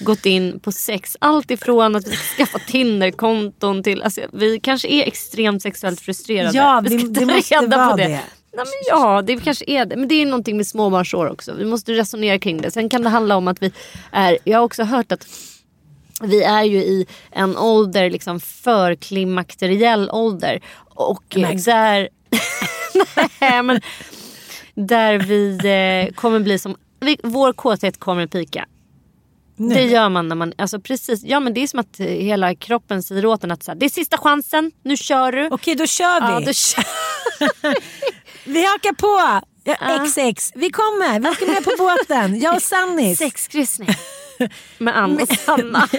gått 0.00 0.26
in 0.26 0.60
på 0.60 0.72
sex. 0.72 1.16
Allt 1.20 1.50
ifrån 1.50 1.96
att 1.96 2.06
vi 2.08 2.16
ska 2.16 2.36
skaffa 2.44 2.58
Tinder-konton 2.58 3.82
till... 3.82 4.02
Alltså, 4.02 4.20
vi 4.32 4.60
kanske 4.60 4.88
är 4.88 5.02
extremt 5.06 5.62
sexuellt 5.62 6.00
frustrerade. 6.00 6.56
Ja, 6.58 6.80
vi 6.84 6.96
det- 6.96 6.98
ska 6.98 7.08
det 7.08 7.20
ta 7.20 7.26
måste 7.36 7.54
reda 7.60 7.90
på 7.90 7.96
det. 7.96 8.02
det. 8.02 8.08
Nej, 8.56 8.64
men 8.64 8.66
ja, 8.88 9.22
det 9.22 9.36
kanske 9.36 9.64
är 9.68 9.84
det. 9.86 9.96
Men 9.96 10.08
det 10.08 10.14
är 10.14 10.26
någonting 10.26 10.56
med 10.56 10.66
småbarnsår 10.66 11.30
också. 11.30 11.54
Vi 11.54 11.64
måste 11.64 11.92
resonera 11.92 12.38
kring 12.38 12.60
det. 12.62 12.70
Sen 12.70 12.88
kan 12.88 13.02
det 13.02 13.08
handla 13.08 13.36
om 13.36 13.48
att 13.48 13.62
vi 13.62 13.72
är... 14.12 14.38
Jag 14.44 14.58
har 14.58 14.64
också 14.64 14.82
hört 14.84 15.12
att 15.12 15.26
vi 16.22 16.42
är 16.42 16.62
ju 16.62 16.78
i 16.78 17.06
en 17.30 17.56
ålder, 17.56 18.10
liksom 18.10 18.40
förklimakteriell 18.40 20.10
ålder. 20.10 20.60
Och 20.94 21.36
märks. 21.36 21.64
där... 21.64 22.08
Nej, 23.40 23.62
men 23.62 23.80
där 24.74 25.18
vi 25.18 25.58
eh, 26.08 26.14
kommer 26.14 26.40
bli 26.40 26.58
som... 26.58 26.76
Vi, 27.00 27.16
vår 27.22 27.52
kåthet 27.52 28.00
kommer 28.00 28.26
pika. 28.26 28.66
Nu. 29.56 29.74
Det 29.74 29.82
gör 29.82 30.08
man 30.08 30.28
när 30.28 30.36
man... 30.36 30.52
Alltså 30.58 30.80
precis, 30.80 31.24
ja 31.24 31.40
men 31.40 31.54
det 31.54 31.62
är 31.62 31.66
som 31.66 31.80
att 31.80 32.00
hela 32.00 32.54
kroppen 32.54 33.02
säger 33.02 33.26
åt 33.26 33.44
en 33.44 33.50
att 33.50 33.62
så 33.62 33.70
här, 33.70 33.78
det 33.78 33.86
är 33.86 33.90
sista 33.90 34.18
chansen, 34.18 34.70
nu 34.82 34.96
kör 34.96 35.32
du. 35.32 35.48
Okej, 35.50 35.74
då 35.74 35.86
kör 35.86 36.20
vi. 36.20 36.32
Ja, 36.32 36.40
då 36.46 36.52
kör. 36.52 36.84
Vi 38.44 38.66
hakar 38.66 38.92
på. 38.92 39.46
Ja, 39.64 40.06
XX, 40.06 40.52
vi 40.54 40.70
kommer. 40.70 41.20
Vi 41.20 41.28
åker 41.28 41.46
med 41.46 41.64
på 41.64 41.70
båten. 41.78 42.40
Jag 42.40 42.54
och 42.54 42.62
Sannis. 42.62 43.18
Sexkryssning. 43.18 43.88
Med 44.78 44.98
Ann 44.98 45.20
och 45.22 45.28
Sanna. 45.28 45.88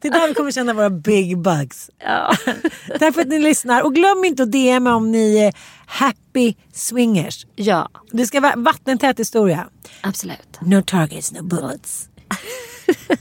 Det 0.00 0.08
är 0.08 0.12
där 0.12 0.28
vi 0.28 0.34
kommer 0.34 0.50
känna 0.50 0.72
våra 0.72 0.90
big 0.90 1.38
bugs. 1.38 1.90
ja. 1.98 2.34
Tack 2.98 3.14
för 3.14 3.20
att 3.20 3.28
ni 3.28 3.38
lyssnar. 3.38 3.82
Och 3.82 3.94
glöm 3.94 4.24
inte 4.24 4.42
att 4.42 4.52
DM 4.52 4.86
om 4.86 5.12
ni 5.12 5.36
är 5.38 5.52
happy 5.86 6.54
swingers. 6.72 7.46
ja, 7.56 7.88
Det 8.10 8.26
ska 8.26 8.40
vara 8.40 8.56
vattentät 8.56 9.18
historia. 9.18 9.66
absolut. 10.00 10.58
No 10.60 10.82
targets, 10.82 11.32
no 11.32 11.42
bullets. 11.42 12.08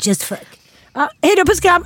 Just 0.01 0.23
fuck. 0.23 0.47
Ja, 0.93 1.09
hej 1.21 1.33
då, 1.37 1.45
puss 1.45 1.59
kram. 1.59 1.85